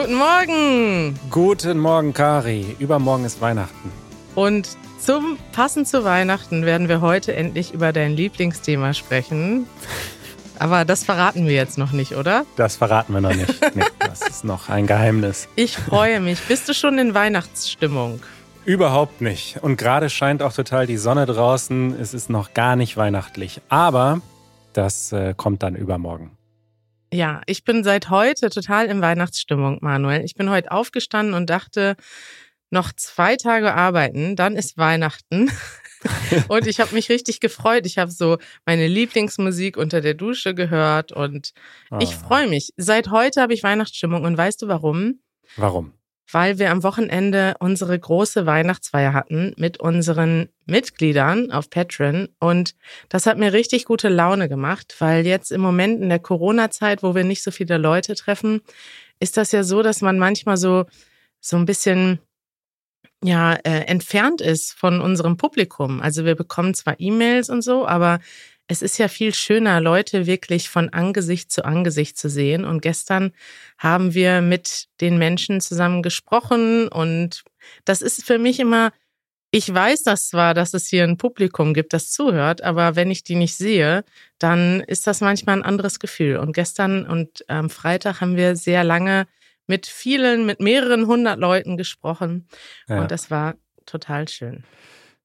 Guten 0.00 0.14
Morgen! 0.14 1.18
Guten 1.28 1.78
Morgen, 1.80 2.14
Kari. 2.14 2.76
Übermorgen 2.78 3.24
ist 3.24 3.40
Weihnachten. 3.40 3.90
Und 4.36 4.68
zum 5.00 5.38
passend 5.50 5.88
zu 5.88 6.04
Weihnachten 6.04 6.64
werden 6.64 6.88
wir 6.88 7.00
heute 7.00 7.34
endlich 7.34 7.74
über 7.74 7.92
dein 7.92 8.12
Lieblingsthema 8.12 8.94
sprechen. 8.94 9.66
Aber 10.56 10.84
das 10.84 11.02
verraten 11.02 11.48
wir 11.48 11.54
jetzt 11.54 11.78
noch 11.78 11.90
nicht, 11.90 12.14
oder? 12.14 12.46
Das 12.54 12.76
verraten 12.76 13.12
wir 13.12 13.20
noch 13.20 13.34
nicht. 13.34 13.52
Nee, 13.74 13.82
das 13.98 14.22
ist 14.22 14.44
noch 14.44 14.68
ein 14.68 14.86
Geheimnis. 14.86 15.48
Ich 15.56 15.76
freue 15.76 16.20
mich. 16.20 16.42
Bist 16.42 16.68
du 16.68 16.74
schon 16.74 16.96
in 16.98 17.14
Weihnachtsstimmung? 17.14 18.20
Überhaupt 18.64 19.20
nicht. 19.20 19.58
Und 19.62 19.78
gerade 19.78 20.10
scheint 20.10 20.44
auch 20.44 20.52
total 20.52 20.86
die 20.86 20.96
Sonne 20.96 21.26
draußen. 21.26 21.98
Es 22.00 22.14
ist 22.14 22.30
noch 22.30 22.54
gar 22.54 22.76
nicht 22.76 22.96
weihnachtlich. 22.96 23.62
Aber 23.68 24.20
das 24.74 25.10
äh, 25.10 25.34
kommt 25.36 25.64
dann 25.64 25.74
übermorgen. 25.74 26.37
Ja, 27.12 27.40
ich 27.46 27.64
bin 27.64 27.84
seit 27.84 28.10
heute 28.10 28.50
total 28.50 28.86
in 28.86 29.00
Weihnachtsstimmung, 29.00 29.78
Manuel. 29.80 30.24
Ich 30.24 30.34
bin 30.34 30.50
heute 30.50 30.70
aufgestanden 30.72 31.34
und 31.34 31.48
dachte, 31.48 31.96
noch 32.70 32.92
zwei 32.92 33.36
Tage 33.36 33.74
arbeiten, 33.74 34.36
dann 34.36 34.56
ist 34.56 34.76
Weihnachten. 34.76 35.50
und 36.48 36.66
ich 36.66 36.80
habe 36.80 36.94
mich 36.94 37.08
richtig 37.08 37.40
gefreut. 37.40 37.86
Ich 37.86 37.98
habe 37.98 38.10
so 38.10 38.38
meine 38.66 38.86
Lieblingsmusik 38.86 39.76
unter 39.76 40.00
der 40.00 40.14
Dusche 40.14 40.54
gehört 40.54 41.12
und 41.12 41.52
oh. 41.90 41.98
ich 42.00 42.14
ah. 42.14 42.26
freue 42.26 42.48
mich. 42.48 42.72
Seit 42.76 43.10
heute 43.10 43.40
habe 43.40 43.54
ich 43.54 43.62
Weihnachtsstimmung 43.62 44.24
und 44.24 44.36
weißt 44.36 44.60
du 44.62 44.68
warum? 44.68 45.20
Warum? 45.56 45.97
Weil 46.30 46.58
wir 46.58 46.70
am 46.70 46.82
Wochenende 46.82 47.54
unsere 47.58 47.98
große 47.98 48.46
Weihnachtsfeier 48.46 49.12
hatten 49.12 49.54
mit 49.56 49.80
unseren 49.80 50.48
Mitgliedern 50.66 51.50
auf 51.50 51.70
Patreon 51.70 52.28
und 52.38 52.74
das 53.08 53.26
hat 53.26 53.38
mir 53.38 53.52
richtig 53.52 53.84
gute 53.84 54.08
Laune 54.08 54.48
gemacht, 54.48 54.96
weil 54.98 55.26
jetzt 55.26 55.52
im 55.52 55.60
Moment 55.60 56.02
in 56.02 56.08
der 56.08 56.18
Corona-Zeit, 56.18 57.02
wo 57.02 57.14
wir 57.14 57.24
nicht 57.24 57.42
so 57.42 57.50
viele 57.50 57.78
Leute 57.78 58.14
treffen, 58.14 58.60
ist 59.20 59.36
das 59.36 59.52
ja 59.52 59.62
so, 59.64 59.82
dass 59.82 60.00
man 60.00 60.18
manchmal 60.18 60.56
so 60.56 60.84
so 61.40 61.56
ein 61.56 61.64
bisschen 61.64 62.18
ja 63.22 63.54
äh, 63.54 63.84
entfernt 63.86 64.40
ist 64.40 64.72
von 64.72 65.00
unserem 65.00 65.36
Publikum. 65.36 66.00
Also 66.00 66.24
wir 66.24 66.34
bekommen 66.34 66.74
zwar 66.74 67.00
E-Mails 67.00 67.50
und 67.50 67.62
so, 67.62 67.86
aber 67.86 68.20
es 68.68 68.82
ist 68.82 68.98
ja 68.98 69.08
viel 69.08 69.34
schöner, 69.34 69.80
Leute 69.80 70.26
wirklich 70.26 70.68
von 70.68 70.90
Angesicht 70.90 71.50
zu 71.50 71.64
Angesicht 71.64 72.18
zu 72.18 72.28
sehen. 72.28 72.64
Und 72.66 72.82
gestern 72.82 73.32
haben 73.78 74.12
wir 74.12 74.42
mit 74.42 74.88
den 75.00 75.16
Menschen 75.18 75.60
zusammen 75.60 76.02
gesprochen 76.02 76.88
und 76.88 77.44
das 77.84 78.02
ist 78.02 78.24
für 78.24 78.38
mich 78.38 78.60
immer, 78.60 78.92
ich 79.50 79.72
weiß 79.72 80.02
das 80.02 80.28
zwar, 80.28 80.52
dass 80.52 80.74
es 80.74 80.86
hier 80.86 81.04
ein 81.04 81.16
Publikum 81.16 81.72
gibt, 81.72 81.94
das 81.94 82.10
zuhört, 82.10 82.62
aber 82.62 82.94
wenn 82.94 83.10
ich 83.10 83.24
die 83.24 83.36
nicht 83.36 83.56
sehe, 83.56 84.04
dann 84.38 84.80
ist 84.80 85.06
das 85.06 85.22
manchmal 85.22 85.56
ein 85.56 85.64
anderes 85.64 85.98
Gefühl. 85.98 86.36
Und 86.36 86.52
gestern 86.52 87.06
und 87.06 87.48
am 87.48 87.70
Freitag 87.70 88.20
haben 88.20 88.36
wir 88.36 88.54
sehr 88.54 88.84
lange 88.84 89.26
mit 89.66 89.86
vielen, 89.86 90.44
mit 90.44 90.60
mehreren 90.60 91.06
hundert 91.06 91.38
Leuten 91.38 91.78
gesprochen. 91.78 92.46
Ja. 92.86 93.00
Und 93.00 93.10
das 93.10 93.30
war 93.30 93.54
total 93.86 94.28
schön. 94.28 94.64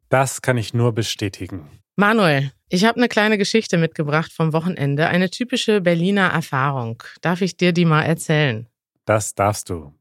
Das 0.08 0.42
kann 0.42 0.58
ich 0.58 0.74
nur 0.74 0.94
bestätigen. 0.94 1.70
Manuel, 1.96 2.52
ich 2.74 2.86
habe 2.86 2.98
eine 2.98 3.08
kleine 3.08 3.38
Geschichte 3.38 3.78
mitgebracht 3.78 4.34
vom 4.34 4.52
Wochenende, 4.52 5.08
eine 5.08 5.30
typische 5.30 5.80
Berliner 5.80 6.30
Erfahrung. 6.30 7.04
Darf 7.22 7.42
ich 7.42 7.56
dir 7.56 7.72
die 7.72 7.86
mal 7.86 8.02
erzählen? 8.02 8.68
Das 9.06 9.36
darfst 9.36 9.70
du. 9.70 9.94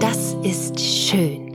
Das 0.00 0.34
ist 0.42 0.80
schön. 0.80 1.54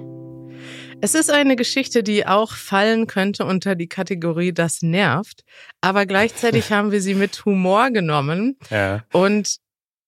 Es 1.01 1.13
ist 1.13 1.29
eine 1.29 1.57
Geschichte, 1.57 2.03
die 2.03 2.25
auch 2.25 2.53
fallen 2.53 3.05
könnte 3.05 3.43
unter 3.43 3.75
die 3.75 3.89
Kategorie 3.89 4.53
Das 4.53 4.81
nervt, 4.81 5.43
aber 5.81 6.05
gleichzeitig 6.05 6.71
haben 6.71 6.93
wir 6.93 7.01
sie 7.01 7.15
mit 7.15 7.43
Humor 7.43 7.91
genommen. 7.91 8.57
Ja. 8.69 9.03
Und 9.11 9.57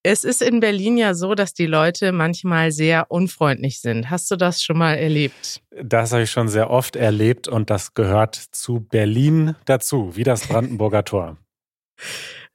es 0.07 0.23
ist 0.23 0.41
in 0.41 0.61
Berlin 0.61 0.97
ja 0.97 1.13
so, 1.13 1.35
dass 1.35 1.53
die 1.53 1.65
Leute 1.65 2.13
manchmal 2.13 2.71
sehr 2.71 3.11
unfreundlich 3.11 3.81
sind. 3.81 4.09
Hast 4.09 4.31
du 4.31 4.37
das 4.37 4.63
schon 4.63 4.77
mal 4.77 4.93
erlebt? 4.93 5.61
Das 5.83 6.13
habe 6.13 6.23
ich 6.23 6.31
schon 6.31 6.47
sehr 6.47 6.69
oft 6.69 6.95
erlebt 6.95 7.49
und 7.49 7.69
das 7.69 7.93
gehört 7.93 8.35
zu 8.35 8.79
Berlin 8.79 9.55
dazu, 9.65 10.15
wie 10.15 10.23
das 10.23 10.47
Brandenburger 10.47 11.03
Tor. 11.03 11.37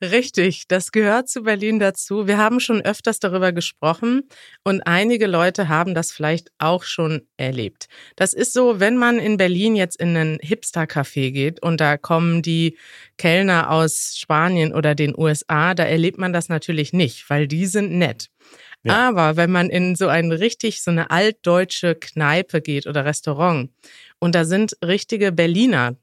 Richtig, 0.02 0.66
das 0.66 0.90
gehört 0.90 1.28
zu 1.28 1.44
Berlin 1.44 1.78
dazu. 1.78 2.26
Wir 2.26 2.36
haben 2.36 2.58
schon 2.58 2.82
öfters 2.82 3.20
darüber 3.20 3.52
gesprochen 3.52 4.28
und 4.64 4.80
einige 4.84 5.28
Leute 5.28 5.68
haben 5.68 5.94
das 5.94 6.10
vielleicht 6.10 6.50
auch 6.58 6.82
schon 6.82 7.22
erlebt. 7.36 7.86
Das 8.16 8.32
ist 8.32 8.52
so, 8.52 8.80
wenn 8.80 8.96
man 8.96 9.20
in 9.20 9.36
Berlin 9.36 9.76
jetzt 9.76 10.00
in 10.00 10.16
einen 10.16 10.38
Hipster-Café 10.40 11.30
geht 11.30 11.62
und 11.62 11.80
da 11.80 11.96
kommen 11.98 12.42
die 12.42 12.76
Kellner 13.16 13.70
aus 13.70 14.16
Spanien 14.18 14.74
oder 14.74 14.96
den 14.96 15.16
USA, 15.16 15.72
da 15.72 15.84
erlebt 15.84 16.18
man 16.18 16.32
das 16.32 16.48
natürlich 16.48 16.92
nicht, 16.92 17.30
weil 17.30 17.46
die 17.46 17.66
sind 17.66 17.92
nett. 17.92 18.28
Ja. 18.82 19.08
Aber 19.08 19.36
wenn 19.36 19.52
man 19.52 19.70
in 19.70 19.94
so 19.94 20.08
eine 20.08 20.40
richtig, 20.40 20.82
so 20.82 20.90
eine 20.90 21.12
altdeutsche 21.12 21.94
Kneipe 21.94 22.60
geht 22.60 22.88
oder 22.88 23.04
Restaurant 23.04 23.70
und 24.18 24.34
da 24.34 24.44
sind 24.44 24.76
richtige 24.84 25.30
Berliner 25.30 25.94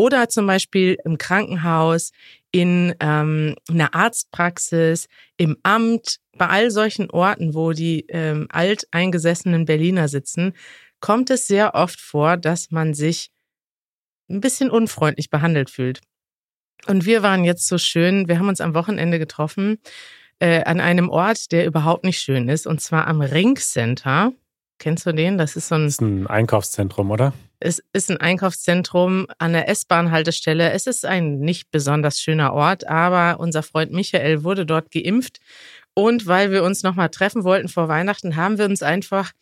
oder 0.00 0.30
zum 0.30 0.46
Beispiel 0.46 0.96
im 1.04 1.18
Krankenhaus, 1.18 2.12
in 2.52 2.94
ähm, 3.00 3.54
einer 3.68 3.94
Arztpraxis, 3.94 5.08
im 5.36 5.56
Amt, 5.62 6.18
bei 6.36 6.48
all 6.48 6.70
solchen 6.70 7.10
Orten, 7.10 7.54
wo 7.54 7.72
die 7.72 8.06
ähm, 8.08 8.46
alteingesessenen 8.50 9.64
Berliner 9.64 10.08
sitzen, 10.08 10.54
kommt 11.00 11.30
es 11.30 11.46
sehr 11.46 11.74
oft 11.74 12.00
vor, 12.00 12.36
dass 12.36 12.70
man 12.70 12.94
sich 12.94 13.30
ein 14.28 14.40
bisschen 14.40 14.70
unfreundlich 14.70 15.30
behandelt 15.30 15.70
fühlt. 15.70 16.00
Und 16.86 17.04
wir 17.04 17.22
waren 17.22 17.44
jetzt 17.44 17.66
so 17.66 17.78
schön, 17.78 18.28
wir 18.28 18.38
haben 18.38 18.48
uns 18.48 18.60
am 18.60 18.74
Wochenende 18.74 19.18
getroffen 19.18 19.78
äh, 20.38 20.64
an 20.64 20.80
einem 20.80 21.10
Ort, 21.10 21.52
der 21.52 21.66
überhaupt 21.66 22.04
nicht 22.04 22.20
schön 22.20 22.48
ist, 22.48 22.66
und 22.66 22.80
zwar 22.80 23.06
am 23.06 23.20
Ring 23.20 23.56
Center. 23.56 24.32
Kennst 24.78 25.04
du 25.04 25.12
den? 25.12 25.36
Das 25.36 25.56
ist 25.56 25.68
so 25.68 25.74
ein, 25.74 25.84
das 25.84 25.94
ist 25.94 26.00
ein 26.00 26.26
Einkaufszentrum, 26.26 27.10
oder? 27.10 27.34
Es 27.62 27.82
ist 27.92 28.10
ein 28.10 28.16
Einkaufszentrum 28.16 29.26
an 29.38 29.52
der 29.52 29.68
S-Bahn-Haltestelle. 29.68 30.72
Es 30.72 30.86
ist 30.86 31.04
ein 31.04 31.40
nicht 31.40 31.70
besonders 31.70 32.18
schöner 32.18 32.54
Ort, 32.54 32.86
aber 32.88 33.38
unser 33.38 33.62
Freund 33.62 33.92
Michael 33.92 34.44
wurde 34.44 34.64
dort 34.64 34.90
geimpft. 34.90 35.40
Und 35.92 36.26
weil 36.26 36.50
wir 36.50 36.64
uns 36.64 36.82
nochmal 36.82 37.10
treffen 37.10 37.44
wollten 37.44 37.68
vor 37.68 37.88
Weihnachten, 37.88 38.36
haben 38.36 38.56
wir 38.56 38.64
uns 38.64 38.82
einfach 38.82 39.32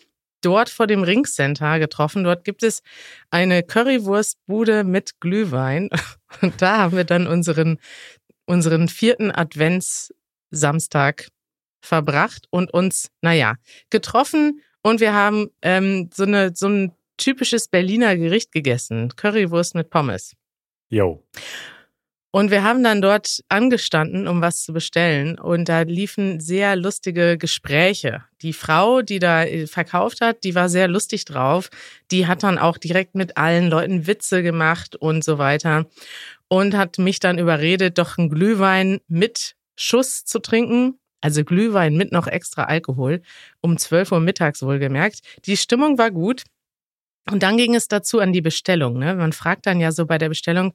dort 0.41 0.69
vor 0.69 0.89
dem 0.89 1.05
Ringcenter 1.05 1.79
getroffen. 1.79 2.25
Dort 2.25 2.45
gibt 2.45 2.65
es 2.65 2.83
eine 3.31 3.63
Currywurstbude 3.63 4.83
mit 4.83 5.21
Glühwein. 5.21 5.89
Und 6.43 6.61
da 6.61 6.79
haben 6.79 6.97
wir 6.97 7.05
dann 7.05 7.29
unseren, 7.29 7.79
unseren 8.47 8.89
vierten 8.89 9.31
Adventssamstag 9.31 11.29
verbracht 11.81 12.49
und 12.51 12.75
uns, 12.75 13.11
naja, 13.23 13.55
getroffen 13.89 14.61
und 14.83 15.01
wir 15.01 15.15
haben 15.15 15.49
ähm, 15.63 16.11
so, 16.13 16.25
eine, 16.25 16.55
so 16.55 16.69
ein 16.69 16.93
typisches 17.19 17.69
Berliner 17.69 18.17
Gericht 18.17 18.53
gegessen. 18.53 19.13
Currywurst 19.15 19.75
mit 19.75 19.91
Pommes. 19.91 20.35
Jo. 20.89 21.23
Und 22.31 22.51
wir 22.51 22.63
haben 22.63 22.85
dann 22.85 23.01
dort 23.01 23.43
angestanden, 23.49 24.29
um 24.29 24.43
was 24.43 24.63
zu 24.63 24.75
bestellen. 24.75 25.39
Und 25.39 25.69
da 25.69 25.83
liefen 25.83 26.41
sehr 26.41 26.77
lustige 26.77 27.39
Gespräche. 27.39 28.25
Die 28.43 28.53
Frau, 28.53 29.01
die 29.01 29.19
da 29.19 29.45
äh, 29.45 29.67
verkauft 29.67 30.21
hat, 30.21 30.45
die 30.45 30.55
war 30.55 30.69
sehr 30.69 30.89
lustig 30.89 31.25
drauf. 31.25 31.71
Die 32.11 32.27
hat 32.27 32.43
dann 32.43 32.59
auch 32.59 32.77
direkt 32.77 33.15
mit 33.15 33.39
allen 33.39 33.69
Leuten 33.69 34.07
Witze 34.07 34.43
gemacht 34.43 34.95
und 34.95 35.25
so 35.25 35.39
weiter. 35.39 35.87
Und 36.49 36.77
hat 36.77 36.99
mich 36.99 37.19
dann 37.19 37.39
überredet, 37.39 37.99
doch 37.99 38.19
einen 38.19 38.29
Glühwein 38.29 39.01
mit 39.09 39.57
Schuss 39.77 40.25
zu 40.25 40.39
trinken. 40.39 40.99
Also 41.21 41.45
Glühwein 41.45 41.97
mit 41.97 42.13
noch 42.13 42.27
extra 42.27 42.65
Alkohol. 42.65 43.23
Um 43.63 43.79
12 43.79 44.13
Uhr 44.13 44.21
mittags 44.21 44.63
wohlgemerkt. 44.63 45.21
Die 45.47 45.57
Stimmung 45.57 45.97
war 45.97 46.11
gut. 46.11 46.45
Und 47.31 47.43
dann 47.43 47.57
ging 47.57 47.75
es 47.75 47.89
dazu 47.89 48.21
an 48.21 48.33
die 48.33 48.41
Bestellung. 48.41 48.99
Ne? 48.99 49.15
Man 49.15 49.33
fragt 49.33 49.67
dann 49.67 49.81
ja 49.81 49.93
so 49.93 50.07
bei 50.07 50.19
der 50.19 50.29
Bestellung, 50.29 50.73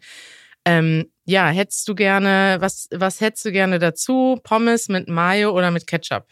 ähm, 0.66 1.12
ja, 1.26 1.50
hättest 1.50 1.88
du 1.88 1.96
gerne, 1.96 2.58
was, 2.60 2.88
was 2.92 3.22
hättest 3.22 3.46
du 3.46 3.52
gerne 3.52 3.80
dazu? 3.80 4.40
Pommes 4.44 4.88
mit 4.88 5.10
Mayo 5.10 5.52
oder 5.52 5.72
mit 5.72 5.88
Ketchup? 5.88 6.28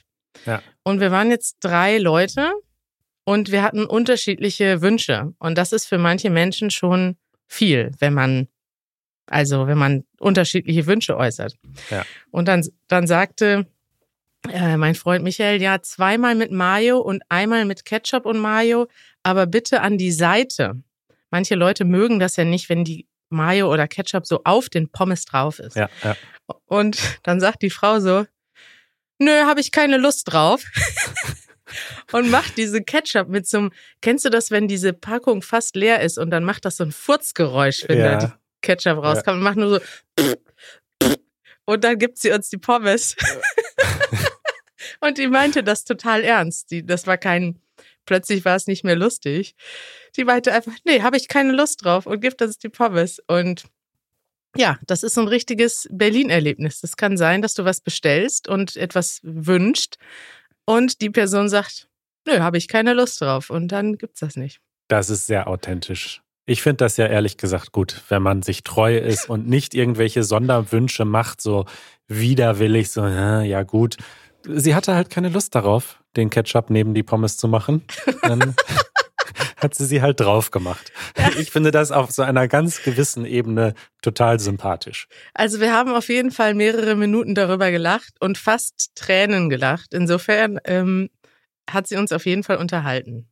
Ja. 0.45 0.61
Und 0.83 0.99
wir 0.99 1.11
waren 1.11 1.29
jetzt 1.29 1.57
drei 1.61 1.97
Leute 1.97 2.51
und 3.23 3.51
wir 3.51 3.63
hatten 3.63 3.85
unterschiedliche 3.85 4.81
Wünsche. 4.81 5.33
Und 5.39 5.57
das 5.57 5.71
ist 5.73 5.85
für 5.85 5.97
manche 5.97 6.29
Menschen 6.29 6.71
schon 6.71 7.17
viel, 7.47 7.91
wenn 7.99 8.13
man, 8.13 8.47
also 9.27 9.67
wenn 9.67 9.77
man 9.77 10.03
unterschiedliche 10.19 10.85
Wünsche 10.87 11.17
äußert. 11.17 11.55
Ja. 11.89 12.05
Und 12.31 12.47
dann, 12.47 12.65
dann 12.87 13.07
sagte 13.07 13.67
äh, 14.49 14.77
mein 14.77 14.95
Freund 14.95 15.23
Michael, 15.23 15.61
ja, 15.61 15.81
zweimal 15.81 16.35
mit 16.35 16.51
Mayo 16.51 16.99
und 16.99 17.21
einmal 17.29 17.65
mit 17.65 17.85
Ketchup 17.85 18.25
und 18.25 18.39
Mayo, 18.39 18.87
aber 19.23 19.45
bitte 19.45 19.81
an 19.81 19.97
die 19.97 20.11
Seite. 20.11 20.81
Manche 21.29 21.55
Leute 21.55 21.85
mögen 21.85 22.19
das 22.19 22.35
ja 22.35 22.43
nicht, 22.43 22.69
wenn 22.69 22.83
die 22.83 23.07
Mayo 23.29 23.71
oder 23.71 23.87
Ketchup 23.87 24.25
so 24.25 24.41
auf 24.43 24.69
den 24.69 24.89
Pommes 24.89 25.25
drauf 25.25 25.59
ist. 25.59 25.75
Ja, 25.75 25.89
ja. 26.03 26.15
Und 26.65 26.99
dann 27.23 27.39
sagt 27.39 27.61
die 27.61 27.69
Frau 27.69 27.99
so, 27.99 28.25
nö, 29.19 29.43
habe 29.45 29.61
ich 29.61 29.71
keine 29.71 29.97
Lust 29.97 30.31
drauf. 30.31 30.63
und 32.11 32.29
macht 32.29 32.57
diese 32.57 32.81
Ketchup 32.81 33.29
mit 33.29 33.47
so 33.47 33.57
einem, 33.57 33.71
kennst 34.01 34.25
du 34.25 34.29
das, 34.29 34.51
wenn 34.51 34.67
diese 34.67 34.91
Packung 34.91 35.41
fast 35.41 35.75
leer 35.75 36.01
ist 36.01 36.17
und 36.17 36.29
dann 36.29 36.43
macht 36.43 36.65
das 36.65 36.77
so 36.77 36.83
ein 36.83 36.91
Furzgeräusch, 36.91 37.85
wenn 37.87 37.99
ja. 37.99 38.17
da 38.17 38.25
die 38.25 38.33
Ketchup 38.61 38.97
rauskommt 38.97 39.27
ja. 39.27 39.33
und 39.33 39.43
macht 39.43 39.57
nur 39.57 39.79
so 39.79 40.35
und 41.65 41.83
dann 41.85 41.97
gibt 41.97 42.17
sie 42.17 42.31
uns 42.31 42.49
die 42.49 42.57
Pommes. 42.57 43.15
Und 44.99 45.17
die 45.17 45.27
meinte 45.27 45.63
das 45.63 45.83
total 45.83 46.23
ernst. 46.23 46.71
Die, 46.71 46.85
das 46.85 47.07
war 47.07 47.17
kein, 47.17 47.59
plötzlich 48.05 48.45
war 48.45 48.55
es 48.55 48.67
nicht 48.67 48.83
mehr 48.83 48.95
lustig. 48.95 49.55
Die 50.15 50.23
meinte 50.23 50.53
einfach, 50.53 50.73
nee, 50.85 51.01
habe 51.01 51.17
ich 51.17 51.27
keine 51.27 51.53
Lust 51.53 51.83
drauf 51.85 52.05
und 52.05 52.19
gibt 52.19 52.41
uns 52.41 52.57
die 52.57 52.69
Pommes. 52.69 53.21
Und 53.27 53.65
ja, 54.55 54.77
das 54.85 55.03
ist 55.03 55.15
so 55.15 55.21
ein 55.21 55.27
richtiges 55.27 55.87
Berlin-Erlebnis. 55.91 56.81
Das 56.81 56.97
kann 56.97 57.17
sein, 57.17 57.41
dass 57.41 57.53
du 57.53 57.65
was 57.65 57.81
bestellst 57.81 58.47
und 58.47 58.75
etwas 58.75 59.19
wünscht 59.23 59.95
und 60.65 61.01
die 61.01 61.09
Person 61.09 61.49
sagt, 61.49 61.87
nö, 62.27 62.39
habe 62.39 62.57
ich 62.57 62.67
keine 62.67 62.93
Lust 62.93 63.21
drauf 63.21 63.49
und 63.49 63.69
dann 63.69 63.97
gibt's 63.97 64.19
das 64.19 64.35
nicht. 64.35 64.59
Das 64.87 65.09
ist 65.09 65.27
sehr 65.27 65.47
authentisch. 65.47 66.21
Ich 66.45 66.61
finde 66.61 66.77
das 66.77 66.97
ja 66.97 67.07
ehrlich 67.07 67.37
gesagt 67.37 67.71
gut, 67.71 68.01
wenn 68.09 68.21
man 68.21 68.41
sich 68.41 68.63
treu 68.63 68.97
ist 68.97 69.29
und 69.29 69.47
nicht 69.47 69.73
irgendwelche 69.73 70.23
Sonderwünsche 70.23 71.05
macht, 71.05 71.41
so 71.41 71.65
widerwillig, 72.07 72.89
so, 72.89 73.05
ja 73.05 73.63
gut. 73.63 73.97
Sie 74.45 74.75
hatte 74.75 74.95
halt 74.95 75.09
keine 75.09 75.29
Lust 75.29 75.55
darauf, 75.55 76.01
den 76.15 76.29
Ketchup 76.29 76.69
neben 76.69 76.93
die 76.93 77.03
Pommes 77.03 77.37
zu 77.37 77.47
machen. 77.47 77.83
Dann 78.21 78.55
hat 79.57 79.75
sie 79.75 79.85
sie 79.85 80.01
halt 80.01 80.19
drauf 80.19 80.51
gemacht. 80.51 80.91
Ich 81.37 81.51
finde 81.51 81.71
das 81.71 81.91
auf 81.91 82.11
so 82.11 82.23
einer 82.23 82.47
ganz 82.47 82.81
gewissen 82.83 83.25
Ebene 83.25 83.73
total 84.01 84.39
sympathisch. 84.39 85.07
Also 85.33 85.59
wir 85.59 85.73
haben 85.73 85.93
auf 85.93 86.09
jeden 86.09 86.31
Fall 86.31 86.53
mehrere 86.53 86.95
Minuten 86.95 87.35
darüber 87.35 87.71
gelacht 87.71 88.13
und 88.19 88.37
fast 88.37 88.91
Tränen 88.95 89.49
gelacht. 89.49 89.93
Insofern 89.93 90.59
ähm, 90.65 91.09
hat 91.69 91.87
sie 91.87 91.97
uns 91.97 92.11
auf 92.11 92.25
jeden 92.25 92.43
Fall 92.43 92.57
unterhalten. 92.57 93.27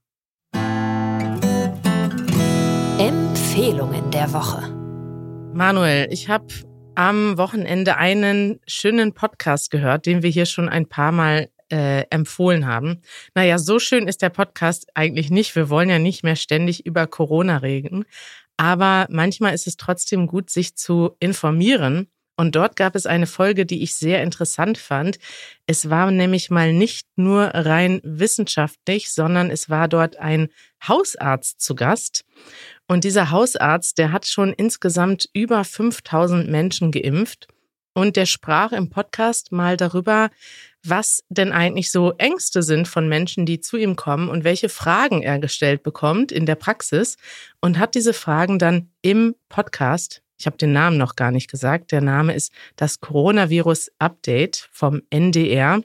Empfehlungen 3.00 4.12
der 4.12 4.32
Woche. 4.34 4.76
Manuel, 5.54 6.08
ich 6.12 6.30
habe 6.30 6.46
am 7.00 7.38
Wochenende 7.38 7.96
einen 7.96 8.60
schönen 8.68 9.14
Podcast 9.14 9.72
gehört, 9.72 10.06
den 10.06 10.22
wir 10.22 10.30
hier 10.30 10.46
schon 10.46 10.68
ein 10.68 10.86
paar 10.86 11.14
Mal 11.14 11.50
äh, 11.72 12.02
empfohlen 12.10 12.68
haben. 12.68 13.02
Naja, 13.34 13.58
so 13.58 13.80
schön 13.80 14.06
ist 14.06 14.22
der 14.22 14.28
Podcast 14.28 14.88
eigentlich 14.96 15.30
nicht. 15.30 15.56
Wir 15.56 15.70
wollen 15.70 15.90
ja 15.90 15.98
nicht 15.98 16.24
mehr 16.24 16.36
ständig 16.36 16.86
über 16.86 17.08
Corona 17.08 17.60
reden. 17.60 18.04
Aber 18.58 19.08
manchmal 19.10 19.54
ist 19.54 19.66
es 19.66 19.78
trotzdem 19.78 20.28
gut, 20.28 20.50
sich 20.50 20.76
zu 20.76 21.12
informieren. 21.22 22.10
Und 22.36 22.58
dort 22.58 22.76
gab 22.76 22.96
es 22.96 23.06
eine 23.06 23.28
Folge, 23.28 23.66
die 23.66 23.82
ich 23.82 23.96
sehr 23.96 24.22
interessant 24.22 24.78
fand. 24.78 25.20
Es 25.68 25.90
war 25.90 26.12
nämlich 26.12 26.50
mal 26.50 26.74
nicht 26.74 27.08
nur 27.16 27.44
rein 27.44 28.02
wissenschaftlich, 28.04 29.10
sondern 29.12 29.52
es 29.52 29.70
war 29.70 29.88
dort 29.88 30.18
ein 30.18 30.50
Hausarzt 30.86 31.62
zu 31.62 31.76
Gast. 31.76 32.26
Und 32.90 33.04
dieser 33.04 33.30
Hausarzt, 33.30 34.00
der 34.00 34.12
hat 34.12 34.26
schon 34.26 34.52
insgesamt 34.52 35.30
über 35.34 35.64
5000 35.64 36.50
Menschen 36.50 36.92
geimpft. 36.92 37.48
Und 37.94 38.16
der 38.16 38.26
sprach 38.26 38.72
im 38.72 38.90
Podcast 38.90 39.52
mal 39.52 39.78
darüber, 39.78 40.32
was 40.84 41.24
denn 41.30 41.52
eigentlich 41.52 41.92
so 41.92 42.14
Ängste 42.18 42.64
sind 42.64 42.88
von 42.88 43.08
Menschen, 43.08 43.46
die 43.46 43.60
zu 43.60 43.78
ihm 43.78 43.96
kommen 43.96 44.28
und 44.28 44.44
welche 44.44 44.70
Fragen 44.70 45.22
er 45.22 45.38
gestellt 45.38 45.84
bekommt 45.84 46.32
in 46.32 46.48
der 46.48 46.56
Praxis 46.56 47.18
und 47.62 47.78
hat 47.78 47.94
diese 47.94 48.14
Fragen 48.14 48.58
dann 48.58 48.90
im 49.04 49.36
Podcast, 49.50 50.24
ich 50.40 50.48
habe 50.48 50.58
den 50.58 50.72
Namen 50.72 50.98
noch 50.98 51.16
gar 51.16 51.30
nicht 51.30 51.50
gesagt, 51.50 51.92
der 51.92 52.02
Name 52.02 52.34
ist 52.34 52.52
das 52.76 53.02
Coronavirus 53.02 53.92
Update 54.00 54.68
vom 54.72 55.04
NDR. 55.12 55.84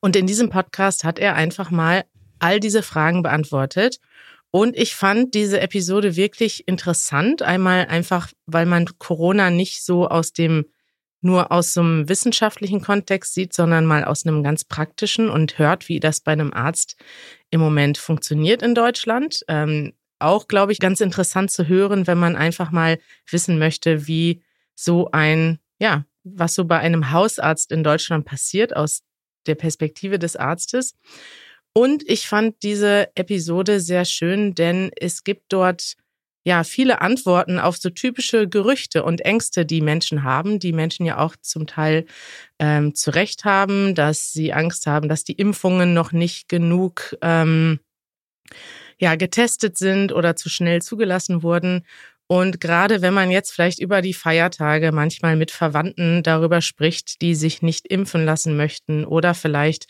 Und 0.00 0.16
in 0.16 0.26
diesem 0.26 0.50
Podcast 0.50 1.04
hat 1.04 1.20
er 1.20 1.36
einfach 1.36 1.70
mal 1.70 2.04
all 2.40 2.58
diese 2.58 2.82
Fragen 2.82 3.22
beantwortet. 3.22 4.00
Und 4.50 4.76
ich 4.76 4.94
fand 4.94 5.34
diese 5.34 5.60
Episode 5.60 6.16
wirklich 6.16 6.66
interessant. 6.66 7.42
Einmal 7.42 7.86
einfach, 7.86 8.28
weil 8.46 8.66
man 8.66 8.86
Corona 8.98 9.50
nicht 9.50 9.84
so 9.84 10.08
aus 10.08 10.32
dem 10.32 10.66
nur 11.20 11.50
aus 11.50 11.74
so 11.74 11.80
einem 11.80 12.08
wissenschaftlichen 12.08 12.80
Kontext 12.80 13.34
sieht, 13.34 13.52
sondern 13.52 13.86
mal 13.86 14.04
aus 14.04 14.24
einem 14.24 14.42
ganz 14.42 14.64
praktischen 14.64 15.28
und 15.28 15.58
hört, 15.58 15.88
wie 15.88 16.00
das 16.00 16.20
bei 16.20 16.32
einem 16.32 16.52
Arzt 16.52 16.96
im 17.50 17.60
Moment 17.60 17.98
funktioniert 17.98 18.62
in 18.62 18.74
Deutschland. 18.74 19.44
Ähm, 19.48 19.94
auch, 20.20 20.48
glaube 20.48 20.72
ich, 20.72 20.78
ganz 20.78 21.00
interessant 21.00 21.50
zu 21.50 21.66
hören, 21.66 22.06
wenn 22.06 22.18
man 22.18 22.36
einfach 22.36 22.70
mal 22.70 22.98
wissen 23.30 23.58
möchte, 23.58 24.06
wie 24.06 24.42
so 24.74 25.10
ein, 25.10 25.58
ja, 25.78 26.04
was 26.24 26.54
so 26.54 26.64
bei 26.64 26.78
einem 26.78 27.10
Hausarzt 27.10 27.72
in 27.72 27.82
Deutschland 27.82 28.24
passiert 28.24 28.74
aus 28.76 29.02
der 29.46 29.54
Perspektive 29.54 30.18
des 30.18 30.36
Arztes. 30.36 30.94
Und 31.74 32.02
ich 32.08 32.26
fand 32.26 32.62
diese 32.62 33.08
Episode 33.14 33.80
sehr 33.80 34.04
schön, 34.04 34.54
denn 34.54 34.90
es 34.98 35.24
gibt 35.24 35.52
dort 35.52 35.94
ja 36.44 36.64
viele 36.64 37.00
Antworten 37.02 37.58
auf 37.58 37.76
so 37.76 37.90
typische 37.90 38.48
Gerüchte 38.48 39.04
und 39.04 39.20
Ängste, 39.20 39.66
die 39.66 39.80
Menschen 39.80 40.22
haben, 40.22 40.58
die 40.58 40.72
Menschen 40.72 41.04
ja 41.04 41.18
auch 41.18 41.36
zum 41.40 41.66
Teil 41.66 42.06
ähm, 42.58 42.94
zu 42.94 43.10
Recht 43.10 43.44
haben, 43.44 43.94
dass 43.94 44.32
sie 44.32 44.52
Angst 44.52 44.86
haben, 44.86 45.08
dass 45.08 45.24
die 45.24 45.34
Impfungen 45.34 45.94
noch 45.94 46.10
nicht 46.12 46.48
genug 46.48 47.16
ähm, 47.22 47.80
ja 48.98 49.14
getestet 49.14 49.76
sind 49.76 50.12
oder 50.12 50.36
zu 50.36 50.48
schnell 50.48 50.82
zugelassen 50.82 51.42
wurden. 51.42 51.84
Und 52.26 52.60
gerade 52.60 53.00
wenn 53.00 53.14
man 53.14 53.30
jetzt 53.30 53.52
vielleicht 53.52 53.78
über 53.78 54.02
die 54.02 54.14
Feiertage 54.14 54.92
manchmal 54.92 55.36
mit 55.36 55.50
Verwandten 55.50 56.22
darüber 56.22 56.60
spricht, 56.60 57.22
die 57.22 57.34
sich 57.34 57.62
nicht 57.62 57.86
impfen 57.86 58.24
lassen 58.24 58.56
möchten 58.56 59.04
oder 59.04 59.34
vielleicht 59.34 59.86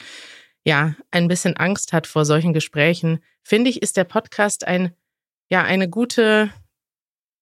ja 0.65 0.95
ein 1.11 1.29
bisschen 1.29 1.57
Angst 1.57 1.93
hat 1.93 2.07
vor 2.07 2.25
solchen 2.25 2.53
Gesprächen, 2.53 3.21
finde 3.43 3.71
ich, 3.71 3.83
ist 3.83 3.97
der 3.97 4.05
Podcast 4.05 4.67
ein 4.67 4.93
ja 5.51 5.63
eine 5.65 5.89
gute, 5.89 6.51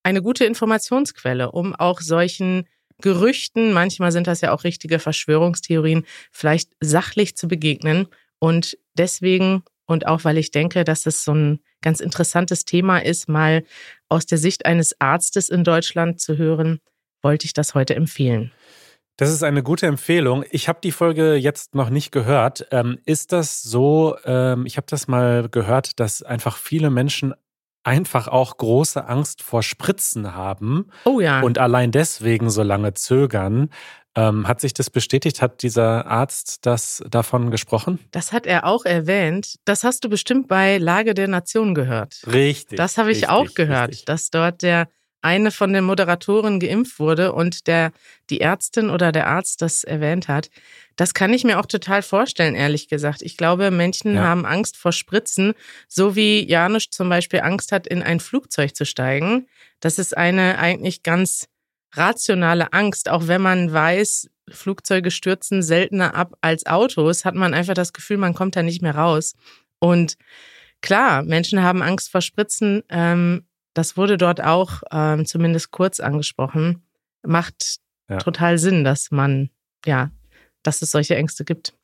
eine 0.02 0.22
gute 0.22 0.44
Informationsquelle, 0.44 1.50
um 1.50 1.74
auch 1.74 2.00
solchen 2.00 2.68
Gerüchten, 3.02 3.72
manchmal 3.72 4.12
sind 4.12 4.26
das 4.26 4.40
ja 4.40 4.52
auch 4.52 4.64
richtige 4.64 4.98
Verschwörungstheorien, 4.98 6.06
vielleicht 6.32 6.70
sachlich 6.80 7.36
zu 7.36 7.48
begegnen. 7.48 8.06
Und 8.38 8.78
deswegen 8.94 9.64
und 9.86 10.06
auch 10.06 10.24
weil 10.24 10.36
ich 10.36 10.50
denke, 10.50 10.84
dass 10.84 11.06
es 11.06 11.24
so 11.24 11.32
ein 11.32 11.60
ganz 11.80 12.00
interessantes 12.00 12.64
Thema 12.64 12.98
ist, 12.98 13.28
mal 13.28 13.64
aus 14.08 14.26
der 14.26 14.38
Sicht 14.38 14.66
eines 14.66 15.00
Arztes 15.00 15.48
in 15.48 15.64
Deutschland 15.64 16.20
zu 16.20 16.36
hören, 16.36 16.80
wollte 17.22 17.46
ich 17.46 17.52
das 17.52 17.74
heute 17.74 17.94
empfehlen. 17.94 18.52
Das 19.16 19.30
ist 19.30 19.42
eine 19.42 19.62
gute 19.62 19.86
Empfehlung. 19.86 20.44
Ich 20.50 20.68
habe 20.68 20.78
die 20.82 20.92
Folge 20.92 21.36
jetzt 21.36 21.74
noch 21.74 21.88
nicht 21.88 22.12
gehört. 22.12 22.66
Ähm, 22.70 22.98
ist 23.06 23.32
das 23.32 23.62
so, 23.62 24.17
ähm, 24.24 24.67
ich 24.67 24.76
habe 24.76 24.86
das 24.91 25.08
mal 25.08 25.48
gehört, 25.48 25.98
dass 26.00 26.22
einfach 26.22 26.58
viele 26.58 26.91
Menschen 26.91 27.34
einfach 27.82 28.29
auch 28.29 28.56
große 28.56 29.06
Angst 29.08 29.43
vor 29.43 29.62
Spritzen 29.62 30.34
haben 30.34 30.88
oh 31.05 31.20
ja. 31.20 31.41
und 31.41 31.58
allein 31.58 31.93
deswegen 31.93 32.50
so 32.50 32.62
lange 32.62 32.94
zögern. 32.94 33.70
Ähm, 34.17 34.48
hat 34.48 34.60
sich 34.60 34.74
das 34.74 34.91
bestätigt? 34.91 35.41
Hat 35.41 35.62
dieser 35.62 36.06
Arzt 36.06 36.67
das 36.67 37.05
davon 37.08 37.50
gesprochen? 37.50 38.00
Das 38.10 38.32
hat 38.32 38.46
er 38.46 38.67
auch 38.67 38.84
erwähnt. 38.84 39.56
Das 39.64 39.84
hast 39.84 40.05
du 40.05 40.08
bestimmt 40.08 40.48
bei 40.48 40.79
Lage 40.79 41.14
der 41.14 41.29
Nation 41.29 41.74
gehört. 41.74 42.22
Richtig. 42.26 42.76
Das 42.76 42.98
habe 42.98 43.10
ich 43.12 43.19
richtig, 43.19 43.31
auch 43.31 43.55
gehört, 43.55 43.91
richtig. 43.91 44.06
dass 44.06 44.31
dort 44.31 44.62
der 44.62 44.88
eine 45.23 45.51
von 45.51 45.73
den 45.73 45.85
Moderatoren 45.85 46.61
geimpft 46.61 46.99
wurde 46.99 47.32
und 47.32 47.67
der 47.67 47.93
die 48.31 48.41
Ärztin 48.41 48.91
oder 48.91 49.13
der 49.13 49.27
Arzt 49.27 49.63
das 49.63 49.82
erwähnt 49.85 50.29
hat. 50.29 50.51
Das 50.96 51.15
kann 51.15 51.32
ich 51.32 51.44
mir 51.44 51.58
auch 51.58 51.67
total 51.67 52.03
vorstellen, 52.03 52.55
ehrlich 52.55 52.89
gesagt. 52.89 53.23
Ich 53.23 53.37
glaube, 53.37 53.70
Menschen 53.70 54.15
Ja. 54.15 54.23
haben 54.23 54.46
Angst 54.46 54.77
vor 54.77 54.93
Spritzen, 54.93 55.55
so 55.89 56.15
wie 56.17 56.46
Janusz 56.49 56.91
zum 56.91 57.08
Beispiel 57.08 57.41
Angst 57.41 57.73
hat, 57.73 57.87
in 57.87 58.03
ein 58.03 58.20
Flugzeug 58.20 58.77
zu 58.77 58.85
steigen. 58.87 59.46
Das 59.81 59.99
ist 59.99 60.17
eine 60.17 60.58
eigentlich 60.58 61.03
ganz 61.03 61.49
rationale 61.94 62.73
Angst, 62.73 63.08
auch 63.08 63.27
wenn 63.27 63.43
man 63.43 63.73
weiß, 63.73 64.29
Flugzeuge 64.49 65.11
stürzen 65.11 65.63
seltener 65.63 66.15
ab 66.15 66.35
als 66.41 66.67
Autos, 66.67 67.25
hat 67.25 67.35
man 67.35 67.53
einfach 67.53 67.75
das 67.75 67.93
Gefühl, 67.93 68.17
man 68.17 68.35
kommt 68.35 68.55
da 68.55 68.63
nicht 68.63 68.81
mehr 68.81 68.94
raus. 68.94 69.35
Und 69.81 70.17
klar, 70.82 71.23
Menschen 71.23 71.63
haben 71.63 71.82
Angst 71.82 72.11
vor 72.11 72.20
Spritzen. 72.20 72.82
Ähm, 72.89 73.46
das 73.76 73.96
wurde 73.96 74.16
dort 74.16 74.42
auch 74.42 74.82
ähm, 74.90 75.26
zumindest 75.26 75.70
kurz 75.70 76.00
angesprochen. 76.00 76.82
Macht 77.22 77.78
Ja. 78.08 78.18
total 78.18 78.56
Sinn, 78.58 78.84
dass 78.84 79.10
man, 79.10 79.50
ja, 79.84 80.10
dass 80.62 80.80
es 80.80 80.90
solche 80.92 81.16
Ängste 81.16 81.44
gibt. 81.44 81.74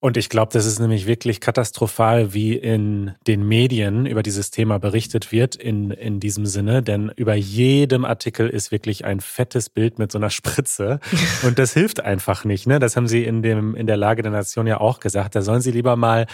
Und 0.00 0.16
ich 0.16 0.28
glaube, 0.28 0.52
das 0.52 0.66
ist 0.66 0.80
nämlich 0.80 1.06
wirklich 1.06 1.40
katastrophal, 1.40 2.34
wie 2.34 2.54
in 2.56 3.14
den 3.28 3.46
Medien 3.46 4.04
über 4.04 4.24
dieses 4.24 4.50
Thema 4.50 4.78
berichtet 4.80 5.30
wird, 5.30 5.54
in, 5.54 5.92
in 5.92 6.18
diesem 6.18 6.44
Sinne. 6.44 6.82
Denn 6.82 7.12
über 7.14 7.34
jedem 7.34 8.04
Artikel 8.04 8.48
ist 8.48 8.72
wirklich 8.72 9.04
ein 9.04 9.20
fettes 9.20 9.70
Bild 9.70 10.00
mit 10.00 10.10
so 10.10 10.18
einer 10.18 10.30
Spritze. 10.38 10.98
Und 11.44 11.60
das 11.60 11.72
hilft 11.72 12.00
einfach 12.00 12.44
nicht. 12.44 12.66
Ne? 12.66 12.80
Das 12.80 12.96
haben 12.96 13.06
sie 13.06 13.22
in, 13.22 13.42
dem, 13.42 13.76
in 13.76 13.86
der 13.86 13.96
Lage 13.96 14.22
der 14.22 14.32
Nation 14.32 14.66
ja 14.66 14.80
auch 14.80 14.98
gesagt. 14.98 15.36
Da 15.36 15.42
sollen 15.42 15.60
sie 15.60 15.70
lieber 15.70 15.94
mal 15.94 16.26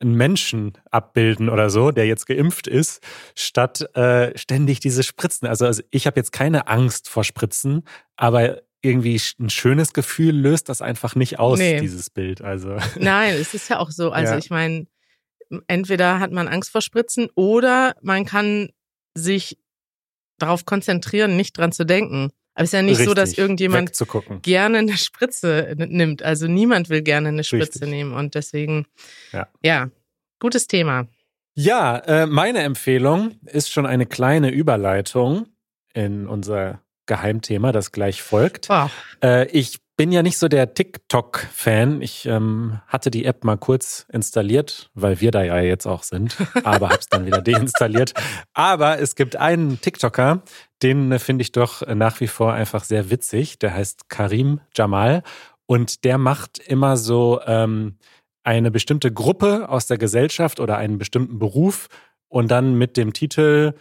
einen 0.00 0.14
Menschen 0.14 0.72
abbilden 0.90 1.48
oder 1.48 1.70
so, 1.70 1.90
der 1.90 2.06
jetzt 2.06 2.26
geimpft 2.26 2.66
ist, 2.66 3.02
statt 3.34 3.82
äh, 3.96 4.36
ständig 4.38 4.80
diese 4.80 5.02
Spritzen. 5.02 5.46
Also, 5.46 5.66
also 5.66 5.82
ich 5.90 6.06
habe 6.06 6.18
jetzt 6.18 6.32
keine 6.32 6.68
Angst 6.68 7.08
vor 7.08 7.22
Spritzen, 7.24 7.82
aber 8.16 8.62
irgendwie 8.82 9.20
ein 9.38 9.50
schönes 9.50 9.92
Gefühl 9.92 10.34
löst 10.34 10.68
das 10.70 10.80
einfach 10.80 11.14
nicht 11.14 11.38
aus, 11.38 11.58
Nee. 11.58 11.80
dieses 11.80 12.08
Bild. 12.08 12.40
Also 12.40 12.76
Nein, 12.98 13.34
es 13.34 13.52
ist 13.52 13.68
ja 13.68 13.78
auch 13.78 13.90
so. 13.90 14.10
Also 14.10 14.32
Ja. 14.32 14.38
ich 14.38 14.48
meine, 14.48 14.86
entweder 15.66 16.18
hat 16.18 16.32
man 16.32 16.48
Angst 16.48 16.70
vor 16.70 16.80
Spritzen 16.80 17.28
oder 17.34 17.94
man 18.00 18.24
kann 18.24 18.70
sich 19.14 19.58
darauf 20.38 20.64
konzentrieren, 20.64 21.36
nicht 21.36 21.58
dran 21.58 21.72
zu 21.72 21.84
denken. 21.84 22.30
Aber 22.60 22.64
es 22.64 22.68
ist 22.68 22.72
ja 22.74 22.82
nicht 22.82 23.02
so, 23.02 23.14
dass 23.14 23.30
Richtig, 23.30 23.38
irgendjemand 23.38 23.92
gerne 24.42 24.78
eine 24.78 24.98
Spritze 24.98 25.74
nimmt. 25.78 26.22
Also 26.22 26.46
niemand 26.46 26.90
will 26.90 27.00
gerne 27.00 27.28
eine 27.28 27.42
Spritze 27.42 27.80
Richtig. 27.80 27.88
nehmen. 27.88 28.12
Und 28.12 28.34
deswegen, 28.34 28.86
Ja. 29.32 29.48
ja, 29.62 29.88
gutes 30.40 30.66
Thema. 30.66 31.06
Ja, 31.54 31.96
äh, 31.96 32.26
meine 32.26 32.58
Empfehlung 32.58 33.32
ist 33.46 33.70
schon 33.72 33.86
eine 33.86 34.04
kleine 34.04 34.50
Überleitung 34.50 35.46
in 35.94 36.26
unser 36.26 36.82
Geheimthema, 37.06 37.72
das 37.72 37.92
gleich 37.92 38.20
folgt. 38.22 38.68
Boah, 38.68 38.90
Äh, 39.22 39.48
ich 39.48 39.78
bin 40.00 40.12
ja 40.12 40.22
nicht 40.22 40.38
so 40.38 40.48
der 40.48 40.72
TikTok-Fan. 40.72 42.00
Ich 42.00 42.24
ähm, 42.24 42.80
hatte 42.86 43.10
die 43.10 43.26
App 43.26 43.44
mal 43.44 43.58
kurz 43.58 44.06
installiert, 44.10 44.90
weil 44.94 45.20
wir 45.20 45.30
da 45.30 45.42
ja 45.42 45.60
jetzt 45.60 45.84
auch 45.84 46.04
sind, 46.04 46.38
aber 46.64 46.88
hab's 46.88 47.08
dann 47.08 47.26
wieder 47.26 47.42
deinstalliert. 47.42 48.14
Aber 48.54 48.98
es 48.98 49.14
gibt 49.14 49.36
einen 49.36 49.78
TikToker, 49.82 50.40
den 50.82 51.18
finde 51.18 51.42
ich 51.42 51.52
doch 51.52 51.86
nach 51.86 52.18
wie 52.20 52.28
vor 52.28 52.54
einfach 52.54 52.84
sehr 52.84 53.10
witzig. 53.10 53.58
Der 53.58 53.74
heißt 53.74 54.08
Karim 54.08 54.62
Jamal 54.74 55.22
und 55.66 56.02
der 56.04 56.16
macht 56.16 56.56
immer 56.56 56.96
so 56.96 57.42
ähm, 57.44 57.98
eine 58.42 58.70
bestimmte 58.70 59.12
Gruppe 59.12 59.68
aus 59.68 59.86
der 59.86 59.98
Gesellschaft 59.98 60.60
oder 60.60 60.78
einen 60.78 60.96
bestimmten 60.96 61.38
Beruf 61.38 61.88
und 62.28 62.50
dann 62.50 62.72
mit 62.72 62.96
dem 62.96 63.12
Titel 63.12 63.74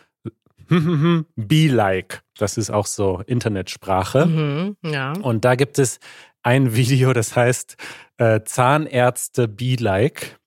Be 1.35 1.67
Like. 1.67 2.21
Das 2.37 2.57
ist 2.57 2.69
auch 2.69 2.85
so 2.85 3.21
Internetsprache. 3.25 4.25
mhm, 4.25 4.77
ja. 4.83 5.13
Und 5.13 5.45
da 5.45 5.55
gibt 5.55 5.79
es 5.79 5.99
ein 6.43 6.75
Video, 6.75 7.13
das 7.13 7.35
heißt 7.35 7.77
äh, 8.17 8.41
Zahnärzte 8.43 9.47
Be 9.47 9.75
Like. 9.79 10.39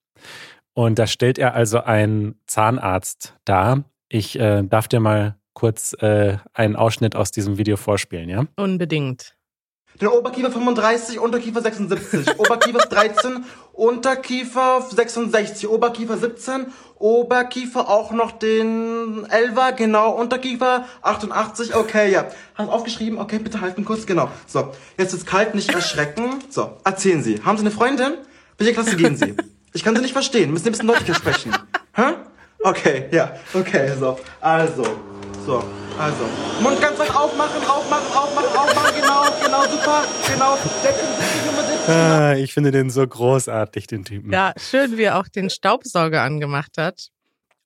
Und 0.75 0.99
da 0.99 1.07
stellt 1.07 1.38
er 1.38 1.55
also 1.55 1.83
einen 1.83 2.41
Zahnarzt 2.47 3.37
dar. 3.45 3.85
Ich 4.09 4.38
äh, 4.38 4.62
darf 4.62 4.88
dir 4.88 5.00
mal 5.00 5.37
kurz 5.55 5.95
äh, 6.00 6.38
einen 6.55 6.76
Ausschnitt 6.76 7.14
aus 7.14 7.31
diesem 7.31 7.59
Video 7.59 7.76
vorspielen, 7.76 8.29
ja? 8.29 8.47
Unbedingt. 8.57 9.37
Den 10.01 10.09
Oberkiefer 10.09 10.51
35, 10.51 11.21
Unterkiefer 11.21 11.61
76, 11.61 12.27
Oberkiefer 12.39 12.79
13, 12.79 13.45
Unterkiefer 13.73 14.87
66, 14.91 15.69
Oberkiefer 15.69 16.17
17, 16.17 16.67
Oberkiefer 16.99 17.89
auch 17.89 18.13
noch 18.13 18.33
den 18.33 19.27
11er, 19.27 19.73
genau, 19.73 20.13
Unterkiefer 20.13 20.87
88, 21.03 21.75
okay, 21.75 22.11
ja. 22.11 22.27
Hast 22.55 22.71
aufgeschrieben? 22.71 23.19
Okay, 23.19 23.39
bitte 23.39 23.61
halten 23.61 23.85
kurz, 23.85 24.07
genau. 24.07 24.31
So, 24.47 24.73
jetzt 24.97 25.13
ist 25.13 25.27
kalt, 25.27 25.55
nicht 25.55 25.73
erschrecken. 25.73 26.43
So, 26.49 26.79
erzählen 26.85 27.23
Sie, 27.23 27.43
haben 27.45 27.59
Sie 27.59 27.63
eine 27.63 27.71
Freundin? 27.71 28.15
Welche 28.59 28.73
Klasse 28.73 28.97
gehen 28.97 29.17
Sie? 29.17 29.35
Ich 29.73 29.85
kann 29.85 29.97
Sie 29.97 30.03
nicht 30.03 30.13
verstehen, 30.13 30.51
müssen 30.51 30.65
Sie 30.65 30.71
ein 30.71 30.73
bisschen 30.73 30.89
deutlicher 30.89 31.15
sprechen. 31.15 31.53
Hä? 31.95 32.15
Okay, 32.63 33.09
ja, 33.11 33.33
okay, 33.55 33.93
so, 33.99 34.19
also, 34.41 34.85
so, 35.45 35.65
also, 35.99 36.25
Mund 36.61 36.81
ganz 36.81 36.99
weit 36.99 37.15
aufmachen, 37.15 37.63
aufmachen, 37.69 38.17
aufmachen, 38.17 38.57
aufmachen, 38.57 38.95
genau, 39.01 39.23
genau, 39.45 39.63
super, 39.71 40.03
genau, 40.33 40.57
76, 40.83 41.47
Nummer 41.47 41.63
70, 41.65 41.89
Ah, 41.89 42.35
ich 42.35 42.55
finde 42.55 42.71
den 42.71 42.91
so 42.91 43.07
großartig, 43.07 43.87
den 43.87 44.05
Typen. 44.05 44.33
Ja, 44.33 44.53
schön, 44.57 44.97
wie 44.99 45.03
er 45.03 45.19
auch 45.19 45.29
den 45.29 45.51
Staubsauger 45.51 46.23
angemacht 46.23 46.79
hat, 46.79 47.09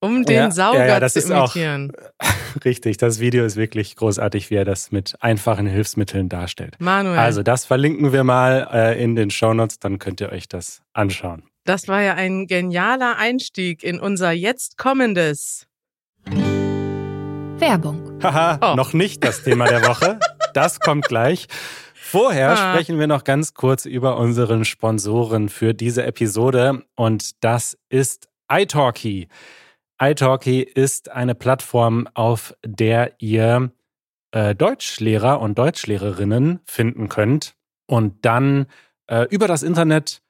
um 0.00 0.24
den 0.24 0.36
Ja, 0.36 0.50
Sauger 0.50 0.78
ja, 0.80 0.86
ja, 0.86 1.00
das 1.00 1.12
zu 1.14 1.18
ist 1.20 1.30
auch- 1.32 1.54
imitieren. 1.54 1.92
Richtig, 2.64 2.96
das 2.96 3.20
Video 3.20 3.44
ist 3.44 3.56
wirklich 3.56 3.96
großartig, 3.96 4.48
wie 4.50 4.54
er 4.54 4.64
das 4.64 4.90
mit 4.90 5.14
einfachen 5.20 5.66
Hilfsmitteln 5.66 6.30
darstellt. 6.30 6.74
Manuel, 6.78 7.18
Also 7.18 7.42
das 7.42 7.66
verlinken 7.66 8.12
wir 8.14 8.24
mal 8.24 8.66
äh, 8.72 9.02
in 9.02 9.14
den 9.14 9.30
Shownotes, 9.30 9.78
dann 9.78 9.98
könnt 9.98 10.22
ihr 10.22 10.32
euch 10.32 10.48
das 10.48 10.80
anschauen. 10.94 11.42
das 11.64 11.86
war 11.88 12.00
ja 12.00 12.14
ein 12.14 12.46
genialer 12.46 13.18
Einstieg 13.18 13.82
in 13.84 14.00
unser 14.00 14.30
jetzt 14.30 14.78
kommendes. 14.78 15.66
Werbung. 17.58 18.20
Haha, 18.22 18.72
Oh. 18.72 18.76
noch 18.76 18.92
nicht 18.92 19.24
das 19.24 19.42
Thema 19.42 19.66
der 19.66 19.82
Woche. 19.86 20.18
Das 20.54 20.80
kommt 20.80 21.06
gleich. 21.08 21.46
Vorher 21.94 22.50
Ah. 22.50 22.56
sprechen 22.72 22.98
wir 22.98 23.06
noch 23.06 23.24
ganz 23.24 23.54
kurz 23.54 23.84
über 23.86 24.16
unseren 24.18 24.64
Sponsoren 24.64 25.48
für 25.48 25.74
diese 25.74 26.04
Episode 26.04 26.84
und 26.94 27.42
das 27.44 27.76
ist 27.88 28.28
iTalki. 28.50 29.28
iTalki 30.00 30.60
ist 30.62 31.10
eine 31.10 31.34
Plattform, 31.34 32.06
auf 32.14 32.54
der 32.64 33.14
ihr 33.18 33.70
äh, 34.32 34.54
Deutschlehrer 34.54 35.40
und 35.40 35.56
Deutschlehrerinnen 35.58 36.60
finden 36.66 37.08
könnt 37.08 37.54
und 37.86 38.24
dann 38.24 38.66
äh, 39.08 39.26
über 39.30 39.48
das 39.48 39.62
Internet 39.62 40.20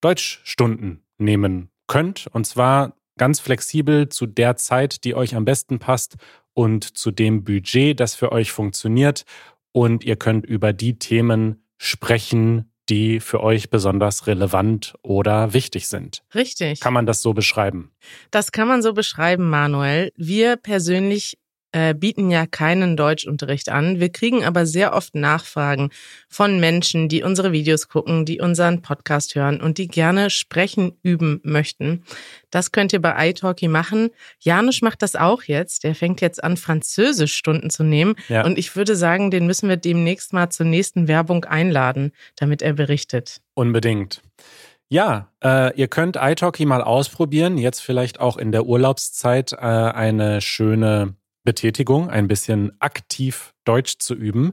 Deutschstunden 0.00 1.02
nehmen 1.18 1.70
könnt 1.88 2.28
und 2.32 2.46
zwar 2.46 2.92
ganz 3.18 3.40
flexibel 3.40 4.08
zu 4.08 4.26
der 4.26 4.56
Zeit, 4.56 5.04
die 5.04 5.14
euch 5.14 5.34
am 5.34 5.44
besten 5.44 5.78
passt 5.78 6.16
und 6.56 6.96
zu 6.96 7.10
dem 7.10 7.44
Budget, 7.44 8.00
das 8.00 8.14
für 8.14 8.32
euch 8.32 8.50
funktioniert. 8.50 9.26
Und 9.72 10.04
ihr 10.04 10.16
könnt 10.16 10.46
über 10.46 10.72
die 10.72 10.98
Themen 10.98 11.62
sprechen, 11.76 12.72
die 12.88 13.20
für 13.20 13.42
euch 13.42 13.68
besonders 13.68 14.26
relevant 14.26 14.94
oder 15.02 15.52
wichtig 15.52 15.86
sind. 15.86 16.22
Richtig. 16.34 16.80
Kann 16.80 16.94
man 16.94 17.04
das 17.04 17.20
so 17.20 17.34
beschreiben? 17.34 17.92
Das 18.30 18.52
kann 18.52 18.68
man 18.68 18.80
so 18.80 18.94
beschreiben, 18.94 19.50
Manuel. 19.50 20.12
Wir 20.16 20.56
persönlich 20.56 21.36
äh, 21.72 21.94
bieten 21.94 22.30
ja 22.30 22.46
keinen 22.46 22.96
Deutschunterricht 22.96 23.68
an. 23.68 24.00
Wir 24.00 24.08
kriegen 24.10 24.44
aber 24.44 24.66
sehr 24.66 24.94
oft 24.94 25.14
Nachfragen 25.14 25.90
von 26.28 26.58
Menschen, 26.60 27.08
die 27.08 27.22
unsere 27.22 27.52
Videos 27.52 27.88
gucken, 27.88 28.24
die 28.24 28.40
unseren 28.40 28.82
Podcast 28.82 29.34
hören 29.34 29.60
und 29.60 29.78
die 29.78 29.88
gerne 29.88 30.30
sprechen 30.30 30.92
üben 31.02 31.40
möchten. 31.42 32.04
Das 32.50 32.72
könnt 32.72 32.92
ihr 32.92 33.02
bei 33.02 33.30
iTalki 33.30 33.68
machen. 33.68 34.10
Janusz 34.38 34.82
macht 34.82 35.02
das 35.02 35.16
auch 35.16 35.42
jetzt. 35.42 35.84
Der 35.84 35.94
fängt 35.94 36.20
jetzt 36.20 36.42
an, 36.42 36.56
Französischstunden 36.56 37.70
zu 37.70 37.84
nehmen. 37.84 38.14
Ja. 38.28 38.44
Und 38.44 38.58
ich 38.58 38.76
würde 38.76 38.96
sagen, 38.96 39.30
den 39.30 39.46
müssen 39.46 39.68
wir 39.68 39.76
demnächst 39.76 40.32
mal 40.32 40.50
zur 40.50 40.66
nächsten 40.66 41.08
Werbung 41.08 41.44
einladen, 41.44 42.12
damit 42.36 42.62
er 42.62 42.72
berichtet. 42.72 43.40
Unbedingt. 43.54 44.22
Ja, 44.88 45.32
äh, 45.42 45.76
ihr 45.76 45.88
könnt 45.88 46.16
iTalki 46.16 46.64
mal 46.64 46.82
ausprobieren. 46.82 47.58
Jetzt 47.58 47.80
vielleicht 47.80 48.20
auch 48.20 48.36
in 48.36 48.52
der 48.52 48.66
Urlaubszeit 48.66 49.52
äh, 49.52 49.56
eine 49.56 50.40
schöne 50.40 51.16
Betätigung, 51.46 52.10
ein 52.10 52.28
bisschen 52.28 52.72
aktiv 52.80 53.54
Deutsch 53.64 53.96
zu 53.98 54.14
üben. 54.14 54.52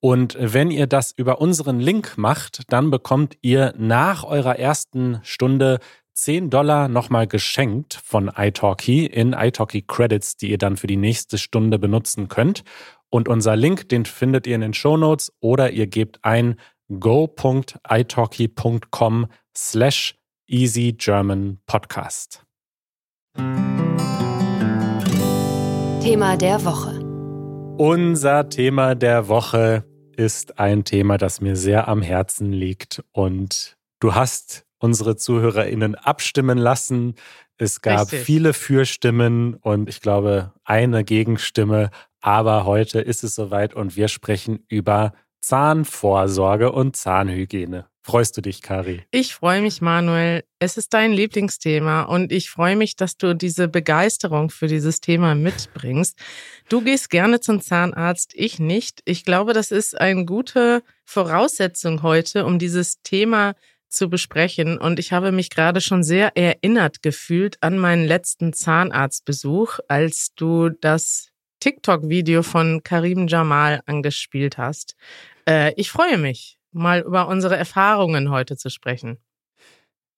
Und 0.00 0.36
wenn 0.38 0.70
ihr 0.70 0.86
das 0.86 1.12
über 1.12 1.40
unseren 1.40 1.80
Link 1.80 2.18
macht, 2.18 2.64
dann 2.68 2.90
bekommt 2.90 3.38
ihr 3.40 3.72
nach 3.78 4.24
eurer 4.24 4.58
ersten 4.58 5.20
Stunde 5.22 5.78
10 6.14 6.50
Dollar 6.50 6.88
nochmal 6.88 7.26
geschenkt 7.26 7.98
von 8.04 8.30
iTalki 8.36 9.06
in 9.06 9.32
iTalki 9.32 9.80
Credits, 9.82 10.36
die 10.36 10.50
ihr 10.50 10.58
dann 10.58 10.76
für 10.76 10.86
die 10.86 10.98
nächste 10.98 11.38
Stunde 11.38 11.78
benutzen 11.78 12.28
könnt. 12.28 12.64
Und 13.08 13.28
unser 13.28 13.56
Link, 13.56 13.88
den 13.88 14.04
findet 14.04 14.46
ihr 14.46 14.56
in 14.56 14.60
den 14.60 14.74
Show 14.74 14.98
Notes 14.98 15.32
oder 15.40 15.70
ihr 15.70 15.86
gebt 15.86 16.18
ein 16.22 16.56
go.italki.com 16.98 19.26
slash 19.56 20.18
easy 20.46 20.92
German 20.92 21.60
podcast. 21.66 22.44
Thema 26.02 26.36
der 26.36 26.64
Woche. 26.64 26.98
Unser 27.78 28.48
Thema 28.48 28.96
der 28.96 29.28
Woche 29.28 29.84
ist 30.16 30.58
ein 30.58 30.82
Thema, 30.82 31.16
das 31.16 31.40
mir 31.40 31.54
sehr 31.54 31.86
am 31.86 32.02
Herzen 32.02 32.52
liegt 32.52 33.04
und 33.12 33.76
du 34.00 34.16
hast 34.16 34.66
unsere 34.80 35.14
ZuhörerInnen 35.14 35.94
abstimmen 35.94 36.58
lassen. 36.58 37.14
Es 37.56 37.82
gab 37.82 38.10
Richtig. 38.10 38.22
viele 38.24 38.52
Fürstimmen 38.52 39.54
und 39.54 39.88
ich 39.88 40.00
glaube 40.00 40.52
eine 40.64 41.04
Gegenstimme, 41.04 41.90
aber 42.20 42.64
heute 42.66 43.00
ist 43.00 43.22
es 43.22 43.36
soweit 43.36 43.72
und 43.72 43.94
wir 43.94 44.08
sprechen 44.08 44.64
über 44.66 45.12
Zahnvorsorge 45.38 46.72
und 46.72 46.96
Zahnhygiene. 46.96 47.86
Freust 48.04 48.36
du 48.36 48.40
dich, 48.40 48.62
Kari? 48.62 49.04
Ich 49.12 49.32
freue 49.32 49.62
mich, 49.62 49.80
Manuel. 49.80 50.42
Es 50.58 50.76
ist 50.76 50.92
dein 50.92 51.12
Lieblingsthema 51.12 52.02
und 52.02 52.32
ich 52.32 52.50
freue 52.50 52.74
mich, 52.74 52.96
dass 52.96 53.16
du 53.16 53.32
diese 53.34 53.68
Begeisterung 53.68 54.50
für 54.50 54.66
dieses 54.66 55.00
Thema 55.00 55.36
mitbringst. 55.36 56.18
Du 56.68 56.82
gehst 56.82 57.10
gerne 57.10 57.38
zum 57.38 57.60
Zahnarzt, 57.60 58.32
ich 58.34 58.58
nicht. 58.58 59.02
Ich 59.04 59.24
glaube, 59.24 59.52
das 59.52 59.70
ist 59.70 60.00
eine 60.00 60.24
gute 60.24 60.82
Voraussetzung 61.04 62.02
heute, 62.02 62.44
um 62.44 62.58
dieses 62.58 63.02
Thema 63.02 63.54
zu 63.88 64.10
besprechen. 64.10 64.78
Und 64.78 64.98
ich 64.98 65.12
habe 65.12 65.30
mich 65.30 65.48
gerade 65.50 65.80
schon 65.80 66.02
sehr 66.02 66.36
erinnert 66.36 67.02
gefühlt 67.02 67.58
an 67.62 67.78
meinen 67.78 68.04
letzten 68.04 68.52
Zahnarztbesuch, 68.52 69.78
als 69.86 70.34
du 70.34 70.70
das 70.70 71.28
TikTok-Video 71.60 72.42
von 72.42 72.82
Karim 72.82 73.28
Jamal 73.28 73.82
angespielt 73.86 74.58
hast. 74.58 74.96
Äh, 75.48 75.72
ich 75.76 75.90
freue 75.90 76.18
mich, 76.18 76.58
mal 76.72 77.00
über 77.00 77.28
unsere 77.28 77.56
Erfahrungen 77.56 78.30
heute 78.30 78.56
zu 78.56 78.70
sprechen. 78.70 79.18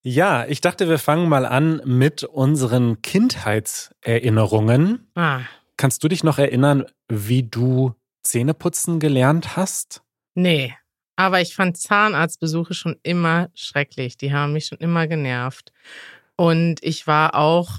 Ja, 0.02 0.46
ich 0.46 0.60
dachte, 0.60 0.88
wir 0.88 0.98
fangen 0.98 1.28
mal 1.28 1.46
an 1.46 1.80
mit 1.84 2.24
unseren 2.24 3.00
Kindheitserinnerungen. 3.02 5.10
Ah, 5.14 5.40
Kannst 5.76 6.04
du 6.04 6.08
dich 6.08 6.22
noch 6.22 6.38
erinnern, 6.38 6.84
wie 7.08 7.42
du 7.42 7.94
Zähneputzen 8.22 9.00
gelernt 9.00 9.56
hast? 9.56 10.02
nee. 10.34 10.74
Aber 11.16 11.40
ich 11.40 11.54
fand 11.54 11.76
Zahnarztbesuche 11.76 12.74
schon 12.74 12.96
immer 13.04 13.48
schrecklich. 13.54 14.16
Die 14.16 14.32
haben 14.32 14.52
mich 14.52 14.66
schon 14.66 14.78
immer 14.78 15.06
genervt. 15.06 15.72
Und 16.34 16.82
ich 16.82 17.06
war 17.06 17.36
auch 17.36 17.78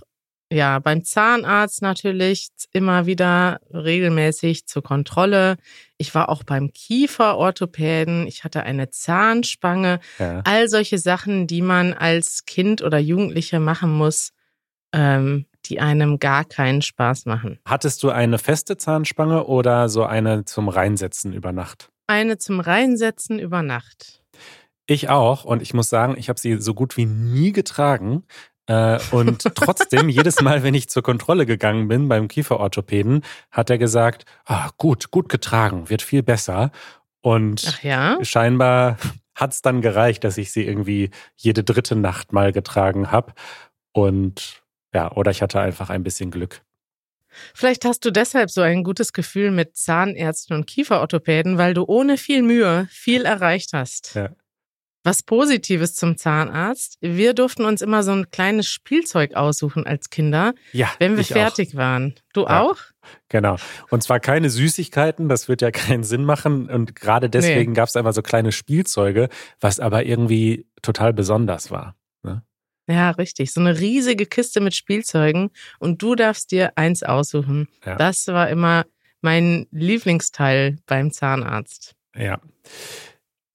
ja, 0.56 0.80
beim 0.80 1.04
Zahnarzt 1.04 1.82
natürlich 1.82 2.48
immer 2.72 3.06
wieder 3.06 3.60
regelmäßig 3.74 4.66
zur 4.66 4.84
Kontrolle. 4.84 5.58
Ich 5.98 6.16
war 6.16 6.30
auch 6.30 6.44
beim 6.44 6.72
Kieferorthopäden. 6.72 8.26
Ich 8.26 8.46
hatte 8.46 8.64
eine 8.64 8.90
Zahnspange. 8.90 10.00
Ja. 10.18 10.42
All 10.46 10.70
solche 10.70 10.98
Sachen, 10.98 11.46
die 11.46 11.62
man 11.62 11.94
als 11.94 12.46
Kind 12.46 12.82
oder 12.82 13.00
Jugendliche 13.00 13.60
machen 13.60 13.92
muss, 13.92 14.32
ähm, 14.94 15.46
die 15.66 15.82
einem 15.82 16.20
gar 16.20 16.46
keinen 16.46 16.82
Spaß 16.82 17.26
machen. 17.26 17.60
Hattest 17.66 18.02
du 18.04 18.10
eine 18.10 18.38
feste 18.38 18.78
Zahnspange 18.78 19.46
oder 19.46 19.90
so 19.90 20.06
eine 20.06 20.46
zum 20.46 20.70
Reinsetzen 20.70 21.34
über 21.34 21.52
Nacht? 21.52 21.90
Eine 22.08 22.38
zum 22.38 22.62
Reinsetzen 22.62 23.40
über 23.40 23.62
Nacht. 23.62 24.22
Ich 24.88 25.10
auch 25.10 25.44
und 25.44 25.62
ich 25.62 25.74
muss 25.74 25.90
sagen, 25.90 26.16
ich 26.18 26.30
habe 26.30 26.40
sie 26.40 26.62
so 26.62 26.74
gut 26.74 26.96
wie 26.96 27.06
nie 27.06 27.52
getragen. 27.52 28.24
Äh, 28.68 29.00
und 29.12 29.44
trotzdem, 29.56 30.10
jedes 30.10 30.42
Mal, 30.42 30.64
wenn 30.64 30.74
ich 30.74 30.90
zur 30.90 31.04
Kontrolle 31.04 31.46
gegangen 31.46 31.88
bin 31.88 32.08
beim 32.08 32.28
Kieferorthopäden, 32.28 33.24
hat 33.52 33.70
er 33.70 33.78
gesagt, 33.78 34.26
ah, 34.46 34.70
gut, 34.78 35.12
gut 35.12 35.30
getragen, 35.30 35.90
wird 35.90 36.02
viel 36.02 36.24
besser. 36.24 36.72
Und 37.22 37.82
ja? 37.84 38.18
scheinbar 38.24 38.98
hat 39.36 39.52
es 39.52 39.62
dann 39.62 39.82
gereicht, 39.82 40.24
dass 40.24 40.38
ich 40.38 40.52
sie 40.52 40.66
irgendwie 40.66 41.12
jede 41.36 41.64
dritte 41.64 41.96
Nacht 41.96 42.34
mal 42.34 42.52
getragen 42.52 43.12
habe. 43.12 43.34
Und 43.92 44.64
ja, 44.94 45.12
oder 45.12 45.32
ich 45.32 45.42
hatte 45.42 45.60
einfach 45.60 45.90
ein 45.90 46.04
bisschen 46.04 46.32
Glück. 46.32 46.62
Vielleicht 47.54 47.84
hast 47.84 48.06
du 48.06 48.12
deshalb 48.12 48.50
so 48.50 48.62
ein 48.62 48.84
gutes 48.84 49.12
Gefühl 49.12 49.52
mit 49.52 49.76
Zahnärzten 49.76 50.56
und 50.56 50.68
Kieferorthopäden, 50.68 51.58
weil 51.58 51.74
du 51.74 51.84
ohne 51.86 52.18
viel 52.18 52.42
Mühe 52.42 52.88
viel 52.90 53.26
erreicht 53.26 53.74
hast. 53.74 54.16
Ja. 54.16 54.30
Was 55.06 55.22
Positives 55.24 55.96
zum 55.96 56.18
Zahnarzt. 56.18 56.98
Wir 57.00 57.34
durften 57.34 57.64
uns 57.64 57.82
immer 57.82 58.02
so 58.04 58.12
ein 58.12 58.32
kleines 58.32 58.68
Spielzeug 58.68 59.36
aussuchen 59.36 59.86
als 59.86 60.10
Kinder, 60.10 60.54
Ja, 60.74 60.92
wenn 61.00 61.16
wir 61.16 61.24
fertig 61.24 61.76
waren. 61.76 62.16
Du 62.34 62.42
Ja. 62.42 62.62
auch? 62.62 62.72
Auch. 62.72 62.82
Genau. 63.30 63.58
Und 63.92 64.02
zwar 64.02 64.20
keine 64.20 64.50
Süßigkeiten, 64.50 65.30
das 65.30 65.48
wird 65.48 65.62
ja 65.62 65.70
keinen 65.72 66.04
Sinn 66.04 66.26
machen. 66.26 66.70
Und 66.70 66.96
gerade 66.96 67.30
deswegen 67.30 67.76
gab 67.76 67.88
es 67.88 67.96
einfach 67.96 68.14
so 68.14 68.24
kleine 68.24 68.52
Spielzeuge, 68.52 69.30
was 69.62 69.80
aber 69.80 70.06
irgendwie 70.06 70.66
total 70.82 71.14
besonders 71.14 71.70
war. 71.70 71.96
Ne? 72.24 72.42
Ja, 72.88 73.12
richtig. 73.12 73.54
So 73.54 73.62
eine 73.62 73.80
riesige 73.80 74.26
Kiste 74.26 74.60
mit 74.60 74.74
Spielzeugen 74.76 75.52
und 75.78 76.02
du 76.02 76.16
darfst 76.16 76.52
dir 76.52 76.74
eins 76.78 77.04
aussuchen. 77.04 77.68
Ja. 77.86 77.96
Das 77.96 78.26
war 78.28 78.50
immer 78.50 78.86
mein 79.22 79.68
Lieblingsteil 79.72 80.78
beim 80.88 81.12
Zahnarzt. 81.12 81.94
Ja. 82.16 82.40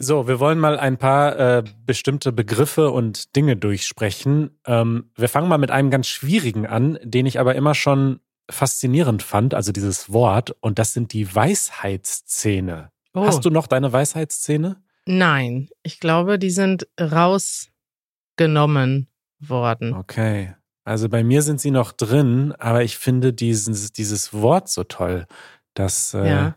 So, 0.03 0.27
wir 0.27 0.41
wollen 0.41 0.59
mal 0.59 0.79
ein 0.79 0.97
paar 0.97 1.39
äh, 1.39 1.63
bestimmte 1.85 2.33
Begriffe 2.33 2.91
und 2.91 3.37
Dinge 3.37 3.57
durchsprechen. 3.57 4.59
Ähm, 4.65 5.11
wir 5.15 5.29
fangen 5.29 5.47
mal 5.47 5.59
mit 5.59 5.71
einem 5.71 5.91
ganz 5.91 6.07
schwierigen 6.07 6.67
an, 6.67 6.99
den 7.03 7.27
ich 7.27 7.39
aber 7.39 7.55
immer 7.55 7.75
schon 7.75 8.21
faszinierend 8.51 9.23
fand, 9.23 9.53
also 9.53 9.73
dieses 9.73 10.11
Wort, 10.11 10.57
und 10.61 10.79
das 10.79 10.95
sind 10.95 11.13
die 11.13 11.35
Weisheitszähne. 11.35 12.91
Oh. 13.13 13.27
Hast 13.27 13.45
du 13.45 13.51
noch 13.51 13.67
deine 13.67 13.93
Weisheitszähne? 13.93 14.83
Nein, 15.05 15.69
ich 15.83 16.01
glaube, 16.01 16.39
die 16.39 16.51
sind 16.51 16.89
rausgenommen 16.99 19.07
worden. 19.39 19.93
Okay. 19.93 20.55
Also 20.85 21.11
bei 21.11 21.23
mir 21.23 21.43
sind 21.43 21.61
sie 21.61 21.71
noch 21.71 21.93
drin, 21.93 22.55
aber 22.59 22.83
ich 22.83 22.97
finde 22.97 23.35
dieses, 23.35 23.93
dieses 23.93 24.33
Wort 24.33 24.71
so 24.71 24.85
toll, 24.85 25.27
dass, 25.75 26.15
äh, 26.15 26.27
Ja. 26.27 26.57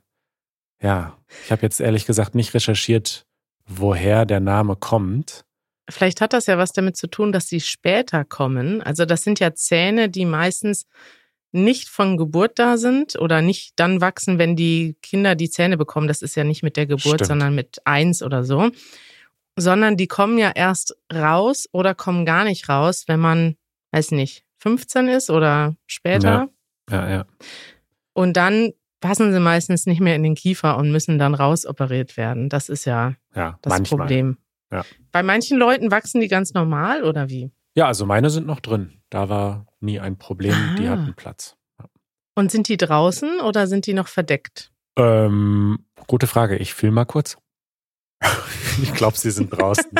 ja, 0.81 1.17
ich 1.43 1.51
habe 1.51 1.63
jetzt 1.63 1.81
ehrlich 1.81 2.05
gesagt 2.05 2.35
nicht 2.35 2.53
recherchiert, 2.53 3.25
woher 3.65 4.25
der 4.25 4.39
Name 4.39 4.75
kommt. 4.75 5.45
Vielleicht 5.89 6.21
hat 6.21 6.33
das 6.33 6.45
ja 6.45 6.57
was 6.57 6.71
damit 6.71 6.95
zu 6.95 7.07
tun, 7.07 7.31
dass 7.31 7.47
sie 7.47 7.59
später 7.59 8.23
kommen. 8.23 8.81
Also 8.81 9.05
das 9.05 9.23
sind 9.23 9.39
ja 9.39 9.53
Zähne, 9.53 10.09
die 10.09 10.25
meistens 10.25 10.85
nicht 11.51 11.89
von 11.89 12.17
Geburt 12.17 12.57
da 12.57 12.77
sind 12.77 13.17
oder 13.19 13.41
nicht 13.41 13.73
dann 13.75 14.01
wachsen, 14.01 14.39
wenn 14.39 14.55
die 14.55 14.95
Kinder 15.01 15.35
die 15.35 15.49
Zähne 15.49 15.77
bekommen. 15.77 16.07
Das 16.07 16.21
ist 16.21 16.35
ja 16.35 16.43
nicht 16.43 16.63
mit 16.63 16.77
der 16.77 16.87
Geburt, 16.87 17.15
Stimmt. 17.15 17.27
sondern 17.27 17.55
mit 17.55 17.79
eins 17.85 18.23
oder 18.23 18.43
so. 18.43 18.71
Sondern 19.55 19.97
die 19.97 20.07
kommen 20.07 20.39
ja 20.39 20.51
erst 20.53 20.95
raus 21.13 21.69
oder 21.71 21.93
kommen 21.93 22.25
gar 22.25 22.43
nicht 22.43 22.69
raus, 22.69 23.03
wenn 23.07 23.19
man, 23.19 23.55
weiß 23.91 24.11
nicht, 24.11 24.45
15 24.59 25.09
ist 25.09 25.29
oder 25.29 25.75
später. 25.85 26.49
Ja, 26.89 27.09
ja. 27.09 27.25
Und 28.13 28.35
dann 28.35 28.71
passen 29.03 29.31
sie 29.33 29.39
meistens 29.39 29.85
nicht 29.85 29.99
mehr 30.01 30.15
in 30.15 30.23
den 30.23 30.33
Kiefer 30.35 30.77
und 30.77 30.91
müssen 30.91 31.19
dann 31.19 31.35
rausoperiert 31.35 32.17
werden. 32.17 32.49
Das 32.49 32.69
ist 32.69 32.85
ja 32.85 33.13
Ja, 33.35 33.59
das 33.61 33.69
manchmal. 33.71 33.99
Problem. 34.07 34.37
Ja. 34.71 34.83
Bei 35.11 35.21
manchen 35.21 35.59
Leuten 35.59 35.91
wachsen 35.91 36.21
die 36.21 36.27
ganz 36.29 36.53
normal 36.53 37.03
oder 37.03 37.29
wie? 37.29 37.51
Ja, 37.75 37.87
also 37.87 38.05
meine 38.05 38.29
sind 38.29 38.47
noch 38.47 38.59
drin. 38.59 39.01
Da 39.09 39.29
war 39.29 39.67
nie 39.81 39.99
ein 39.99 40.17
Problem, 40.17 40.55
die 40.79 40.87
Ah. 40.87 40.91
hatten 40.91 41.13
Platz. 41.15 41.55
Und 42.35 42.49
sind 42.51 42.67
die 42.67 42.77
draußen 42.77 43.41
oder 43.41 43.67
sind 43.67 43.85
die 43.85 43.93
noch 43.93 44.07
verdeckt? 44.07 44.71
Ähm, 44.97 45.85
gute 46.07 46.25
Frage. 46.25 46.57
Ich 46.57 46.73
fühle 46.73 46.91
mal 46.91 47.05
kurz. 47.05 47.37
Ich 48.81 48.91
glaube, 48.93 49.15
sie 49.17 49.29
sind 49.29 49.49
draußen. 49.51 49.91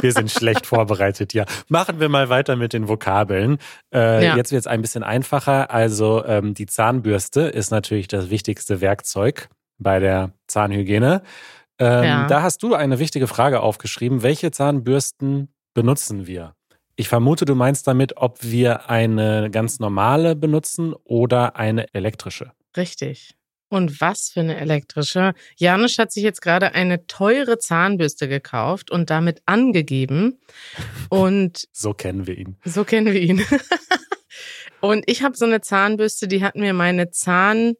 wir 0.00 0.12
sind 0.12 0.30
schlecht 0.30 0.64
vorbereitet, 0.66 1.34
ja. 1.34 1.44
Machen 1.68 2.00
wir 2.00 2.08
mal 2.08 2.30
weiter 2.30 2.56
mit 2.56 2.72
den 2.72 2.88
Vokabeln. 2.88 3.58
Äh, 3.92 4.24
Ja. 4.24 4.36
Jetzt 4.36 4.52
wird 4.52 4.60
es 4.60 4.66
ein 4.66 4.80
bisschen 4.80 5.02
einfacher. 5.02 5.70
Also 5.70 6.24
ähm, 6.24 6.54
die 6.54 6.64
Zahnbürste 6.66 7.42
ist 7.42 7.70
natürlich 7.70 8.08
das 8.08 8.30
wichtigste 8.30 8.80
Werkzeug 8.80 9.48
bei 9.78 9.98
der 9.98 10.30
Zahnhygiene. 10.46 11.22
Ähm, 11.78 12.04
Ja. 12.04 12.26
Da 12.26 12.40
hast 12.42 12.62
du 12.62 12.74
eine 12.74 12.98
wichtige 12.98 13.26
Frage 13.26 13.60
aufgeschrieben. 13.60 14.22
Welche 14.22 14.50
Zahnbürsten 14.50 15.48
benutzen 15.74 16.26
wir? 16.26 16.54
Ich 16.96 17.08
vermute, 17.08 17.44
du 17.44 17.54
meinst 17.54 17.86
damit, 17.86 18.16
ob 18.16 18.38
wir 18.42 18.88
eine 18.88 19.50
ganz 19.50 19.78
normale 19.78 20.34
benutzen 20.34 20.94
oder 21.04 21.56
eine 21.56 21.92
elektrische. 21.92 22.52
Richtig. 22.74 23.34
Und 23.68 24.00
was 24.00 24.30
für 24.30 24.40
eine 24.40 24.56
elektrische? 24.58 25.34
Janusz 25.56 25.98
hat 25.98 26.12
sich 26.12 26.22
jetzt 26.22 26.40
gerade 26.40 26.74
eine 26.74 27.06
teure 27.06 27.58
Zahnbürste 27.58 28.28
gekauft 28.28 28.90
und 28.90 29.10
damit 29.10 29.42
angegeben. 29.46 30.38
Und 31.08 31.66
So 31.72 31.92
kennen 31.92 32.26
wir 32.26 32.38
ihn. 32.38 32.56
so 32.64 32.84
kennen 32.84 33.12
wir 33.12 33.20
ihn. 33.20 33.44
und 34.80 35.04
ich 35.06 35.22
habe 35.22 35.36
so 35.36 35.44
eine 35.46 35.60
Zahnbürste, 35.60 36.28
die 36.28 36.44
hat 36.44 36.54
mir 36.54 36.74
meine 36.74 37.10
Zahn, 37.10 37.74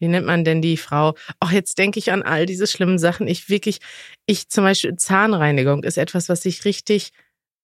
wie 0.00 0.08
nennt 0.08 0.26
man 0.26 0.44
denn 0.44 0.60
die 0.60 0.76
Frau? 0.76 1.14
Ach, 1.40 1.52
jetzt 1.52 1.78
denke 1.78 1.98
ich 1.98 2.10
an 2.10 2.22
all 2.22 2.44
diese 2.44 2.66
schlimmen 2.66 2.98
Sachen. 2.98 3.26
Ich 3.28 3.48
wirklich, 3.48 3.78
ich 4.26 4.48
zum 4.48 4.64
Beispiel 4.64 4.96
Zahnreinigung 4.96 5.84
ist 5.84 5.96
etwas, 5.96 6.28
was 6.28 6.44
ich 6.44 6.64
richtig 6.64 7.12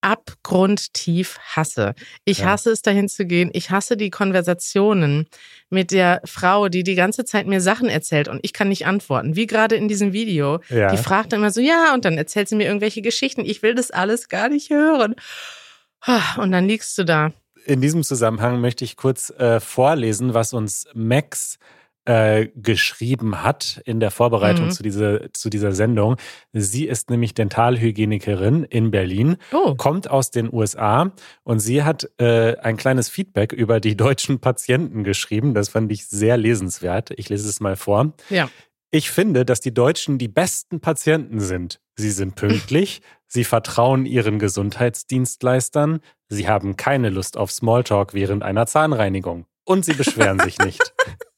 abgrundtief 0.01 1.39
hasse. 1.41 1.95
Ich 2.25 2.39
Ja. 2.39 2.47
hasse 2.47 2.71
es, 2.71 2.83
dahin 2.83 3.09
zu 3.09 3.27
gehen. 3.27 3.51
Ich 3.53 3.71
hasse 3.71 3.97
die 3.97 4.11
Konversationen 4.11 5.27
mit 5.71 5.91
der 5.91 6.21
Frau, 6.25 6.69
die 6.69 6.83
die 6.83 6.95
ganze 6.95 7.25
Zeit 7.25 7.47
mir 7.47 7.61
Sachen 7.61 7.89
erzählt 7.89 8.29
und 8.29 8.41
ich 8.43 8.53
kann 8.53 8.69
nicht 8.69 8.87
antworten. 8.87 9.37
Wie 9.37 9.47
gerade 9.47 9.77
in 9.77 9.89
diesem 9.89 10.13
Video. 10.13 10.61
Ja. 10.69 10.91
Die 10.91 10.97
fragt 10.97 11.33
dann 11.33 11.41
immer 11.41 11.51
so, 11.51 11.61
ja, 11.61 11.95
und 11.95 12.05
dann 12.05 12.17
erzählt 12.19 12.49
sie 12.49 12.57
mir 12.57 12.67
irgendwelche 12.67 13.03
Geschichten. 13.03 13.43
Ich 13.45 13.63
will 13.63 13.75
das 13.75 13.91
alles 13.91 14.29
gar 14.29 14.49
nicht 14.49 14.71
hören. 14.71 15.15
Und 16.37 16.53
dann 16.53 16.67
liegst 16.67 16.97
du 16.97 17.05
da. 17.05 17.33
In 17.67 17.81
diesem 17.81 18.03
Zusammenhang 18.05 18.61
möchte 18.61 18.85
ich 18.85 18.97
kurz 18.97 19.31
äh, 19.31 19.61
vorlesen, 19.61 20.33
was 20.33 20.53
uns 20.55 20.87
Max 20.95 21.59
äh, 22.09 22.49
geschrieben 22.57 23.43
hat 23.43 23.83
in 23.85 24.01
der 24.01 24.11
Vorbereitung 24.11 24.67
Mhm. 24.67 24.71
zu, 24.71 24.83
dieser, 24.83 25.31
zu 25.35 25.51
dieser 25.51 25.73
Sendung. 25.73 26.17
Sie 26.55 26.87
ist 26.87 27.11
nämlich 27.11 27.35
Dentalhygienikerin 27.35 28.65
in 28.65 28.91
Berlin, 28.91 29.37
Oh, 29.53 29.75
kommt 29.75 30.09
aus 30.11 30.31
den 30.31 30.51
USA 30.53 31.13
und 31.45 31.61
sie 31.61 31.83
hat 31.83 32.09
äh, 32.19 32.57
ein 32.59 32.79
kleines 32.79 33.11
Feedback 33.11 33.53
über 33.53 33.79
die 33.79 33.95
deutschen 33.97 34.39
Patienten 34.41 35.05
geschrieben. 35.05 35.53
Das 35.53 35.69
fand 35.69 35.93
ich 35.93 36.07
sehr 36.07 36.39
lesenswert. 36.39 37.11
Ich 37.17 37.29
lese 37.29 37.49
es 37.49 37.61
mal 37.61 37.77
vor. 37.77 38.15
ja. 38.31 38.49
Ich 38.91 39.11
finde, 39.11 39.45
dass 39.45 39.61
die 39.61 39.75
Deutschen 39.75 40.17
die 40.17 40.29
besten 40.29 40.81
Patienten 40.81 41.41
sind. 41.41 41.79
Sie 41.97 42.11
sind 42.11 42.37
pünktlich, 42.37 43.03
sie 43.27 43.45
vertrauen 43.45 44.07
ihren 44.07 44.39
Gesundheitsdienstleistern, 44.39 46.01
sie 46.31 46.49
haben 46.49 46.77
keine 46.77 47.11
Lust 47.11 47.37
auf 47.37 47.51
Smalltalk 47.51 48.15
während 48.15 48.43
einer 48.43 48.65
Zahnreinigung 48.67 49.45
und 49.65 49.85
sie 49.85 49.93
beschweren 49.93 50.39
sich 50.41 50.59
nicht. 50.59 50.95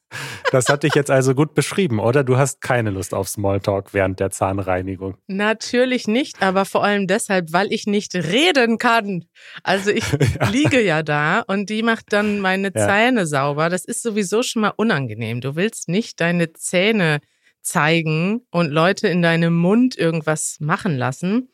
Das 0.51 0.67
hatte 0.69 0.87
ich 0.87 0.95
jetzt 0.95 1.09
also 1.09 1.33
gut 1.33 1.53
beschrieben, 1.53 1.99
oder? 1.99 2.23
Du 2.23 2.37
hast 2.37 2.61
keine 2.61 2.89
Lust 2.89 3.13
auf 3.13 3.29
Smalltalk 3.29 3.93
während 3.93 4.19
der 4.19 4.29
Zahnreinigung. 4.31 5.15
Natürlich 5.27 6.07
nicht, 6.07 6.41
aber 6.41 6.65
vor 6.65 6.83
allem 6.83 7.07
deshalb, 7.07 7.53
weil 7.53 7.71
ich 7.71 7.87
nicht 7.87 8.13
reden 8.15 8.77
kann. 8.77 9.25
Also 9.63 9.91
ich 9.91 10.03
liege 10.51 10.81
ja 10.81 11.03
da 11.03 11.41
und 11.47 11.69
die 11.69 11.83
macht 11.83 12.11
dann 12.13 12.39
meine 12.39 12.71
Ja. 12.75 12.87
Zähne 12.87 13.25
sauber. 13.25 13.69
Das 13.69 13.85
ist 13.85 14.03
sowieso 14.03 14.43
schon 14.43 14.63
mal 14.63 14.73
unangenehm. 14.75 15.41
Du 15.41 15.55
willst 15.55 15.87
nicht 15.87 16.19
deine 16.19 16.53
Zähne 16.53 17.19
zeigen 17.61 18.41
und 18.51 18.71
Leute 18.71 19.07
in 19.07 19.21
deinem 19.21 19.55
Mund 19.55 19.97
irgendwas 19.97 20.57
machen 20.59 20.97
lassen. 20.97 21.49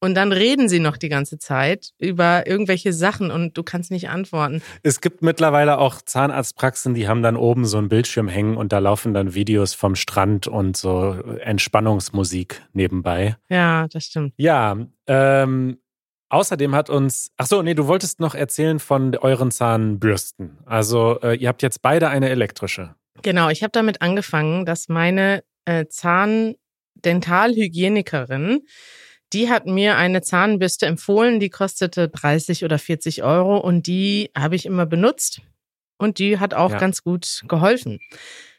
Und 0.00 0.14
dann 0.14 0.32
reden 0.32 0.68
sie 0.68 0.80
noch 0.80 0.96
die 0.96 1.10
ganze 1.10 1.38
Zeit 1.38 1.90
über 1.98 2.46
irgendwelche 2.46 2.92
Sachen 2.92 3.30
und 3.30 3.56
du 3.56 3.62
kannst 3.62 3.90
nicht 3.90 4.08
antworten. 4.08 4.62
Es 4.82 5.00
gibt 5.00 5.22
mittlerweile 5.22 5.78
auch 5.78 6.00
Zahnarztpraxen, 6.00 6.94
die 6.94 7.06
haben 7.06 7.22
dann 7.22 7.36
oben 7.36 7.66
so 7.66 7.78
einen 7.78 7.90
Bildschirm 7.90 8.28
hängen 8.28 8.56
und 8.56 8.72
da 8.72 8.78
laufen 8.78 9.12
dann 9.12 9.34
Videos 9.34 9.74
vom 9.74 9.94
Strand 9.94 10.46
und 10.46 10.76
so 10.76 11.12
Entspannungsmusik 11.40 12.62
nebenbei. 12.72 13.36
Ja, 13.50 13.86
das 13.88 14.04
stimmt. 14.04 14.32
Ja, 14.36 14.76
ähm, 15.06 15.76
Außerdem 16.30 16.74
hat 16.76 16.90
uns, 16.90 17.32
ach 17.36 17.46
so, 17.46 17.60
nee, 17.60 17.74
du 17.74 17.88
wolltest 17.88 18.20
noch 18.20 18.36
erzählen 18.36 18.78
von 18.78 19.16
euren 19.16 19.50
Zahnbürsten. 19.50 20.58
Also 20.64 21.18
äh, 21.22 21.34
ihr 21.34 21.48
habt 21.48 21.60
jetzt 21.60 21.82
beide 21.82 22.08
eine 22.08 22.28
elektrische. 22.28 22.94
Genau, 23.22 23.48
ich 23.48 23.64
habe 23.64 23.72
damit 23.72 24.00
angefangen, 24.00 24.64
dass 24.64 24.88
meine 24.88 25.42
äh, 25.64 25.86
Zahndentalhygienikerin, 25.88 28.60
die 29.32 29.48
hat 29.48 29.66
mir 29.66 29.96
eine 29.96 30.22
Zahnbürste 30.22 30.86
empfohlen, 30.86 31.40
die 31.40 31.50
kostete 31.50 32.08
30 32.08 32.64
oder 32.64 32.78
40 32.78 33.22
Euro 33.22 33.58
und 33.58 33.86
die 33.86 34.30
habe 34.36 34.56
ich 34.56 34.66
immer 34.66 34.86
benutzt 34.86 35.40
und 35.98 36.18
die 36.18 36.38
hat 36.38 36.54
auch 36.54 36.72
Ja. 36.72 36.78
ganz 36.78 37.02
gut 37.02 37.42
geholfen. 37.46 38.00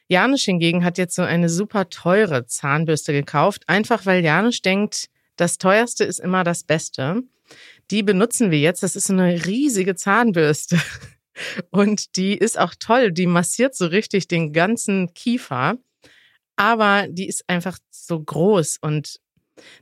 Janusz 0.07 0.43
hingegen 0.43 0.83
hat 0.83 0.97
jetzt 0.97 1.15
so 1.15 1.21
eine 1.21 1.49
super 1.49 1.89
teure 1.89 2.45
Zahnbürste 2.45 3.13
gekauft, 3.13 3.63
einfach 3.67 4.05
weil 4.05 4.23
Janusz 4.23 4.61
denkt, 4.61 5.07
das 5.37 5.57
teuerste 5.57 6.03
ist 6.03 6.19
immer 6.19 6.43
das 6.43 6.63
Beste. 6.63 7.23
Die 7.89 8.03
benutzen 8.03 8.51
wir 8.51 8.59
jetzt. 8.59 8.83
Das 8.83 8.95
ist 8.95 9.07
so 9.07 9.13
eine 9.13 9.45
riesige 9.45 9.95
Zahnbürste. 9.95 10.79
Und 11.71 12.15
die 12.17 12.37
ist 12.37 12.59
auch 12.59 12.75
toll. 12.77 13.11
Die 13.11 13.25
massiert 13.25 13.75
so 13.75 13.87
richtig 13.87 14.27
den 14.27 14.53
ganzen 14.53 15.13
Kiefer. 15.13 15.75
Aber 16.55 17.07
die 17.09 17.27
ist 17.27 17.43
einfach 17.47 17.77
so 17.89 18.21
groß. 18.21 18.77
Und 18.81 19.19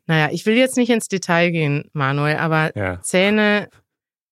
naja, 0.08 0.30
ich 0.32 0.46
will 0.46 0.56
jetzt 0.56 0.78
nicht 0.78 0.90
ins 0.90 1.08
Detail 1.08 1.52
gehen, 1.52 1.90
Manuel, 1.94 2.38
aber 2.38 2.76
Ja. 2.76 3.02
Zähne 3.02 3.70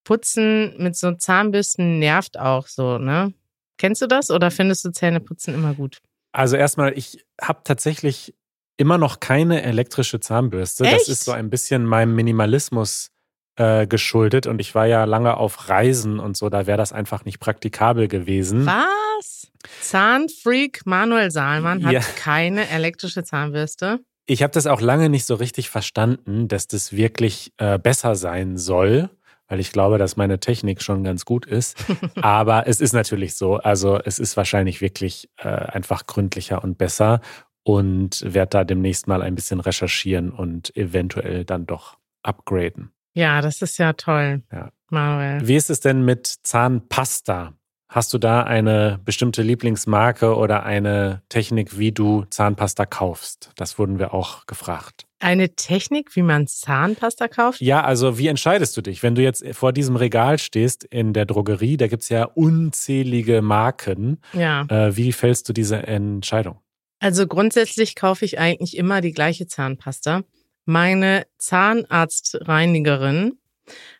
putzen 0.04 0.76
mit 0.78 0.95
so 0.95 1.13
Zahnbürsten 1.13 2.00
nervt 2.00 2.39
auch 2.39 2.67
so, 2.67 2.97
ne? 2.97 3.34
Kennst 3.78 4.02
du 4.02 4.08
das 4.08 4.32
oder 4.32 4.50
findest 4.52 4.84
du 4.86 4.91
Zähneputzen 4.91 5.54
immer 5.54 5.73
gut? 5.73 6.00
Also 6.32 6.56
erstmal, 6.56 6.97
ich 6.97 7.23
habe 7.41 7.62
tatsächlich 7.63 8.34
immer 8.78 8.97
noch 8.97 9.19
keine 9.19 9.63
elektrische 9.63 10.19
Zahnbürste. 10.19 10.84
Das 10.84 11.02
Echt? 11.02 11.10
ist 11.10 11.26
so 11.26 11.32
ein 11.32 11.50
bisschen 11.50 11.86
meinem 11.86 12.15
Minimalismus 12.15 13.10
äh, 13.56 13.88
geschuldet 13.88 14.45
und 14.47 14.60
ich 14.62 14.76
war 14.76 14.86
ja 14.86 15.04
lange 15.06 15.36
auf 15.38 15.67
Reisen 15.69 16.19
und 16.19 16.38
so, 16.38 16.50
da 16.50 16.67
wäre 16.67 16.78
das 16.78 16.93
einfach 16.93 17.26
nicht 17.26 17.39
praktikabel 17.39 18.08
gewesen. 18.08 18.65
Was? 18.65 19.52
Zahnfreak 19.82 20.86
Manuel 20.86 21.32
Saalmann 21.32 21.84
hat 21.86 21.93
Ja. 21.93 22.02
keine 22.17 22.69
elektrische 22.69 23.23
Zahnbürste. 23.23 24.00
Ich 24.29 24.43
habe 24.43 24.51
das 24.51 24.67
auch 24.67 24.81
lange 24.81 25.09
nicht 25.09 25.25
so 25.25 25.35
richtig 25.35 25.69
verstanden, 25.69 26.49
dass 26.49 26.67
das 26.67 26.91
wirklich 26.91 27.53
äh, 27.57 27.79
besser 27.79 28.15
sein 28.15 28.57
soll, 28.57 29.09
weil 29.47 29.61
ich 29.61 29.71
glaube, 29.71 29.97
dass 29.97 30.17
meine 30.17 30.39
Technik 30.41 30.81
schon 30.81 31.05
ganz 31.05 31.23
gut 31.23 31.45
ist. 31.45 31.77
Aber 32.21 32.67
es 32.67 32.81
ist 32.81 32.91
natürlich 32.91 33.35
so. 33.35 33.55
Also 33.55 33.99
es 34.03 34.19
ist 34.19 34.35
wahrscheinlich 34.35 34.81
wirklich 34.81 35.29
äh, 35.37 35.47
einfach 35.47 36.07
gründlicher 36.07 36.61
und 36.61 36.77
besser 36.77 37.21
und 37.63 38.21
werde 38.25 38.49
da 38.49 38.63
demnächst 38.65 39.07
mal 39.07 39.21
ein 39.21 39.35
bisschen 39.35 39.61
recherchieren 39.61 40.29
und 40.31 40.75
eventuell 40.75 41.45
dann 41.45 41.65
doch 41.65 41.97
upgraden. 42.21 42.91
Ja, 43.13 43.39
das 43.41 43.61
ist 43.61 43.77
ja 43.77 43.93
toll, 43.93 44.43
Ja. 44.51 44.71
Manuel. 44.89 45.47
Wie 45.47 45.55
ist 45.55 45.69
es 45.69 45.79
denn 45.79 46.03
mit 46.05 46.27
Zahnpasta? 46.43 47.53
Hast 47.89 48.13
du 48.13 48.17
da 48.17 48.43
eine 48.43 49.00
bestimmte 49.06 49.41
Lieblingsmarke 49.41 50.36
oder 50.36 50.63
eine 50.63 51.21
Technik, 51.30 51.80
wie 51.80 51.93
du 51.93 52.26
Zahnpasta 52.30 52.86
kaufst? 52.86 53.52
Das 53.56 53.80
wurden 53.80 53.97
wir 53.97 54.13
auch 54.13 54.45
gefragt. 54.45 55.06
Eine 55.19 55.56
Technik, 55.56 56.13
wie 56.15 56.21
man 56.21 56.45
Zahnpasta 56.47 57.30
kauft? 57.30 57.62
Ja, 57.62 57.82
also 57.84 58.17
wie 58.17 58.28
entscheidest 58.28 58.76
du 58.76 58.82
dich? 58.82 59.04
Wenn 59.04 59.15
du 59.15 59.21
jetzt 59.23 59.45
vor 59.54 59.71
diesem 59.71 59.95
Regal 59.95 60.38
stehst 60.38 60.84
in 60.84 61.13
der 61.13 61.26
Drogerie, 61.26 61.78
da 61.78 61.88
gibt 61.88 62.04
es 62.04 62.10
ja 62.10 62.26
unzählige 62.26 63.41
Marken. 63.41 64.19
Ja. 64.34 64.65
Äh, 64.69 64.97
wie 64.97 65.13
fällst 65.13 65.47
du 65.50 65.54
diese 65.54 65.78
Entscheidung? 65.78 66.60
Also 67.00 67.26
grundsätzlich 67.26 67.95
kaufe 67.95 68.26
ich 68.26 68.38
eigentlich 68.38 68.76
immer 68.76 69.00
die 69.02 69.13
gleiche 69.13 69.47
Zahnpasta. 69.47 70.23
Meine 70.65 71.26
Zahnarztreinigerin 71.38 73.38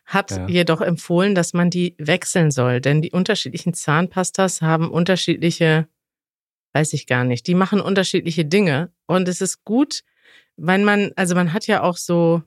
hat 0.04 0.30
Ja. 0.30 0.46
jedoch 0.48 0.80
empfohlen, 0.80 1.34
dass 1.34 1.52
man 1.52 1.70
die 1.70 1.94
wechseln 1.98 2.50
soll, 2.50 2.80
denn 2.80 3.02
die 3.02 3.12
unterschiedlichen 3.12 3.74
Zahnpastas 3.74 4.62
haben 4.62 4.90
unterschiedliche, 4.90 5.88
weiß 6.74 6.92
ich 6.92 7.06
gar 7.06 7.24
nicht, 7.24 7.46
die 7.46 7.54
machen 7.54 7.80
unterschiedliche 7.80 8.44
Dinge 8.44 8.92
und 9.06 9.28
es 9.28 9.40
ist 9.40 9.64
gut, 9.64 10.02
wenn 10.56 10.84
man, 10.84 11.12
also 11.16 11.34
man 11.34 11.52
hat 11.52 11.66
ja 11.66 11.82
auch 11.82 11.96
so, 11.96 12.42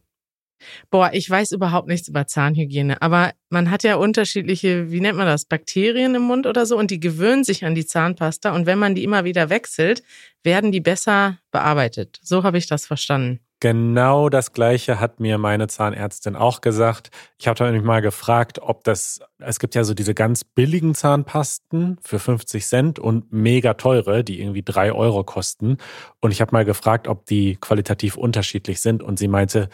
boah, 0.89 1.12
ich 1.13 1.29
weiß 1.29 1.53
überhaupt 1.53 1.88
nichts 1.88 2.07
über 2.07 2.27
Zahnhygiene, 2.27 3.01
aber 3.01 3.34
man 3.49 3.71
hat 3.71 3.84
ja 3.84 3.95
unterschiedliche, 3.95 4.91
wie 4.91 5.01
nennt 5.01 5.17
man 5.17 5.27
das, 5.27 5.45
Bakterien 5.45 6.15
im 6.15 6.23
Mund 6.23 6.45
oder 6.45 6.65
so 6.65 6.77
und 6.77 6.91
die 6.91 6.99
gewöhnen 6.99 7.43
sich 7.43 7.65
an 7.65 7.75
die 7.75 7.86
Zahnpasta 7.86 8.53
und 8.53 8.65
wenn 8.65 8.79
man 8.79 8.95
die 8.95 9.03
immer 9.03 9.23
wieder 9.23 9.49
wechselt, 9.49 10.03
werden 10.43 10.71
die 10.71 10.81
besser 10.81 11.39
bearbeitet. 11.51 12.19
So 12.21 12.43
habe 12.43 12.57
ich 12.57 12.67
das 12.67 12.86
verstanden. 12.86 13.39
Genau 13.62 14.30
das 14.30 14.54
Gleiche 14.54 15.00
hat 15.00 15.19
mir 15.19 15.38
meine 15.38 15.67
Zahnärztin 15.67 16.36
auch 16.36 16.62
gesagt. 16.62 17.12
Ich 17.38 17.47
habe 17.47 17.63
nämlich 17.63 17.84
mal 17.84 18.02
gefragt, 18.02 18.58
ob 18.58 18.84
das, 18.84 19.19
es 19.38 19.60
gibt 19.60 19.76
ja 19.76 19.84
so 19.84 19.93
diese 19.93 20.15
ganz 20.15 20.43
billigen 20.43 20.95
Zahnpasten 20.95 22.00
für 22.02 22.17
50 22.17 22.65
Cent 22.65 22.97
und 22.97 23.32
mega 23.32 23.76
teure, 23.76 24.24
die 24.24 24.41
irgendwie 24.41 24.63
drei 24.63 24.91
Euro 24.91 25.24
kosten. 25.24 25.78
Und 26.21 26.32
ich 26.32 26.41
habe 26.41 26.54
mal 26.54 26.65
gefragt, 26.65 27.08
ob 27.08 27.28
die 27.28 27.56
qualitativ 27.62 28.17
unterschiedlich 28.17 28.82
sind. 28.82 29.04
Und 29.04 29.19
sie 29.19 29.28
meinte, 29.28 29.69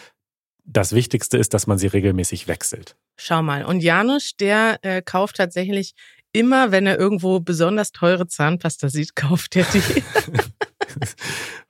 das 0.65 0.91
Wichtigste 0.91 1.37
ist, 1.37 1.53
dass 1.53 1.65
man 1.65 1.77
sie 1.77 1.87
regelmäßig 1.87 2.49
wechselt. 2.49 2.97
Schau 3.15 3.41
mal. 3.41 3.63
Und 3.63 3.79
Janusz, 3.79 4.35
der 4.35 4.79
äh, 4.81 5.01
kauft 5.01 5.37
tatsächlich 5.37 5.95
immer, 6.33 6.73
wenn 6.73 6.87
er 6.87 6.99
irgendwo 6.99 7.39
besonders 7.39 7.93
teure 7.93 8.27
Zahnpasta 8.27 8.89
sieht, 8.89 9.15
kauft 9.15 9.55
er 9.55 9.65
die. 9.73 10.03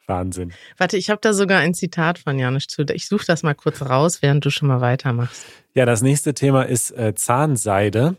Wahnsinn. 0.07 0.53
Warte, 0.77 0.97
ich 0.97 1.09
habe 1.09 1.19
da 1.21 1.33
sogar 1.33 1.59
ein 1.59 1.73
Zitat 1.73 2.19
von 2.19 2.39
Janusz 2.39 2.67
zu. 2.67 2.83
Ich 2.93 3.07
suche 3.07 3.25
das 3.25 3.43
mal 3.43 3.53
kurz 3.53 3.81
raus, 3.81 4.21
während 4.21 4.45
du 4.45 4.49
schon 4.49 4.67
mal 4.67 4.81
weitermachst. 4.81 5.45
Ja, 5.73 5.85
das 5.85 6.01
nächste 6.01 6.33
Thema 6.33 6.63
ist 6.63 6.91
äh, 6.91 7.13
Zahnseide. 7.13 8.15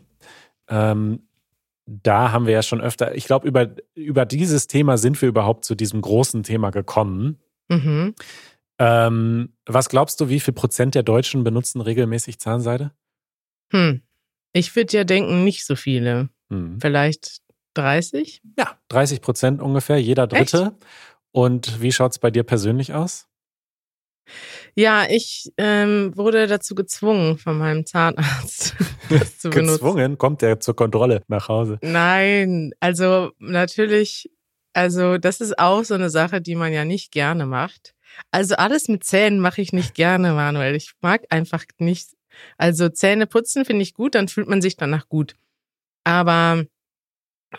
Ähm, 0.67 1.23
da 1.85 2.31
haben 2.31 2.45
wir 2.45 2.53
ja 2.53 2.61
schon 2.61 2.81
öfter, 2.81 3.15
ich 3.15 3.25
glaube, 3.25 3.47
über, 3.47 3.71
über 3.95 4.25
dieses 4.25 4.67
Thema 4.67 4.97
sind 4.97 5.19
wir 5.21 5.27
überhaupt 5.27 5.65
zu 5.65 5.73
diesem 5.73 6.01
großen 6.01 6.43
Thema 6.43 6.69
gekommen. 6.69 7.39
Mhm. 7.67 8.13
Ähm, 8.77 9.53
was 9.65 9.89
glaubst 9.89 10.21
du, 10.21 10.29
wie 10.29 10.39
viel 10.39 10.53
Prozent 10.53 10.95
der 10.95 11.03
Deutschen 11.03 11.43
benutzen 11.43 11.81
regelmäßig 11.81 12.39
Zahnseide? 12.39 12.91
Hm. 13.71 14.01
Ich 14.53 14.75
würde 14.75 14.97
ja 14.97 15.03
denken, 15.03 15.43
nicht 15.43 15.65
so 15.65 15.75
viele. 15.75 16.29
Hm. 16.49 16.79
Vielleicht 16.79 17.41
30? 17.73 18.41
Ja, 18.57 18.77
30 18.89 19.21
Prozent 19.21 19.61
ungefähr, 19.61 20.01
jeder 20.01 20.27
Dritte. 20.27 20.75
Und 21.31 21.81
wie 21.81 21.91
schaut 21.91 22.11
es 22.11 22.19
bei 22.19 22.31
dir 22.31 22.43
persönlich 22.43 22.93
aus? 22.93 23.27
Ja, 24.75 25.05
ich 25.09 25.51
ähm, 25.57 26.15
wurde 26.15 26.47
dazu 26.47 26.75
gezwungen 26.75 27.37
von 27.37 27.57
meinem 27.57 27.85
Zahnarzt, 27.85 28.75
das 29.09 29.39
zu 29.39 29.49
benutzen. 29.49 29.73
Gezwungen 29.73 30.17
kommt 30.17 30.41
der 30.41 30.59
zur 30.59 30.75
Kontrolle 30.75 31.23
nach 31.27 31.47
Hause. 31.49 31.79
Nein, 31.81 32.71
also 32.79 33.31
natürlich, 33.39 34.29
also 34.73 35.17
das 35.17 35.41
ist 35.41 35.57
auch 35.57 35.83
so 35.83 35.95
eine 35.95 36.09
Sache, 36.09 36.41
die 36.41 36.55
man 36.55 36.71
ja 36.71 36.85
nicht 36.85 37.11
gerne 37.11 37.45
macht. 37.45 37.95
Also 38.31 38.55
alles 38.55 38.87
mit 38.87 39.03
Zähnen 39.03 39.39
mache 39.39 39.61
ich 39.61 39.73
nicht 39.73 39.93
gerne, 39.93 40.33
Manuel. 40.33 40.75
Ich 40.75 40.93
mag 41.01 41.25
einfach 41.29 41.63
nicht. 41.79 42.15
Also 42.57 42.89
Zähne 42.89 43.27
putzen 43.27 43.65
finde 43.65 43.83
ich 43.83 43.93
gut, 43.93 44.15
dann 44.15 44.27
fühlt 44.27 44.47
man 44.47 44.61
sich 44.61 44.77
danach 44.77 45.09
gut. 45.09 45.35
Aber 46.03 46.63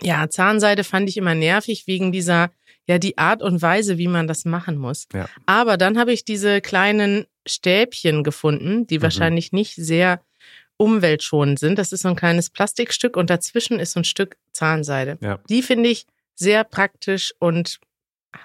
ja, 0.02 0.28
Zahnseide 0.28 0.84
fand 0.84 1.08
ich 1.08 1.16
immer 1.16 1.34
nervig 1.34 1.86
wegen 1.86 2.12
dieser, 2.12 2.50
ja, 2.86 2.98
die 2.98 3.18
Art 3.18 3.42
und 3.42 3.60
Weise, 3.62 3.98
wie 3.98 4.08
man 4.08 4.26
das 4.26 4.44
machen 4.44 4.76
muss. 4.78 5.06
Ja. 5.12 5.28
Aber 5.46 5.76
dann 5.76 5.98
habe 5.98 6.12
ich 6.12 6.24
diese 6.24 6.60
kleinen 6.60 7.26
Stäbchen 7.46 8.22
gefunden, 8.24 8.86
die 8.86 8.98
Mhm. 8.98 9.02
wahrscheinlich 9.02 9.52
nicht 9.52 9.74
sehr 9.76 10.20
umweltschonend 10.76 11.58
sind. 11.58 11.78
Das 11.78 11.92
ist 11.92 12.02
so 12.02 12.08
ein 12.08 12.16
kleines 12.16 12.50
Plastikstück 12.50 13.16
und 13.16 13.28
dazwischen 13.30 13.78
ist 13.78 13.92
so 13.92 14.00
ein 14.00 14.04
Stück 14.04 14.36
Zahnseide. 14.52 15.18
Ja. 15.20 15.38
Die 15.48 15.62
finde 15.62 15.88
ich 15.90 16.06
sehr 16.34 16.64
praktisch 16.64 17.34
und 17.38 17.80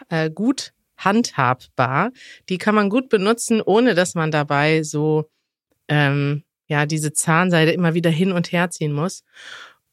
äh, 0.10 0.30
gut 0.30 0.74
handhabbar. 0.98 2.12
Die 2.50 2.58
kann 2.58 2.76
man 2.76 2.90
gut 2.90 3.10
benutzen, 3.10 3.62
ohne 3.62 3.96
dass 3.96 4.16
man 4.16 4.32
dabei 4.32 4.84
so 4.84 5.30
ähm, 5.88 6.44
ja 6.68 6.86
diese 6.86 7.14
Zahnseide 7.14 7.72
immer 7.72 7.94
wieder 7.94 8.10
hin 8.10 8.32
und 8.32 8.52
her 8.52 8.70
ziehen 8.70 8.92
muss. 8.94 9.24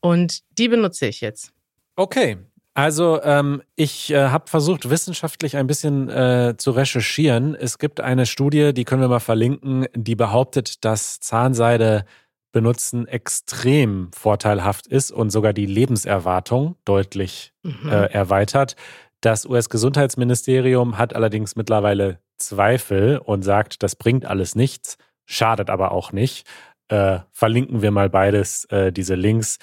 Und 0.03 0.41
die 0.59 0.69
benutze 0.69 1.07
ich 1.07 1.23
jetzt. 1.23 1.53
Okay. 1.97 2.37
Also 2.75 3.23
ähm, 3.23 3.63
ich 3.77 4.11
äh, 4.11 4.29
habe 4.29 4.49
versucht, 4.49 4.89
wissenschaftlich 4.89 5.57
ein 5.57 5.67
bisschen 5.67 6.09
äh, 6.09 6.55
zu 6.57 6.71
recherchieren. 6.71 7.55
Es 7.55 7.79
gibt 7.79 8.01
eine 8.01 8.25
Studie, 8.27 8.73
die 8.73 8.85
können 8.85 9.03
wir 9.03 9.09
mal 9.09 9.21
verlinken, 9.21 9.87
die 9.95 10.15
behauptet, 10.15 10.85
dass 10.85 11.21
Zahnseide 11.21 12.05
benutzen 12.51 13.07
extrem 13.07 14.11
vorteilhaft 14.15 14.87
ist 14.87 15.11
und 15.11 15.31
sogar 15.31 15.53
die 15.53 15.67
Lebenserwartung 15.67 16.77
deutlich 16.85 17.53
Mhm. 17.63 17.89
äh, 17.91 18.07
erweitert. 18.07 18.75
Das 19.21 19.47
US-Gesundheitsministerium 19.47 20.99
hat 20.99 21.15
allerdings 21.15 21.55
mittlerweile 21.57 22.19
Zweifel 22.39 23.19
und 23.19 23.43
sagt, 23.43 23.83
das 23.83 23.97
bringt 23.97 24.25
alles 24.25 24.55
nichts, 24.55 24.99
schadet 25.27 25.71
aber 25.71 25.93
auch 25.93 26.13
nicht. 26.13 26.47
Äh, 26.89 27.21
verlinken 27.33 27.83
wir 27.83 27.91
mal 27.93 28.11
beides, 28.11 28.65
äh, 28.67 28.93
diese 28.93 29.15
Links. 29.15 29.59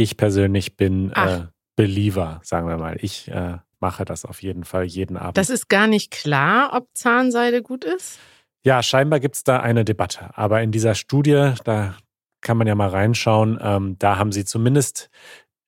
Ich 0.00 0.16
persönlich 0.16 0.78
bin 0.78 1.12
äh. 1.12 1.42
Believer, 1.76 2.40
sagen 2.42 2.66
wir 2.66 2.78
mal. 2.78 2.96
Ich 3.02 3.28
äh, 3.28 3.58
mache 3.80 4.06
das 4.06 4.24
auf 4.24 4.40
jeden 4.40 4.64
Fall 4.64 4.84
jeden 4.84 5.18
Abend. 5.18 5.36
das 5.36 5.50
ist 5.50 5.68
gar 5.68 5.86
nicht 5.86 6.10
klar, 6.10 6.70
ob 6.72 6.88
Zahnseide 6.94 7.60
gut 7.60 7.84
ist. 7.84 8.18
Ja, 8.64 8.82
scheinbar 8.82 9.20
gibt 9.20 9.36
es 9.36 9.44
da 9.44 9.60
eine 9.60 9.84
Debatte. 9.84 10.30
Aber 10.38 10.62
in 10.62 10.72
dieser 10.72 10.94
Studie, 10.94 11.52
da 11.64 11.96
kann 12.40 12.56
man 12.56 12.66
ja 12.66 12.74
mal 12.74 12.88
reinschauen, 12.88 13.58
ähm, 13.60 13.96
da 13.98 14.16
haben 14.16 14.32
sie 14.32 14.46
zumindest 14.46 15.10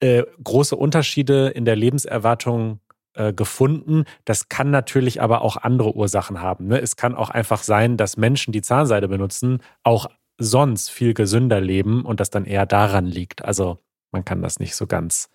äh, 0.00 0.22
große 0.42 0.76
Unterschiede 0.76 1.48
in 1.48 1.66
der 1.66 1.76
Lebenserwartung 1.76 2.80
äh, 3.12 3.34
gefunden. 3.34 4.04
Das 4.24 4.48
kann 4.48 4.70
natürlich 4.70 5.20
aber 5.20 5.42
auch 5.42 5.58
andere 5.58 5.94
Ursachen 5.94 6.40
haben. 6.40 6.68
Ne? 6.68 6.80
Es 6.80 6.96
kann 6.96 7.14
auch 7.14 7.28
einfach 7.28 7.62
sein, 7.62 7.98
dass 7.98 8.16
Menschen, 8.16 8.52
die 8.52 8.62
Zahnseide 8.62 9.08
benutzen, 9.08 9.58
auch 9.82 10.06
sonst 10.38 10.88
viel 10.88 11.12
gesünder 11.12 11.60
leben 11.60 12.06
und 12.06 12.18
das 12.18 12.30
dann 12.30 12.46
eher 12.46 12.64
daran 12.64 13.04
liegt. 13.04 13.44
Also 13.44 13.78
man 14.12 14.24
kann 14.24 14.42
das 14.42 14.60
nicht 14.60 14.76
so 14.76 14.86
ganz 14.86 15.30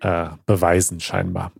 äh, 0.00 0.30
beweisen, 0.46 1.00
scheinbar. 1.00 1.52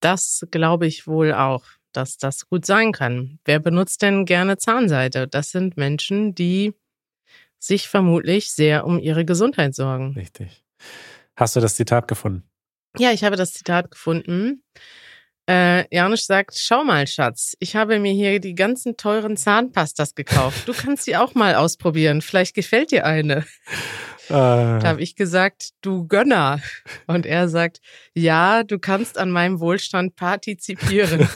Das 0.00 0.46
glaube 0.50 0.86
ich 0.86 1.06
wohl 1.06 1.32
auch, 1.32 1.64
dass 1.92 2.18
das 2.18 2.48
gut 2.48 2.66
sein 2.66 2.92
kann. 2.92 3.38
Wer 3.44 3.58
benutzt 3.58 4.02
denn 4.02 4.26
gerne 4.26 4.58
Zahnseide? 4.58 5.26
Das 5.26 5.50
sind 5.50 5.76
Menschen, 5.76 6.34
die 6.34 6.74
sich 7.58 7.88
vermutlich 7.88 8.52
sehr 8.52 8.86
um 8.86 8.98
ihre 8.98 9.24
Gesundheit 9.24 9.74
sorgen. 9.74 10.12
Richtig. 10.14 10.64
Hast 11.34 11.56
du 11.56 11.60
das 11.60 11.74
Zitat 11.74 12.06
gefunden? 12.08 12.48
Ja, 12.98 13.12
ich 13.12 13.24
habe 13.24 13.36
das 13.36 13.52
Zitat 13.52 13.90
gefunden. 13.90 14.62
Äh, 15.48 15.84
Janusz 15.94 16.26
sagt, 16.26 16.58
schau 16.58 16.82
mal, 16.82 17.06
Schatz, 17.06 17.54
ich 17.60 17.76
habe 17.76 18.00
mir 18.00 18.12
hier 18.12 18.40
die 18.40 18.56
ganzen 18.56 18.96
teuren 18.96 19.36
Zahnpastas 19.36 20.16
gekauft. 20.16 20.66
Du 20.66 20.72
kannst 20.72 21.04
sie 21.04 21.16
auch 21.16 21.34
mal 21.34 21.54
ausprobieren. 21.54 22.20
Vielleicht 22.20 22.54
gefällt 22.54 22.90
dir 22.90 23.06
eine. 23.06 23.44
Äh. 24.28 24.32
Da 24.32 24.82
habe 24.82 25.02
ich 25.02 25.14
gesagt, 25.14 25.70
du 25.82 26.08
Gönner. 26.08 26.60
Und 27.06 27.26
er 27.26 27.48
sagt, 27.48 27.80
ja, 28.12 28.64
du 28.64 28.80
kannst 28.80 29.18
an 29.18 29.30
meinem 29.30 29.60
Wohlstand 29.60 30.16
partizipieren. 30.16 31.20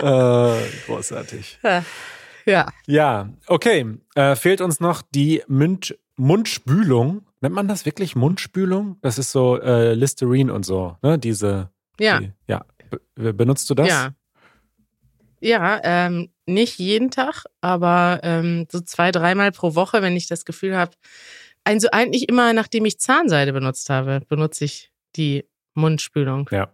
äh, 0.00 0.60
großartig. 0.86 1.58
Ja. 2.46 2.72
Ja, 2.86 3.30
okay. 3.46 3.86
Äh, 4.14 4.36
fehlt 4.36 4.60
uns 4.60 4.80
noch 4.80 5.02
die 5.14 5.42
Mund 5.46 5.96
Mundspülung. 6.16 7.26
Nennt 7.40 7.54
man 7.54 7.68
das 7.68 7.84
wirklich 7.84 8.16
Mundspülung? 8.16 8.96
Das 9.02 9.18
ist 9.18 9.32
so 9.32 9.60
äh, 9.60 9.94
Listerine 9.94 10.52
und 10.52 10.64
so, 10.64 10.96
ne? 11.02 11.18
Diese. 11.18 11.70
Ja. 11.98 12.20
Die, 12.20 12.32
ja. 12.48 12.64
Be 13.14 13.32
benutzt 13.34 13.68
du 13.70 13.74
das? 13.74 13.88
Ja. 13.88 14.14
Ja, 15.40 15.78
ähm, 15.84 16.30
nicht 16.46 16.78
jeden 16.78 17.10
Tag, 17.10 17.44
aber 17.60 18.20
ähm, 18.22 18.66
so 18.72 18.80
zwei, 18.80 19.10
dreimal 19.10 19.52
pro 19.52 19.74
Woche, 19.74 20.00
wenn 20.00 20.16
ich 20.16 20.26
das 20.26 20.46
Gefühl 20.46 20.74
habe. 20.74 20.92
Also 21.64 21.88
eigentlich 21.92 22.30
immer, 22.30 22.54
nachdem 22.54 22.86
ich 22.86 22.98
Zahnseide 22.98 23.52
benutzt 23.52 23.90
habe, 23.90 24.22
benutze 24.28 24.64
ich 24.64 24.90
die 25.16 25.46
Mundspülung. 25.74 26.48
Ja. 26.50 26.70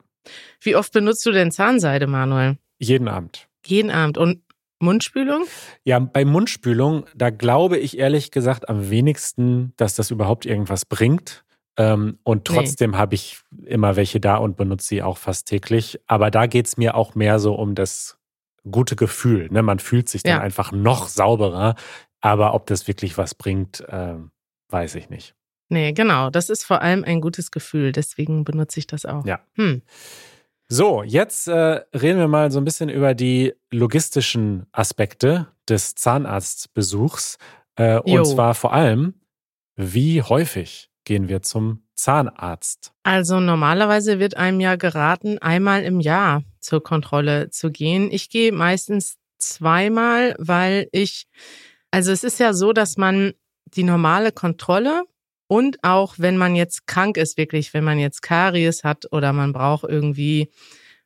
Wie 0.61 0.77
oft 0.77 0.93
benutzt 0.93 1.27
du 1.27 1.33
denn 1.33 1.51
Zahnseide, 1.51 2.07
Manuel? 2.07 2.59
Jeden 2.79 3.09
Abend. 3.09 3.49
Jeden 3.67 3.91
Abend. 3.91 4.19
Und 4.19 4.43
Mundspülung? 4.81 5.45
Ja, 5.85 5.99
bei 5.99 6.25
Mundspülung, 6.25 7.05
da 7.15 7.31
glaube 7.31 7.79
ich 7.79 7.99
ehrlich 7.99 8.31
gesagt 8.31 8.69
am 8.69 8.91
wenigsten, 8.91 9.73
dass 9.77 9.95
das 9.95 10.11
überhaupt 10.11 10.47
irgendwas 10.47 10.85
bringt. 10.85 11.45
Ähm, 11.77 12.19
und 12.25 12.45
trotzdem 12.47 12.93
nee. 12.93 12.97
habe 12.97 13.15
ich 13.15 13.41
immer 13.65 13.97
welche 13.97 14.21
da 14.21 14.37
und 14.37 14.57
benutze 14.57 14.87
sie 14.89 15.03
auch 15.03 15.19
fast 15.19 15.49
täglich. 15.49 16.01
Aber 16.07 16.31
da 16.31 16.47
geht 16.47 16.67
es 16.67 16.77
mir 16.77 16.95
auch 16.95 17.15
mehr 17.15 17.39
so 17.39 17.55
um 17.55 17.75
das 17.75 18.19
gute 18.71 18.97
Gefühl. 18.97 19.49
Ne? 19.51 19.63
Man 19.63 19.79
fühlt 19.79 20.09
sich 20.09 20.23
dann 20.23 20.39
ja. 20.39 20.41
einfach 20.41 20.73
noch 20.73 21.09
sauberer. 21.09 21.75
Aber 22.21 22.55
ob 22.55 22.67
das 22.67 22.87
wirklich 22.89 23.17
was 23.17 23.35
bringt, 23.35 23.81
äh, 23.89 24.17
weiß 24.69 24.95
ich 24.97 25.09
nicht. 25.09 25.35
Nee, 25.71 25.93
genau. 25.93 26.31
Das 26.31 26.51
ist 26.51 26.65
vor 26.65 26.83
allem 26.83 27.05
ein 27.05 27.21
gutes 27.21 27.51
Gefühl. 27.51 27.93
Deswegen 27.93 28.45
benutze 28.45 28.81
ich 28.81 28.87
das 28.87 29.07
auch. 29.07 29.25
Ja. 29.25 29.41
Hm. 29.55 29.83
So, 30.73 31.03
jetzt 31.03 31.49
äh, 31.49 31.81
reden 31.93 32.21
wir 32.21 32.29
mal 32.29 32.53
so 32.53 32.61
ein 32.61 32.65
bisschen 32.65 32.91
über 32.91 33.13
die 33.13 33.55
logistischen 33.73 34.67
Aspekte 34.71 35.49
des 35.69 35.97
Zahnarztbesuchs. 35.97 37.39
Äh, 37.75 37.99
und 37.99 38.25
zwar 38.25 38.55
vor 38.55 38.73
allem, 38.73 39.15
wie 39.75 40.23
häufig 40.23 40.89
gehen 41.03 41.29
wir 41.29 41.43
zum 41.43 41.83
Zahnarzt? 41.97 42.93
Also 43.03 43.41
normalerweise 43.41 44.21
wird 44.21 44.37
einem 44.37 44.61
ja 44.61 44.77
geraten, 44.77 45.39
einmal 45.39 45.83
im 45.83 45.99
Jahr 45.99 46.45
zur 46.61 46.85
Kontrolle 46.85 47.51
zu 47.51 47.73
gehen. 47.73 48.09
Ich 48.13 48.31
gehe 48.31 48.53
meistens 48.53 49.17
zweimal, 49.39 50.37
weil 50.39 50.89
ich, 50.93 51.27
also 51.91 52.13
es 52.13 52.23
ist 52.23 52.39
ja 52.39 52.53
so, 52.53 52.73
dass 52.73 52.97
man 52.97 53.33
die 53.75 53.83
normale 53.83 54.31
Kontrolle 54.31 55.03
und 55.51 55.83
auch 55.83 56.15
wenn 56.17 56.37
man 56.37 56.55
jetzt 56.55 56.87
krank 56.87 57.17
ist, 57.17 57.37
wirklich, 57.37 57.75
wenn 57.75 57.83
man 57.83 57.99
jetzt 57.99 58.23
Karies 58.23 58.85
hat 58.85 59.11
oder 59.11 59.33
man 59.33 59.53
braucht 59.53 59.83
irgendwie, 59.83 60.49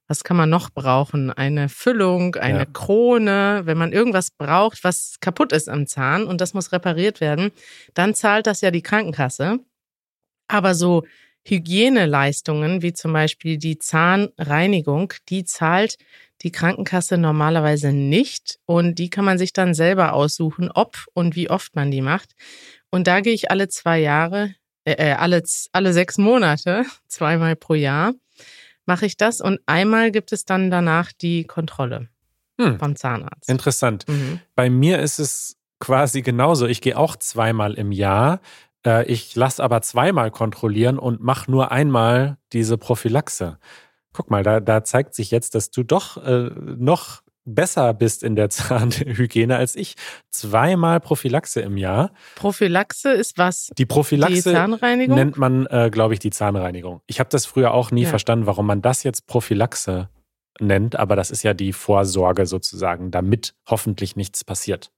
was 0.07 0.23
kann 0.23 0.37
man 0.37 0.51
noch 0.51 0.69
brauchen? 0.69 1.31
Eine 1.31 1.71
Füllung, 1.71 2.35
eine 2.35 2.59
ja. 2.59 2.65
Krone, 2.67 3.63
wenn 3.65 3.79
man 3.79 3.95
irgendwas 3.95 4.31
braucht, 4.31 4.85
was 4.85 5.15
kaputt 5.21 5.53
ist 5.55 5.71
am 5.71 5.87
Zahn 5.87 6.25
und 6.25 6.43
das 6.43 6.53
muss 6.53 6.73
repariert 6.73 7.23
werden, 7.23 7.53
dann 7.95 8.15
zahlt 8.15 8.47
das 8.47 8.61
ja 8.61 8.71
die 8.71 8.83
Krankenkasse. 8.83 9.61
Aber 10.47 10.75
so 10.75 11.05
Hygieneleistungen, 11.47 12.83
wie 12.83 12.93
zum 12.93 13.15
Beispiel 13.15 13.57
die 13.57 13.79
Zahnreinigung, 13.79 15.15
die 15.31 15.45
zahlt 15.45 15.97
die 16.43 16.53
Krankenkasse 16.53 17.17
normalerweise 17.17 17.93
nicht 17.95 18.59
und 18.67 18.99
die 18.99 19.09
kann 19.09 19.25
man 19.25 19.39
sich 19.39 19.55
dann 19.55 19.73
selber 19.73 20.13
aussuchen, 20.13 20.71
ob 20.71 20.99
und 21.15 21.35
wie 21.35 21.49
oft 21.49 21.75
man 21.75 21.91
die 21.91 22.03
macht. 22.03 22.35
Und 22.95 23.09
da 23.09 23.23
gehe 23.23 23.33
ich 23.33 23.51
alle 23.51 23.67
zwei 23.67 23.99
Jahre, 23.99 24.55
äh, 24.85 24.93
äh, 24.93 25.13
alle, 25.15 25.43
alle 25.73 25.93
sechs 25.93 26.17
Monate, 26.17 26.85
zweimal 27.09 27.57
pro 27.57 27.75
Jahr, 27.75 28.13
mache 28.87 29.05
ich 29.05 29.17
das. 29.17 29.41
Und 29.41 29.59
einmal 29.67 30.13
gibt 30.13 30.31
es 30.31 30.45
dann 30.45 30.71
danach 30.71 31.11
die 31.11 31.43
Kontrolle 31.43 32.09
hm. 32.61 32.79
vom 32.79 32.95
Zahnarzt. 32.95 33.51
Interessant. 33.51 34.07
Mhm. 34.07 34.39
Bei 34.55 34.71
mir 34.71 35.01
ist 35.01 35.19
es 35.19 35.57
quasi 35.81 36.23
genauso. 36.23 36.69
Ich 36.69 36.81
gehe 36.81 36.97
auch 36.97 37.17
zweimal 37.17 37.75
im 37.75 37.91
Jahr. 37.91 38.39
Äh, 38.87 39.07
ich 39.07 39.35
lasse 39.35 39.65
aber 39.65 39.83
zweimal 39.83 40.31
kontrollieren 40.31 40.97
und 40.97 41.21
mache 41.21 41.51
nur 41.51 41.73
einmal 41.73 42.37
diese 42.53 42.79
Prophylaxe. 42.79 43.59
Guck 44.13 44.31
mal, 44.31 44.45
da, 44.45 44.61
da 44.61 44.85
zeigt 44.85 45.17
sich 45.17 45.33
jetzt, 45.33 45.57
dass 45.57 45.73
du 45.73 45.83
doch 45.83 46.25
äh, 46.25 46.51
noch 46.77 47.24
besser 47.45 47.95
bist 47.95 48.23
in 48.23 48.37
der 48.37 48.51
Zahnhygiene 48.51 49.57
als 49.57 49.77
ich. 49.77 49.95
Zweimal 50.31 51.01
Prophylaxe 51.01 51.61
im 51.61 51.77
Jahr. 51.77 52.13
Prophylaxe 52.37 53.13
ist 53.13 53.39
was? 53.39 53.71
Die 53.79 53.87
Prophylaxe 53.87 54.35
die 54.35 54.43
Zahnreinigung? 54.43 55.17
nennt 55.17 55.37
man, 55.37 55.67
äh, 55.67 55.91
glaube 55.91 56.15
ich, 56.15 56.21
die 56.21 56.31
Zahnreinigung. 56.31 57.01
Ich 57.07 57.21
habe 57.21 57.31
das 57.31 57.47
früher 57.47 57.73
auch 57.73 57.91
nie 57.91 58.05
ja. 58.05 58.09
verstanden, 58.09 58.47
warum 58.47 58.67
man 58.67 58.83
das 58.83 59.03
jetzt 59.03 59.27
Prophylaxe 59.27 60.09
nennt, 60.61 60.97
aber 60.97 61.17
das 61.17 61.31
ist 61.31 61.43
ja 61.43 61.55
die 61.55 61.73
Vorsorge 61.73 62.47
sozusagen, 62.47 63.11
damit 63.11 63.55
hoffentlich 63.69 64.17
nichts 64.17 64.45
passiert. 64.45 64.93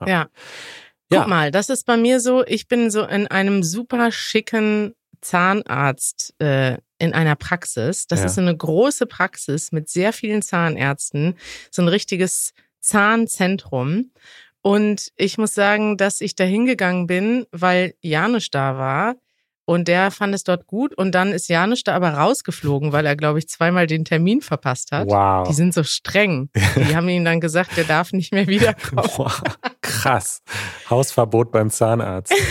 Ja. 0.00 0.06
ja. 0.08 0.26
Guck 1.10 1.20
ja. 1.22 1.26
mal, 1.26 1.50
das 1.50 1.68
ist 1.68 1.84
bei 1.86 1.96
mir 1.96 2.20
so, 2.20 2.44
ich 2.46 2.68
bin 2.68 2.90
so 2.90 3.02
in 3.04 3.26
einem 3.26 3.62
super 3.62 4.10
schicken 4.12 4.94
Zahnarzt 5.20 6.34
äh, 6.40 6.78
in 7.02 7.12
einer 7.14 7.34
Praxis. 7.34 8.06
Das 8.06 8.20
ja. 8.20 8.26
ist 8.26 8.38
eine 8.38 8.56
große 8.56 9.06
Praxis 9.06 9.72
mit 9.72 9.88
sehr 9.88 10.12
vielen 10.12 10.40
Zahnärzten, 10.40 11.34
so 11.68 11.82
ein 11.82 11.88
richtiges 11.88 12.52
Zahnzentrum. 12.80 14.12
Und 14.62 15.08
ich 15.16 15.36
muss 15.36 15.52
sagen, 15.52 15.96
dass 15.96 16.20
ich 16.20 16.36
da 16.36 16.44
hingegangen 16.44 17.08
bin, 17.08 17.46
weil 17.50 17.94
Janusz 18.02 18.50
da 18.50 18.78
war. 18.78 19.16
Und 19.64 19.88
der 19.88 20.12
fand 20.12 20.32
es 20.32 20.44
dort 20.44 20.68
gut. 20.68 20.94
Und 20.94 21.12
dann 21.12 21.32
ist 21.32 21.48
Janusz 21.48 21.82
da 21.82 21.94
aber 21.94 22.10
rausgeflogen, 22.10 22.92
weil 22.92 23.04
er, 23.04 23.16
glaube 23.16 23.40
ich, 23.40 23.48
zweimal 23.48 23.88
den 23.88 24.04
Termin 24.04 24.40
verpasst 24.40 24.92
hat. 24.92 25.08
Wow. 25.08 25.48
Die 25.48 25.54
sind 25.54 25.74
so 25.74 25.82
streng. 25.82 26.50
Die 26.76 26.94
haben 26.94 27.08
ihm 27.08 27.24
dann 27.24 27.40
gesagt, 27.40 27.76
der 27.76 27.84
darf 27.84 28.12
nicht 28.12 28.32
mehr 28.32 28.46
wiederkommen. 28.46 29.10
Wow. 29.16 29.42
Krass. 29.80 30.42
Hausverbot 30.88 31.50
beim 31.50 31.68
Zahnarzt. 31.68 32.32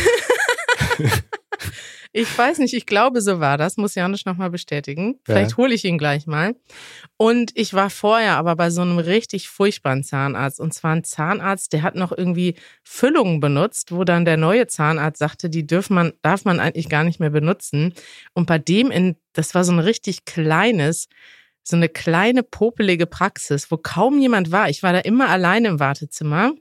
Ich 2.14 2.38
weiß 2.38 2.58
nicht, 2.58 2.74
ich 2.74 2.86
glaube, 2.86 3.22
so 3.22 3.40
war 3.40 3.58
das. 3.58 3.78
Muss 3.78 3.96
Janusz 3.96 4.26
nochmal 4.26 4.50
bestätigen. 4.50 5.20
Vielleicht 5.24 5.52
ja. 5.52 5.58
hole 5.58 5.74
ich 5.74 5.86
ihn 5.86 5.98
gleich 5.98 6.28
mal. 6.28 6.56
Und 7.16 7.52
ich 7.56 7.74
war 7.74 7.90
vorher 7.90 8.36
aber 8.36 8.58
bei 8.58 8.70
so 8.70 8.82
einem 8.82 8.98
richtig 8.98 9.48
furchtbaren 9.48 10.04
Zahnarzt. 10.04 10.60
Und 10.60 10.74
zwar 10.74 10.94
ein 10.94 11.06
Zahnarzt, 11.06 11.72
der 11.72 11.84
hat 11.84 11.96
noch 11.96 12.12
irgendwie 12.12 12.56
Füllungen 12.84 13.40
benutzt, 13.40 13.94
wo 13.94 14.04
dann 14.04 14.26
der 14.26 14.36
neue 14.36 14.68
Zahnarzt 14.68 15.20
sagte, 15.20 15.50
die 15.50 15.66
dürf 15.66 15.90
man, 15.90 16.12
darf 16.22 16.44
man 16.44 16.60
eigentlich 16.60 16.90
gar 16.90 17.06
nicht 17.06 17.22
mehr 17.22 17.30
benutzen. 17.30 17.94
Und 18.34 18.46
bei 18.46 18.58
dem 18.58 18.92
in, 18.92 19.16
das 19.32 19.56
war 19.56 19.64
so 19.64 19.72
ein 19.72 19.80
richtig 19.80 20.26
kleines, 20.26 21.08
so 21.64 21.78
eine 21.78 21.88
kleine 21.88 22.44
popelige 22.44 23.06
Praxis, 23.06 23.72
wo 23.72 23.78
kaum 23.78 24.20
jemand 24.20 24.52
war. 24.52 24.70
Ich 24.70 24.84
war 24.84 24.92
da 24.92 25.00
immer 25.00 25.30
alleine 25.30 25.70
im 25.70 25.80
Wartezimmer. 25.80 26.52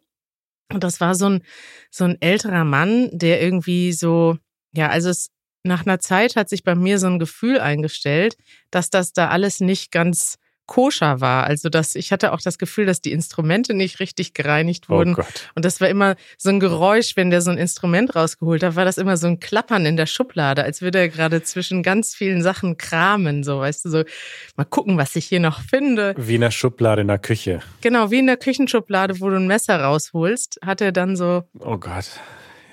Und 0.73 0.85
das 0.85 1.01
war 1.01 1.17
so 1.17 1.29
ein, 1.29 1.43
so 1.91 2.05
ein 2.05 2.23
älterer 2.23 2.65
Mann, 2.65 3.11
der 3.11 3.43
irgendwie 3.43 3.93
so, 3.93 4.39
ja, 4.73 4.89
also 4.89 5.09
es 5.09 5.33
nach 5.62 5.87
einer 5.87 5.99
Zeit 5.99 6.37
hat 6.37 6.49
sich 6.49 6.64
bei 6.64 6.75
mir 6.75 6.99
so 6.99 7.07
ein 7.07 7.18
Gefühl 7.18 7.61
eingestellt, 7.61 8.37
dass 8.70 8.90
das 8.90 9.12
da 9.12 9.29
alles 9.29 9.61
nicht 9.61 9.92
ganz 9.92 10.38
koscher 10.70 11.20
war. 11.20 11.44
Also 11.44 11.68
dass 11.68 11.96
ich 11.96 12.12
hatte 12.12 12.33
auch 12.33 12.40
das 12.40 12.57
Gefühl, 12.57 12.87
dass 12.87 13.01
die 13.01 13.11
Instrumente 13.11 13.75
nicht 13.75 13.99
richtig 13.99 14.35
gereinigt 14.35 14.88
wurden. 14.88 15.14
Oh 15.14 15.16
Gott. 15.16 15.51
Und 15.57 15.64
das 15.64 15.81
war 15.81 15.88
immer 15.88 16.14
so 16.38 16.49
ein 16.49 16.61
Geräusch, 16.61 17.16
wenn 17.16 17.31
der 17.31 17.42
so 17.42 17.51
ein 17.51 17.59
Instrument 17.59 18.14
rausgeholt 18.14 18.62
hat, 18.62 18.77
war 18.77 18.85
das 18.85 18.96
immer 18.96 19.16
so 19.16 19.27
ein 19.27 19.40
Klappern 19.40 19.85
in 19.85 19.96
der 19.96 20.07
Schublade, 20.07 20.62
als 20.62 20.81
würde 20.81 21.01
er 21.01 21.09
gerade 21.09 21.42
zwischen 21.42 21.83
ganz 21.83 22.14
vielen 22.14 22.40
Sachen 22.40 22.77
kramen, 22.77 23.42
so 23.42 23.59
weißt 23.59 23.85
du, 23.85 23.90
so 23.90 24.05
mal 24.57 24.64
gucken, 24.64 24.96
was 24.96 25.16
ich 25.16 25.27
hier 25.27 25.40
noch 25.40 25.61
finde. 25.61 26.14
Wie 26.16 26.37
in 26.37 26.40
der 26.40 26.53
Schublade 26.53 27.03
in 27.03 27.09
der 27.09 27.18
Küche. 27.18 27.61
Genau, 27.81 28.12
wie 28.12 28.20
in 28.20 28.29
der 28.29 28.37
Küchenschublade, 28.37 29.20
wo 29.20 29.29
du 29.29 29.37
ein 29.37 29.49
Messer 29.49 29.81
rausholst, 29.81 30.61
hat 30.64 30.81
er 30.81 30.92
dann 30.92 31.16
so 31.16 31.42
Oh 31.59 31.79
Gott. 31.79 32.12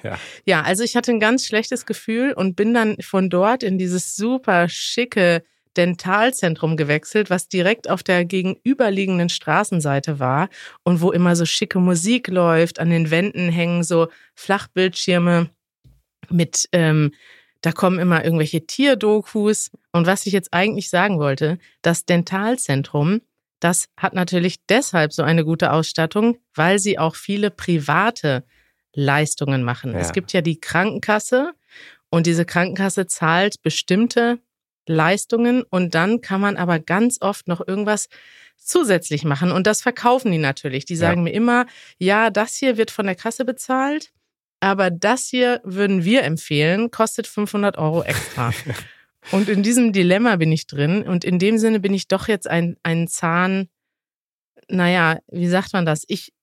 Ja. 0.04 0.20
ja, 0.46 0.62
also 0.62 0.84
ich 0.84 0.96
hatte 0.96 1.12
ein 1.12 1.20
ganz 1.20 1.46
schlechtes 1.46 1.86
Gefühl 1.86 2.34
und 2.34 2.56
bin 2.56 2.74
dann 2.74 2.98
von 3.02 3.30
dort 3.30 3.64
in 3.64 3.78
dieses 3.78 4.16
super 4.16 4.70
schicke 4.70 5.44
Dentalzentrum 5.78 6.76
gewechselt, 6.76 7.30
was 7.30 7.48
direkt 7.48 7.90
auf 7.90 8.04
der 8.04 8.26
gegenüberliegenden 8.26 9.30
Straßenseite 9.30 10.20
war 10.20 10.50
und 10.84 11.02
wo 11.02 11.12
immer 11.12 11.36
so 11.36 11.46
schicke 11.46 11.80
Musik 11.80 12.28
läuft. 12.28 12.80
An 12.80 12.90
den 12.90 13.12
Wänden 13.12 13.50
hängen 13.50 13.84
so 13.84 14.08
Flachbildschirme 14.36 15.50
mit, 16.30 16.68
ähm, 16.72 17.14
da 17.62 17.72
kommen 17.72 18.00
immer 18.00 18.26
irgendwelche 18.26 18.66
Tierdokus. 18.66 19.72
Und 19.92 20.08
was 20.08 20.26
ich 20.26 20.34
jetzt 20.34 20.54
eigentlich 20.54 20.90
sagen 20.90 21.20
wollte, 21.20 21.60
das 21.84 22.06
Dentalzentrum, 22.06 23.22
das 23.60 23.88
hat 23.98 24.14
natürlich 24.14 24.66
deshalb 24.68 25.14
so 25.14 25.24
eine 25.24 25.46
gute 25.46 25.72
Ausstattung, 25.72 26.38
weil 26.54 26.80
sie 26.80 27.00
auch 27.00 27.16
viele 27.16 27.52
private 27.52 28.44
Leistungen 28.98 29.64
machen. 29.64 29.94
Ja. 29.94 30.00
Es 30.00 30.12
gibt 30.12 30.34
ja 30.34 30.42
die 30.42 30.60
Krankenkasse 30.60 31.54
und 32.10 32.26
diese 32.26 32.46
Krankenkasse 32.46 33.06
zahlt 33.06 33.62
bestimmte 33.62 34.40
Leistungen 34.88 35.64
und 35.64 35.94
dann 35.94 36.22
kann 36.22 36.42
man 36.42 36.58
aber 36.58 36.80
ganz 36.80 37.18
oft 37.22 37.48
noch 37.48 37.66
irgendwas 37.66 38.10
zusätzlich 38.58 39.24
machen 39.24 39.52
und 39.52 39.68
das 39.68 39.82
verkaufen 39.82 40.32
die 40.32 40.40
natürlich. 40.40 40.86
Die 40.86 40.96
sagen 40.96 41.20
Ja. 41.20 41.24
mir 41.26 41.34
immer, 41.34 41.66
ja, 42.00 42.30
das 42.32 42.56
hier 42.56 42.78
wird 42.78 42.90
von 42.90 43.06
der 43.06 43.16
Kasse 43.16 43.46
bezahlt, 43.46 44.12
aber 44.62 44.90
das 44.90 45.28
hier 45.28 45.62
würden 45.64 46.04
wir 46.04 46.24
empfehlen, 46.24 46.90
kostet 46.90 47.28
500 47.28 47.78
Euro 47.78 48.02
extra. 48.04 48.52
und 49.32 49.48
in 49.48 49.62
diesem 49.62 49.94
Dilemma 49.94 50.38
bin 50.38 50.52
ich 50.52 50.66
drin 50.66 51.04
und 51.04 51.24
in 51.24 51.38
dem 51.38 51.60
Sinne 51.60 51.80
bin 51.80 51.94
ich 51.94 52.08
doch 52.08 52.28
jetzt 52.28 52.50
ein, 52.50 52.78
ein 52.82 53.08
Zahn, 53.08 53.68
naja, 54.70 55.20
wie 55.28 55.48
sagt 55.48 55.74
man 55.74 55.86
das? 55.86 56.04
Ich, 56.08 56.34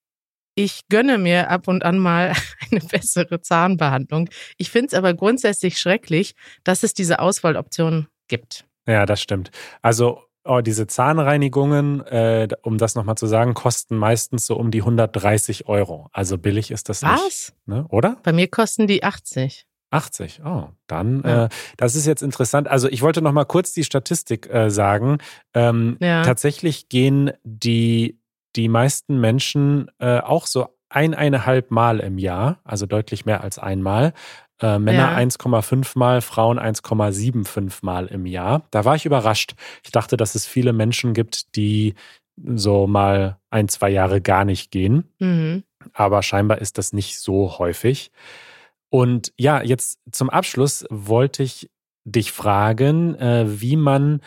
ich 0.54 0.82
gönne 0.88 1.18
mir 1.18 1.50
ab 1.50 1.68
und 1.68 1.84
an 1.84 1.98
mal 1.98 2.32
eine 2.70 2.80
bessere 2.80 3.40
Zahnbehandlung. 3.40 4.28
Ich 4.56 4.70
finde 4.70 4.88
es 4.88 4.94
aber 4.94 5.14
grundsätzlich 5.14 5.78
schrecklich, 5.78 6.34
dass 6.64 6.82
es 6.82 6.94
diese 6.94 7.18
Auswahloptionen 7.18 8.08
gibt. 8.28 8.64
Ja, 8.86 9.06
das 9.06 9.20
stimmt. 9.20 9.50
Also 9.82 10.20
oh, 10.44 10.60
diese 10.60 10.86
Zahnreinigungen, 10.86 12.00
äh, 12.06 12.48
um 12.62 12.76
das 12.78 12.94
nochmal 12.94 13.16
zu 13.16 13.26
sagen, 13.26 13.54
kosten 13.54 13.96
meistens 13.96 14.46
so 14.46 14.56
um 14.56 14.70
die 14.70 14.80
130 14.82 15.66
Euro. 15.68 16.08
Also 16.12 16.36
billig 16.38 16.70
ist 16.70 16.88
das 16.88 17.02
nicht. 17.02 17.12
Was? 17.12 17.52
Ne? 17.66 17.86
Oder? 17.88 18.18
Bei 18.22 18.32
mir 18.32 18.48
kosten 18.48 18.86
die 18.86 19.02
80. 19.02 19.66
80. 19.90 20.42
Oh, 20.44 20.68
dann, 20.86 21.22
Ja. 21.24 21.44
äh, 21.46 21.48
das 21.76 21.94
ist 21.94 22.04
jetzt 22.06 22.22
interessant. 22.22 22.68
Also 22.68 22.88
ich 22.88 23.00
wollte 23.00 23.22
noch 23.22 23.32
mal 23.32 23.44
kurz 23.44 23.72
die 23.72 23.84
Statistik 23.84 24.52
äh, 24.52 24.68
sagen. 24.70 25.18
Ähm, 25.54 25.96
Ja. 26.00 26.22
Tatsächlich 26.24 26.88
gehen 26.88 27.30
die, 27.44 28.18
die 28.56 28.68
meisten 28.68 29.20
Menschen 29.20 29.90
äh, 29.98 30.18
auch 30.20 30.46
so 30.46 30.68
eineinhalb 30.88 31.70
Mal 31.70 32.00
im 32.00 32.18
Jahr, 32.18 32.60
also 32.64 32.86
deutlich 32.86 33.26
mehr 33.26 33.42
als 33.42 33.58
einmal. 33.58 34.12
Äh, 34.60 34.78
Männer 34.78 35.10
Ja. 35.12 35.16
1,5 35.16 35.98
Mal, 35.98 36.20
Frauen 36.20 36.58
1,75 36.58 37.78
Mal 37.82 38.06
im 38.06 38.26
Jahr. 38.26 38.62
Da 38.70 38.84
war 38.84 38.94
ich 38.94 39.04
überrascht. 39.06 39.54
Ich 39.84 39.90
dachte, 39.90 40.16
dass 40.16 40.34
es 40.36 40.46
viele 40.46 40.72
Menschen 40.72 41.12
gibt, 41.14 41.56
die 41.56 41.94
so 42.36 42.86
mal 42.86 43.38
ein, 43.50 43.68
zwei 43.68 43.90
Jahre 43.90 44.20
gar 44.20 44.44
nicht 44.44 44.70
gehen 44.70 45.08
Mhm. 45.20 45.64
aber 45.92 46.22
scheinbar 46.22 46.58
ist 46.58 46.78
das 46.78 46.92
nicht 46.92 47.18
so 47.20 47.58
häufig. 47.58 48.10
Und 48.90 49.32
ja, 49.36 49.62
jetzt 49.62 49.98
zum 50.12 50.30
Abschluss 50.30 50.84
wollte 50.90 51.42
ich 51.42 51.70
dich 52.04 52.32
fragen, 52.32 53.14
äh, 53.16 53.44
wie 53.60 53.76
man 53.76 54.20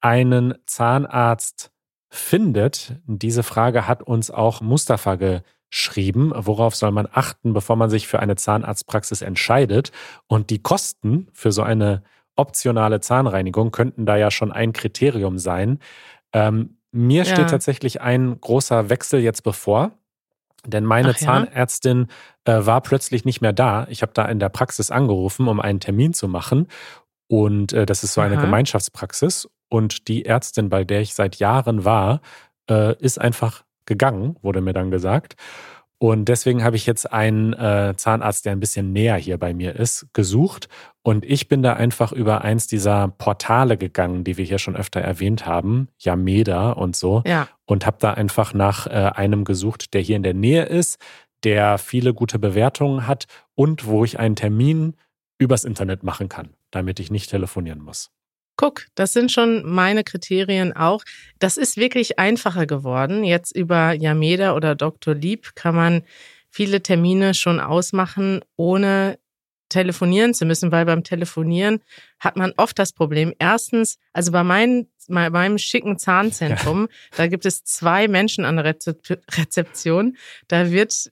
einen 0.00 0.54
Zahnarzt 0.66 1.70
findet. 2.14 2.94
Diese 3.06 3.42
Frage 3.42 3.88
hat 3.88 4.02
uns 4.02 4.30
auch 4.30 4.60
Mustafa 4.60 5.16
geschrieben. 5.16 6.32
Worauf 6.34 6.76
soll 6.76 6.92
man 6.92 7.08
achten, 7.10 7.52
bevor 7.52 7.76
man 7.76 7.90
sich 7.90 8.06
für 8.06 8.20
eine 8.20 8.36
Zahnarztpraxis 8.36 9.22
entscheidet? 9.22 9.90
Und 10.26 10.50
die 10.50 10.62
Kosten 10.62 11.28
für 11.32 11.50
so 11.52 11.62
eine 11.62 12.02
optionale 12.36 13.00
Zahnreinigung 13.00 13.70
könnten 13.70 14.06
da 14.06 14.16
ja 14.16 14.30
schon 14.30 14.52
ein 14.52 14.72
Kriterium 14.72 15.38
sein. 15.38 15.78
Ähm, 16.32 16.78
mir 16.92 17.24
Ja. 17.24 17.34
steht 17.34 17.50
tatsächlich 17.50 18.00
ein 18.00 18.40
großer 18.40 18.88
Wechsel 18.88 19.20
jetzt 19.20 19.42
bevor. 19.42 19.92
Denn 20.66 20.84
meine 20.84 21.10
Ach 21.10 21.20
ja? 21.20 21.26
Zahnärztin 21.26 22.06
äh, 22.44 22.64
war 22.64 22.80
plötzlich 22.80 23.24
nicht 23.24 23.40
mehr 23.40 23.52
da. 23.52 23.86
Ich 23.90 24.02
habe 24.02 24.12
da 24.14 24.24
in 24.24 24.38
der 24.38 24.48
Praxis 24.48 24.90
angerufen, 24.90 25.46
um 25.48 25.60
einen 25.60 25.80
Termin 25.80 26.14
zu 26.14 26.26
machen. 26.28 26.68
Und 27.28 27.72
äh, 27.72 27.86
das 27.86 28.04
ist 28.04 28.14
so 28.14 28.20
eine 28.20 28.36
Aha. 28.36 28.42
Gemeinschaftspraxis. 28.44 29.48
Und 29.68 30.08
die 30.08 30.24
Ärztin, 30.24 30.68
bei 30.68 30.84
der 30.84 31.00
ich 31.00 31.14
seit 31.14 31.36
Jahren 31.36 31.84
war, 31.84 32.20
äh, 32.70 32.96
ist 33.02 33.20
einfach 33.20 33.64
gegangen, 33.86 34.36
wurde 34.42 34.60
mir 34.60 34.72
dann 34.72 34.90
gesagt. 34.90 35.36
Und 35.98 36.26
deswegen 36.26 36.62
habe 36.64 36.76
ich 36.76 36.86
jetzt 36.86 37.10
einen 37.12 37.54
äh, 37.54 37.94
Zahnarzt, 37.96 38.44
der 38.44 38.52
ein 38.52 38.60
bisschen 38.60 38.92
näher 38.92 39.16
hier 39.16 39.38
bei 39.38 39.54
mir 39.54 39.76
ist, 39.76 40.06
gesucht. 40.12 40.68
Und 41.02 41.24
ich 41.24 41.48
bin 41.48 41.62
da 41.62 41.74
einfach 41.74 42.12
über 42.12 42.42
eins 42.42 42.66
dieser 42.66 43.08
Portale 43.08 43.78
gegangen, 43.78 44.22
die 44.24 44.36
wir 44.36 44.44
hier 44.44 44.58
schon 44.58 44.76
öfter 44.76 45.00
erwähnt 45.00 45.46
haben, 45.46 45.88
Yameda 45.98 46.72
und 46.72 46.94
so 46.96 47.22
Ja. 47.26 47.48
und 47.64 47.86
habe 47.86 47.96
da 48.00 48.12
einfach 48.12 48.52
nach 48.54 48.86
äh, 48.86 48.90
einem 48.90 49.44
gesucht, 49.44 49.94
der 49.94 50.02
hier 50.02 50.16
in 50.16 50.22
der 50.24 50.34
Nähe 50.34 50.64
ist, 50.64 50.98
der 51.42 51.78
viele 51.78 52.12
gute 52.12 52.38
Bewertungen 52.38 53.06
hat 53.06 53.26
und 53.54 53.86
wo 53.86 54.04
ich 54.04 54.18
einen 54.18 54.36
Termin 54.36 54.96
übers 55.38 55.64
Internet 55.64 56.02
machen 56.02 56.28
kann, 56.28 56.50
damit 56.74 57.00
ich 57.00 57.10
nicht 57.10 57.30
telefonieren 57.30 57.80
muss. 57.80 58.10
Guck, 58.56 58.86
das 58.94 59.12
sind 59.12 59.32
schon 59.32 59.64
meine 59.64 60.04
Kriterien 60.04 60.72
auch. 60.74 61.02
Das 61.38 61.56
ist 61.56 61.76
wirklich 61.76 62.18
einfacher 62.18 62.66
geworden. 62.66 63.24
Jetzt 63.24 63.56
über 63.56 63.92
Yameda 63.92 64.54
oder 64.54 64.74
Dr. 64.76 65.14
Lieb 65.14 65.56
kann 65.56 65.74
man 65.74 66.02
viele 66.50 66.80
Termine 66.80 67.34
schon 67.34 67.58
ausmachen, 67.58 68.40
ohne 68.56 69.18
telefonieren 69.68 70.34
zu 70.34 70.44
müssen, 70.44 70.70
weil 70.70 70.84
beim 70.84 71.02
Telefonieren 71.02 71.80
hat 72.20 72.36
man 72.36 72.52
oft 72.56 72.78
das 72.78 72.92
Problem. 72.92 73.34
Erstens, 73.40 73.98
also 74.12 74.30
bei, 74.30 74.44
meinen, 74.44 74.88
bei 75.08 75.30
meinem 75.30 75.58
schicken 75.58 75.98
Zahnzentrum, 75.98 76.88
da 77.16 77.26
gibt 77.26 77.44
es 77.46 77.64
zwei 77.64 78.06
Menschen 78.06 78.44
an 78.44 78.56
der 78.56 78.66
Rezep 78.66 79.00
Rezeption. 79.36 80.16
Da 80.46 80.70
wird 80.70 81.10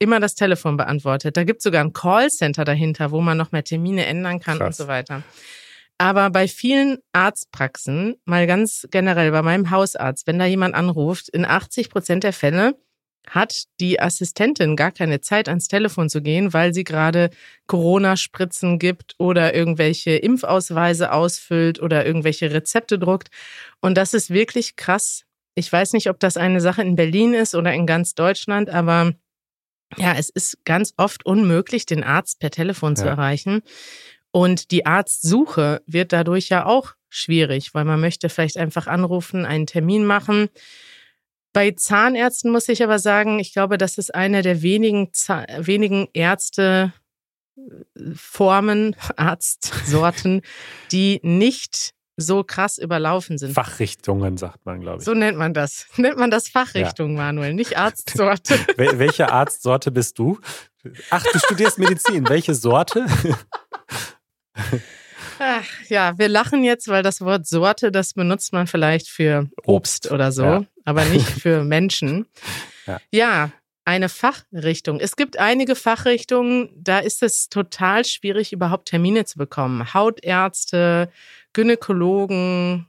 immer 0.00 0.18
das 0.18 0.34
Telefon 0.34 0.76
beantwortet. 0.76 1.36
Da 1.36 1.44
gibt 1.44 1.58
es 1.58 1.64
sogar 1.64 1.84
ein 1.84 1.92
Callcenter 1.92 2.64
dahinter, 2.64 3.12
wo 3.12 3.20
man 3.20 3.38
noch 3.38 3.52
mehr 3.52 3.62
Termine 3.62 4.06
ändern 4.06 4.40
kann 4.40 4.54
und 4.54 4.64
Krass. 4.64 4.78
so 4.78 4.88
weiter. 4.88 5.22
Aber 5.98 6.30
bei 6.30 6.48
vielen 6.48 6.98
Arztpraxen, 7.12 8.16
mal 8.24 8.46
ganz 8.46 8.88
generell 8.90 9.30
bei 9.30 9.42
meinem 9.42 9.70
Hausarzt, 9.70 10.26
wenn 10.26 10.38
da 10.38 10.46
jemand 10.46 10.74
anruft, 10.74 11.28
in 11.28 11.44
80 11.44 11.90
Prozent 11.90 12.24
der 12.24 12.32
Fälle 12.32 12.74
hat 13.28 13.64
die 13.80 14.00
Assistentin 14.00 14.76
gar 14.76 14.92
keine 14.92 15.20
Zeit, 15.20 15.46
ans 15.48 15.68
Telefon 15.68 16.08
zu 16.08 16.22
gehen, 16.22 16.54
weil 16.54 16.72
sie 16.72 16.84
gerade 16.84 17.28
Corona-Spritzen 17.66 18.78
gibt 18.78 19.14
oder 19.18 19.54
irgendwelche 19.54 20.12
Impfausweise 20.12 21.12
ausfüllt 21.12 21.80
oder 21.80 22.06
irgendwelche 22.06 22.50
Rezepte 22.50 22.98
druckt. 22.98 23.28
Und 23.80 23.98
das 23.98 24.14
ist 24.14 24.30
wirklich 24.30 24.76
krass. 24.76 25.24
Ich 25.54 25.70
weiß 25.70 25.92
nicht, 25.92 26.08
ob 26.08 26.18
das 26.18 26.38
eine 26.38 26.62
Sache 26.62 26.80
in 26.80 26.96
Berlin 26.96 27.34
ist 27.34 27.54
oder 27.54 27.74
in 27.74 27.86
ganz 27.86 28.14
Deutschland, 28.14 28.70
aber 28.70 29.12
ja, 29.96 30.14
es 30.16 30.30
ist 30.30 30.64
ganz 30.64 30.94
oft 30.96 31.24
unmöglich, 31.26 31.86
den 31.86 32.04
Arzt 32.04 32.38
per 32.40 32.50
Telefon 32.50 32.96
zu 32.96 33.04
Ja. 33.04 33.10
erreichen. 33.12 33.62
Und 34.32 34.70
die 34.70 34.86
Arztsuche 34.86 35.82
wird 35.86 36.12
dadurch 36.12 36.48
ja 36.48 36.64
auch 36.66 36.94
schwierig, 37.08 37.74
weil 37.74 37.84
man 37.84 38.00
möchte 38.00 38.28
vielleicht 38.28 38.56
einfach 38.56 38.86
anrufen, 38.86 39.44
einen 39.44 39.66
Termin 39.66 40.04
machen. 40.04 40.48
Bei 41.52 41.72
Zahnärzten 41.72 42.52
muss 42.52 42.68
ich 42.68 42.84
aber 42.84 43.00
sagen, 43.00 43.40
ich 43.40 43.52
glaube, 43.52 43.76
das 43.76 43.98
ist 43.98 44.14
eine 44.14 44.42
der 44.42 44.62
wenigen, 44.62 45.08
Za 45.12 45.44
wenigen 45.58 46.06
Ärzteformen, 46.12 46.94
Arztsorten, 49.16 50.42
die 50.92 51.18
nicht 51.24 51.92
so 52.20 52.44
krass 52.44 52.78
überlaufen 52.78 53.38
sind. 53.38 53.52
Fachrichtungen, 53.52 54.36
sagt 54.36 54.64
man, 54.66 54.80
glaube 54.80 54.98
ich. 54.98 55.04
So 55.04 55.14
nennt 55.14 55.38
man 55.38 55.54
das. 55.54 55.86
Nennt 55.96 56.18
man 56.18 56.30
das 56.30 56.48
Fachrichtung, 56.48 57.14
Manuel, 57.14 57.54
nicht 57.54 57.76
Arztsorte. 57.78 58.58
Wel 58.76 58.98
welche 58.98 59.30
Arztsorte 59.32 59.90
bist 59.90 60.18
du? 60.18 60.38
Ach, 61.10 61.24
du 61.32 61.38
studierst 61.38 61.78
Medizin. 61.78 62.28
Welche 62.28 62.54
Sorte? 62.54 63.06
Ach, 65.38 65.64
ja, 65.88 66.18
wir 66.18 66.28
lachen 66.28 66.64
jetzt, 66.64 66.88
weil 66.88 67.02
das 67.02 67.22
Wort 67.22 67.46
Sorte, 67.46 67.90
das 67.90 68.12
benutzt 68.12 68.52
man 68.52 68.66
vielleicht 68.66 69.08
für 69.08 69.48
Obst, 69.64 70.04
Obst, 70.06 70.10
oder 70.10 70.32
so, 70.32 70.44
ja. 70.44 70.64
aber 70.84 71.06
nicht 71.06 71.26
für 71.26 71.64
Menschen. 71.64 72.26
Ja. 72.86 73.00
ja, 73.10 73.50
eine 73.90 74.08
Fachrichtung. 74.08 75.00
Es 75.00 75.16
gibt 75.16 75.38
einige 75.38 75.74
Fachrichtungen, 75.74 76.70
da 76.76 77.00
ist 77.00 77.24
es 77.24 77.48
total 77.48 78.04
schwierig, 78.04 78.52
überhaupt 78.52 78.88
Termine 78.88 79.24
zu 79.24 79.36
bekommen. 79.36 79.92
Hautärzte, 79.92 81.10
Gynäkologen, 81.52 82.86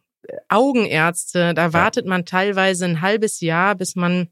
Augenärzte, 0.48 1.56
da 1.56 1.74
wartet 1.74 2.06
man 2.06 2.26
teilweise 2.26 2.86
ein 2.86 3.02
halbes 3.02 3.42
Jahr, 3.42 3.74
bis 3.74 3.96
man 3.96 4.30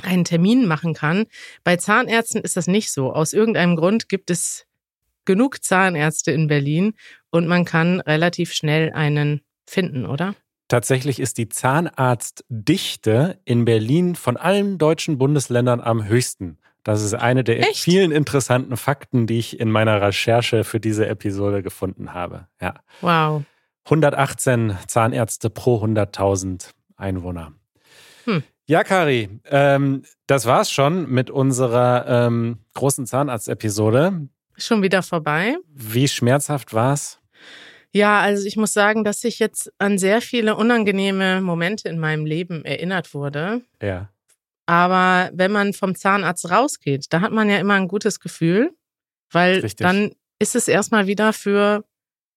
einen 0.00 0.24
Termin 0.24 0.66
machen 0.66 0.94
kann. 0.94 1.26
Bei 1.64 1.76
Zahnärzten 1.76 2.40
ist 2.40 2.56
das 2.56 2.66
nicht 2.66 2.90
so. 2.90 3.12
Aus 3.12 3.34
irgendeinem 3.34 3.76
Grund 3.76 4.08
gibt 4.08 4.30
es 4.30 4.66
genug 5.26 5.62
Zahnärzte 5.62 6.32
in 6.32 6.46
Berlin 6.46 6.94
und 7.30 7.46
man 7.46 7.66
kann 7.66 8.00
relativ 8.00 8.54
schnell 8.54 8.90
einen 8.94 9.42
finden, 9.66 10.06
oder? 10.06 10.34
Tatsächlich 10.70 11.18
ist 11.18 11.36
die 11.36 11.48
Zahnarztdichte 11.48 13.40
in 13.44 13.64
Berlin 13.64 14.14
von 14.14 14.36
allen 14.36 14.78
deutschen 14.78 15.18
Bundesländern 15.18 15.80
am 15.80 16.06
höchsten. 16.06 16.58
Das 16.84 17.02
ist 17.02 17.12
eine 17.12 17.42
der 17.42 17.58
Echt? 17.58 17.80
vielen 17.80 18.12
interessanten 18.12 18.76
Fakten, 18.76 19.26
die 19.26 19.40
ich 19.40 19.58
in 19.58 19.68
meiner 19.68 20.00
Recherche 20.00 20.62
für 20.62 20.78
diese 20.78 21.08
Episode 21.08 21.64
gefunden 21.64 22.14
habe. 22.14 22.46
Ja. 22.60 22.74
Wow. 23.00 23.42
118 23.86 24.78
Zahnärzte 24.86 25.50
pro 25.50 25.82
100.000 25.82 26.70
Einwohner. 26.96 27.52
Hm. 28.26 28.44
Ja, 28.66 28.84
Kari, 28.84 29.28
ähm, 29.46 30.04
das 30.28 30.46
war's 30.46 30.70
schon 30.70 31.10
mit 31.10 31.30
unserer 31.30 32.06
ähm, 32.06 32.58
großen 32.74 33.06
Zahnarztepisode. 33.06 34.28
Schon 34.56 34.82
wieder 34.84 35.02
vorbei. 35.02 35.56
Wie 35.74 36.06
schmerzhaft 36.06 36.72
war's? 36.74 37.19
Ja, 37.92 38.20
also 38.20 38.46
ich 38.46 38.56
muss 38.56 38.72
sagen, 38.72 39.04
dass 39.04 39.24
ich 39.24 39.38
jetzt 39.38 39.72
an 39.78 39.98
sehr 39.98 40.20
viele 40.20 40.54
unangenehme 40.56 41.40
Momente 41.40 41.88
in 41.88 41.98
meinem 41.98 42.24
Leben 42.24 42.64
erinnert 42.64 43.14
wurde. 43.14 43.62
Ja. 43.82 44.08
Aber 44.66 45.30
wenn 45.32 45.50
man 45.50 45.72
vom 45.72 45.96
Zahnarzt 45.96 46.48
rausgeht, 46.50 47.06
da 47.10 47.20
hat 47.20 47.32
man 47.32 47.50
ja 47.50 47.58
immer 47.58 47.74
ein 47.74 47.88
gutes 47.88 48.20
Gefühl, 48.20 48.70
weil 49.32 49.60
Richtig. 49.60 49.84
dann 49.84 50.12
ist 50.38 50.54
es 50.54 50.68
erstmal 50.68 51.08
wieder 51.08 51.32
für, 51.32 51.84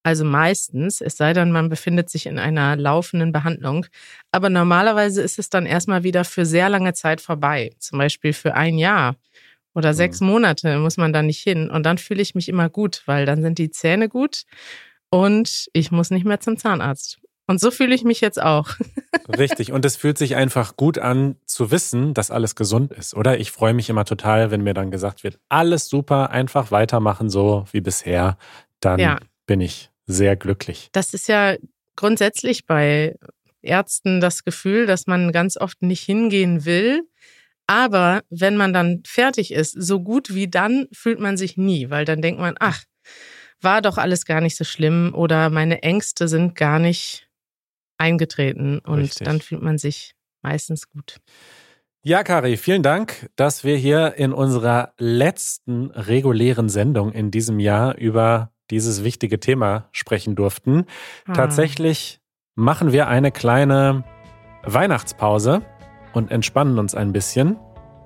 also 0.01 0.25
meistens, 0.25 0.99
es 0.99 1.17
sei 1.17 1.33
denn, 1.33 1.51
man 1.51 1.69
befindet 1.69 2.09
sich 2.09 2.25
in 2.25 2.39
einer 2.39 2.75
laufenden 2.75 3.31
Behandlung, 3.31 3.85
aber 4.31 4.49
normalerweise 4.49 5.21
ist 5.21 5.37
es 5.37 5.51
dann 5.51 5.67
erstmal 5.67 6.03
wieder 6.03 6.25
für 6.25 6.47
sehr 6.47 6.69
lange 6.69 6.93
Zeit 6.93 7.21
vorbei. 7.21 7.71
Zum 7.77 7.99
Beispiel 7.99 8.33
für 8.33 8.55
ein 8.55 8.79
Jahr 8.79 9.15
oder 9.75 9.93
sechs 9.93 10.19
Monate 10.19 10.79
muss 10.79 10.97
man 10.97 11.13
da 11.13 11.21
nicht 11.21 11.41
hin. 11.41 11.69
Und 11.69 11.83
dann 11.83 11.99
fühle 11.99 12.21
ich 12.21 12.33
mich 12.33 12.49
immer 12.49 12.69
gut, 12.69 13.03
weil 13.05 13.27
dann 13.27 13.43
sind 13.43 13.59
die 13.59 13.69
Zähne 13.69 14.09
gut 14.09 14.45
und 15.13 15.67
ich 15.73 15.91
muss 15.91 16.09
nicht 16.09 16.25
mehr 16.25 16.39
zum 16.39 16.57
Zahnarzt. 16.57 17.19
Und 17.45 17.59
so 17.59 17.69
fühle 17.69 17.93
ich 17.93 18.03
mich 18.03 18.19
jetzt 18.19 18.41
auch. 18.41 18.69
Richtig. 19.37 19.71
Und 19.71 19.85
es 19.85 19.95
fühlt 19.95 20.17
sich 20.17 20.35
einfach 20.35 20.75
gut 20.75 20.97
an 20.97 21.35
zu 21.45 21.69
wissen, 21.69 22.15
dass 22.15 22.31
alles 22.31 22.55
gesund 22.55 22.91
ist, 22.91 23.13
oder? 23.13 23.37
Ich 23.39 23.51
freue 23.51 23.75
mich 23.75 23.89
immer 23.91 24.05
total, 24.05 24.49
wenn 24.49 24.61
mir 24.63 24.73
dann 24.73 24.89
gesagt 24.89 25.23
wird, 25.23 25.37
alles 25.49 25.87
super, 25.87 26.31
einfach 26.31 26.71
weitermachen 26.71 27.29
so 27.29 27.65
wie 27.71 27.81
bisher. 27.81 28.37
Dann 28.79 28.99
Ja. 28.99 29.19
bin 29.45 29.61
ich 29.61 29.91
sehr 30.07 30.35
glücklich. 30.35 30.89
Das 30.93 31.13
ist 31.13 31.27
ja 31.27 31.55
grundsätzlich 31.95 32.65
bei 32.65 33.15
Ärzten 33.61 34.19
das 34.19 34.43
Gefühl, 34.43 34.87
dass 34.87 35.05
man 35.05 35.31
ganz 35.31 35.57
oft 35.57 35.81
nicht 35.83 36.01
hingehen 36.01 36.65
will. 36.65 37.03
Aber 37.67 38.23
wenn 38.31 38.57
man 38.57 38.73
dann 38.73 39.03
fertig 39.05 39.51
ist, 39.53 39.73
so 39.79 39.99
gut 40.01 40.33
wie 40.33 40.49
dann 40.49 40.87
fühlt 40.91 41.19
man 41.19 41.37
sich 41.37 41.55
nie, 41.55 41.91
weil 41.91 42.03
dann 42.05 42.21
denkt 42.21 42.41
man, 42.41 42.55
ach, 42.59 42.81
war 43.63 43.81
doch 43.81 43.97
alles 43.97 44.25
gar 44.25 44.41
nicht 44.41 44.55
so 44.55 44.63
schlimm 44.63 45.11
oder 45.13 45.49
meine 45.49 45.83
Ängste 45.83 46.27
sind 46.27 46.55
gar 46.55 46.79
nicht 46.79 47.29
eingetreten 47.97 48.79
und 48.79 48.99
Richtig. 48.99 49.25
dann 49.25 49.41
fühlt 49.41 49.61
man 49.61 49.77
sich 49.77 50.15
meistens 50.41 50.89
gut. 50.89 51.17
Ja, 52.05 52.23
Kari, 52.23 52.57
vielen 52.57 52.83
Dank, 52.83 53.29
dass 53.37 53.63
wir 53.63 53.77
hier 53.77 54.15
in 54.15 54.33
unserer 54.33 54.93
letzten 54.97 55.89
regulären 55.91 56.67
Sendung 56.67 57.13
in 57.13 57.31
diesem 57.31 57.59
Jahr 57.61 57.95
über 57.97 58.51
dieses 58.71 59.05
wichtige 59.05 59.39
Thema 59.39 59.87
sprechen 59.93 60.35
durften. 60.35 60.85
Ah. 61.25 61.33
Tatsächlich 61.33 62.19
machen 62.55 62.91
wir 62.91 63.07
eine 63.07 63.31
kleine 63.31 64.03
Weihnachtspause 64.63 65.61
und 66.13 66.29
entspannen 66.29 66.77
uns 66.77 66.93
ein 66.93 67.13
bisschen 67.13 67.57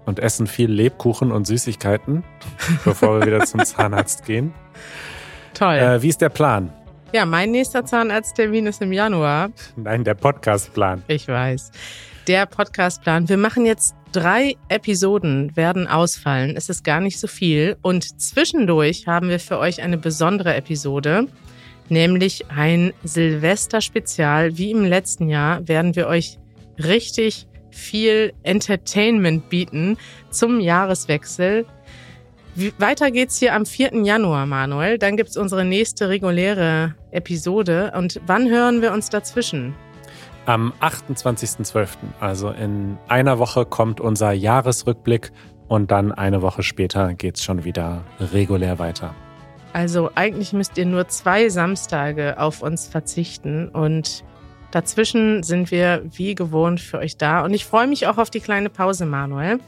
und 0.06 0.20
essen 0.20 0.46
viel 0.46 0.72
Lebkuchen 0.72 1.32
und 1.32 1.48
Süßigkeiten, 1.48 2.24
bevor 2.86 3.20
wir 3.20 3.26
wieder 3.26 3.46
zum 3.46 3.66
Zahnarzt 3.66 4.26
gehen. 4.26 4.54
Toll. 5.58 5.76
Äh, 5.76 6.02
wie 6.02 6.10
ist 6.10 6.22
der 6.22 6.30
Plan? 6.30 6.72
ja, 7.14 7.26
mein 7.26 7.52
nächster 7.52 7.86
Zahnarzttermin 7.86 8.68
ist 8.68 8.82
im 8.82 8.92
Januar. 8.92 9.50
Nein, 9.76 10.04
der 10.04 10.14
Podcastplan. 10.14 11.04
Ich 11.08 11.28
weiß. 11.28 11.72
Der 12.28 12.46
Podcastplan. 12.46 13.30
Wir 13.30 13.38
machen 13.38 13.66
jetzt 13.66 13.96
drei 14.12 14.56
Episoden, 14.68 15.56
werden 15.56 15.88
ausfallen. 15.88 16.56
Es 16.56 16.70
ist 16.70 16.84
gar 16.84 17.00
nicht 17.00 17.20
so 17.20 17.28
viel. 17.28 17.78
Und 17.82 18.22
zwischendurch 18.22 19.08
haben 19.08 19.30
wir 19.30 19.40
für 19.40 19.58
euch 19.58 19.82
eine 19.82 19.98
besondere 19.98 20.54
Episode, 20.56 21.28
nämlich 21.90 22.46
ein 22.52 22.94
Silvester-Spezial. 23.04 24.58
Wie 24.58 24.72
im 24.72 24.84
letzten 24.84 25.30
Jahr 25.30 25.68
werden 25.68 25.96
wir 25.96 26.08
euch 26.08 26.38
richtig 26.78 27.48
viel 27.72 28.34
Entertainment 28.44 29.50
bieten 29.50 29.98
zum 30.30 30.60
Jahreswechsel. 30.60 31.66
Weiter 32.80 33.12
geht's 33.12 33.38
hier 33.38 33.54
am 33.54 33.68
4. 33.68 34.04
Januar, 34.04 34.48
Manuel. 34.48 34.98
Dann 34.98 35.16
gibt's 35.16 35.38
unsere 35.38 35.64
nächste 35.64 36.10
reguläre 36.10 36.96
Episode. 37.12 37.92
Und 37.96 38.20
wann 38.26 38.50
hören 38.50 38.82
wir 38.82 38.94
uns 38.94 39.10
dazwischen? 39.10 39.76
Am 40.48 40.74
28.12., 40.82 41.90
also 42.20 42.50
in 42.50 42.98
einer 43.08 43.38
Woche, 43.38 43.66
kommt 43.66 44.02
unser 44.02 44.32
Jahresrückblick 44.32 45.32
und 45.68 45.92
dann 45.92 46.12
eine 46.12 46.42
Woche 46.42 46.64
später 46.64 47.14
geht's 47.14 47.44
schon 47.44 47.64
wieder 47.64 48.04
regulär 48.20 48.80
weiter. 48.80 49.14
Also 49.74 50.10
eigentlich 50.16 50.52
müsst 50.54 50.80
ihr 50.80 50.86
nur 50.88 51.08
zwei 51.10 51.50
Samstage 51.50 52.40
auf 52.40 52.64
uns 52.64 52.88
verzichten 52.88 53.70
und 53.70 54.24
dazwischen 54.72 55.44
sind 55.44 55.70
wir 55.70 56.02
wie 56.12 56.34
gewohnt 56.34 56.80
für 56.80 56.98
euch 56.98 57.18
da. 57.18 57.44
Und 57.44 57.54
ich 57.54 57.66
freue 57.66 57.86
mich 57.86 58.08
auch 58.08 58.18
auf 58.18 58.32
die 58.32 58.40
kleine 58.40 58.70
Pause, 58.70 59.06
Manuel, 59.06 59.60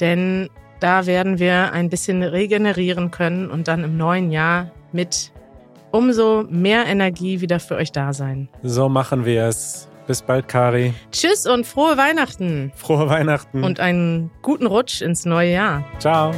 denn 0.00 0.48
da 0.84 1.06
werden 1.06 1.38
wir 1.38 1.72
ein 1.72 1.88
bisschen 1.88 2.22
regenerieren 2.22 3.10
können 3.10 3.50
und 3.50 3.68
dann 3.68 3.84
im 3.84 3.96
neuen 3.96 4.30
Jahr 4.30 4.70
mit 4.92 5.32
umso 5.92 6.44
mehr 6.50 6.84
Energie 6.84 7.40
wieder 7.40 7.58
für 7.58 7.76
euch 7.76 7.90
da 7.90 8.12
sein. 8.12 8.50
So 8.62 8.90
machen 8.90 9.24
wir 9.24 9.44
es. 9.44 9.88
Bis 10.06 10.20
bald, 10.20 10.46
Kari. 10.46 10.92
Tschüss 11.10 11.46
und 11.46 11.66
frohe 11.66 11.96
Weihnachten 11.96 12.70
Frohe 12.76 13.08
Weihnachten. 13.08 13.64
und 13.64 13.80
einen 13.80 14.30
guten 14.42 14.66
Rutsch 14.66 15.00
ins 15.00 15.24
neue 15.24 15.52
Jahr. 15.52 15.84
ciao. 15.98 16.32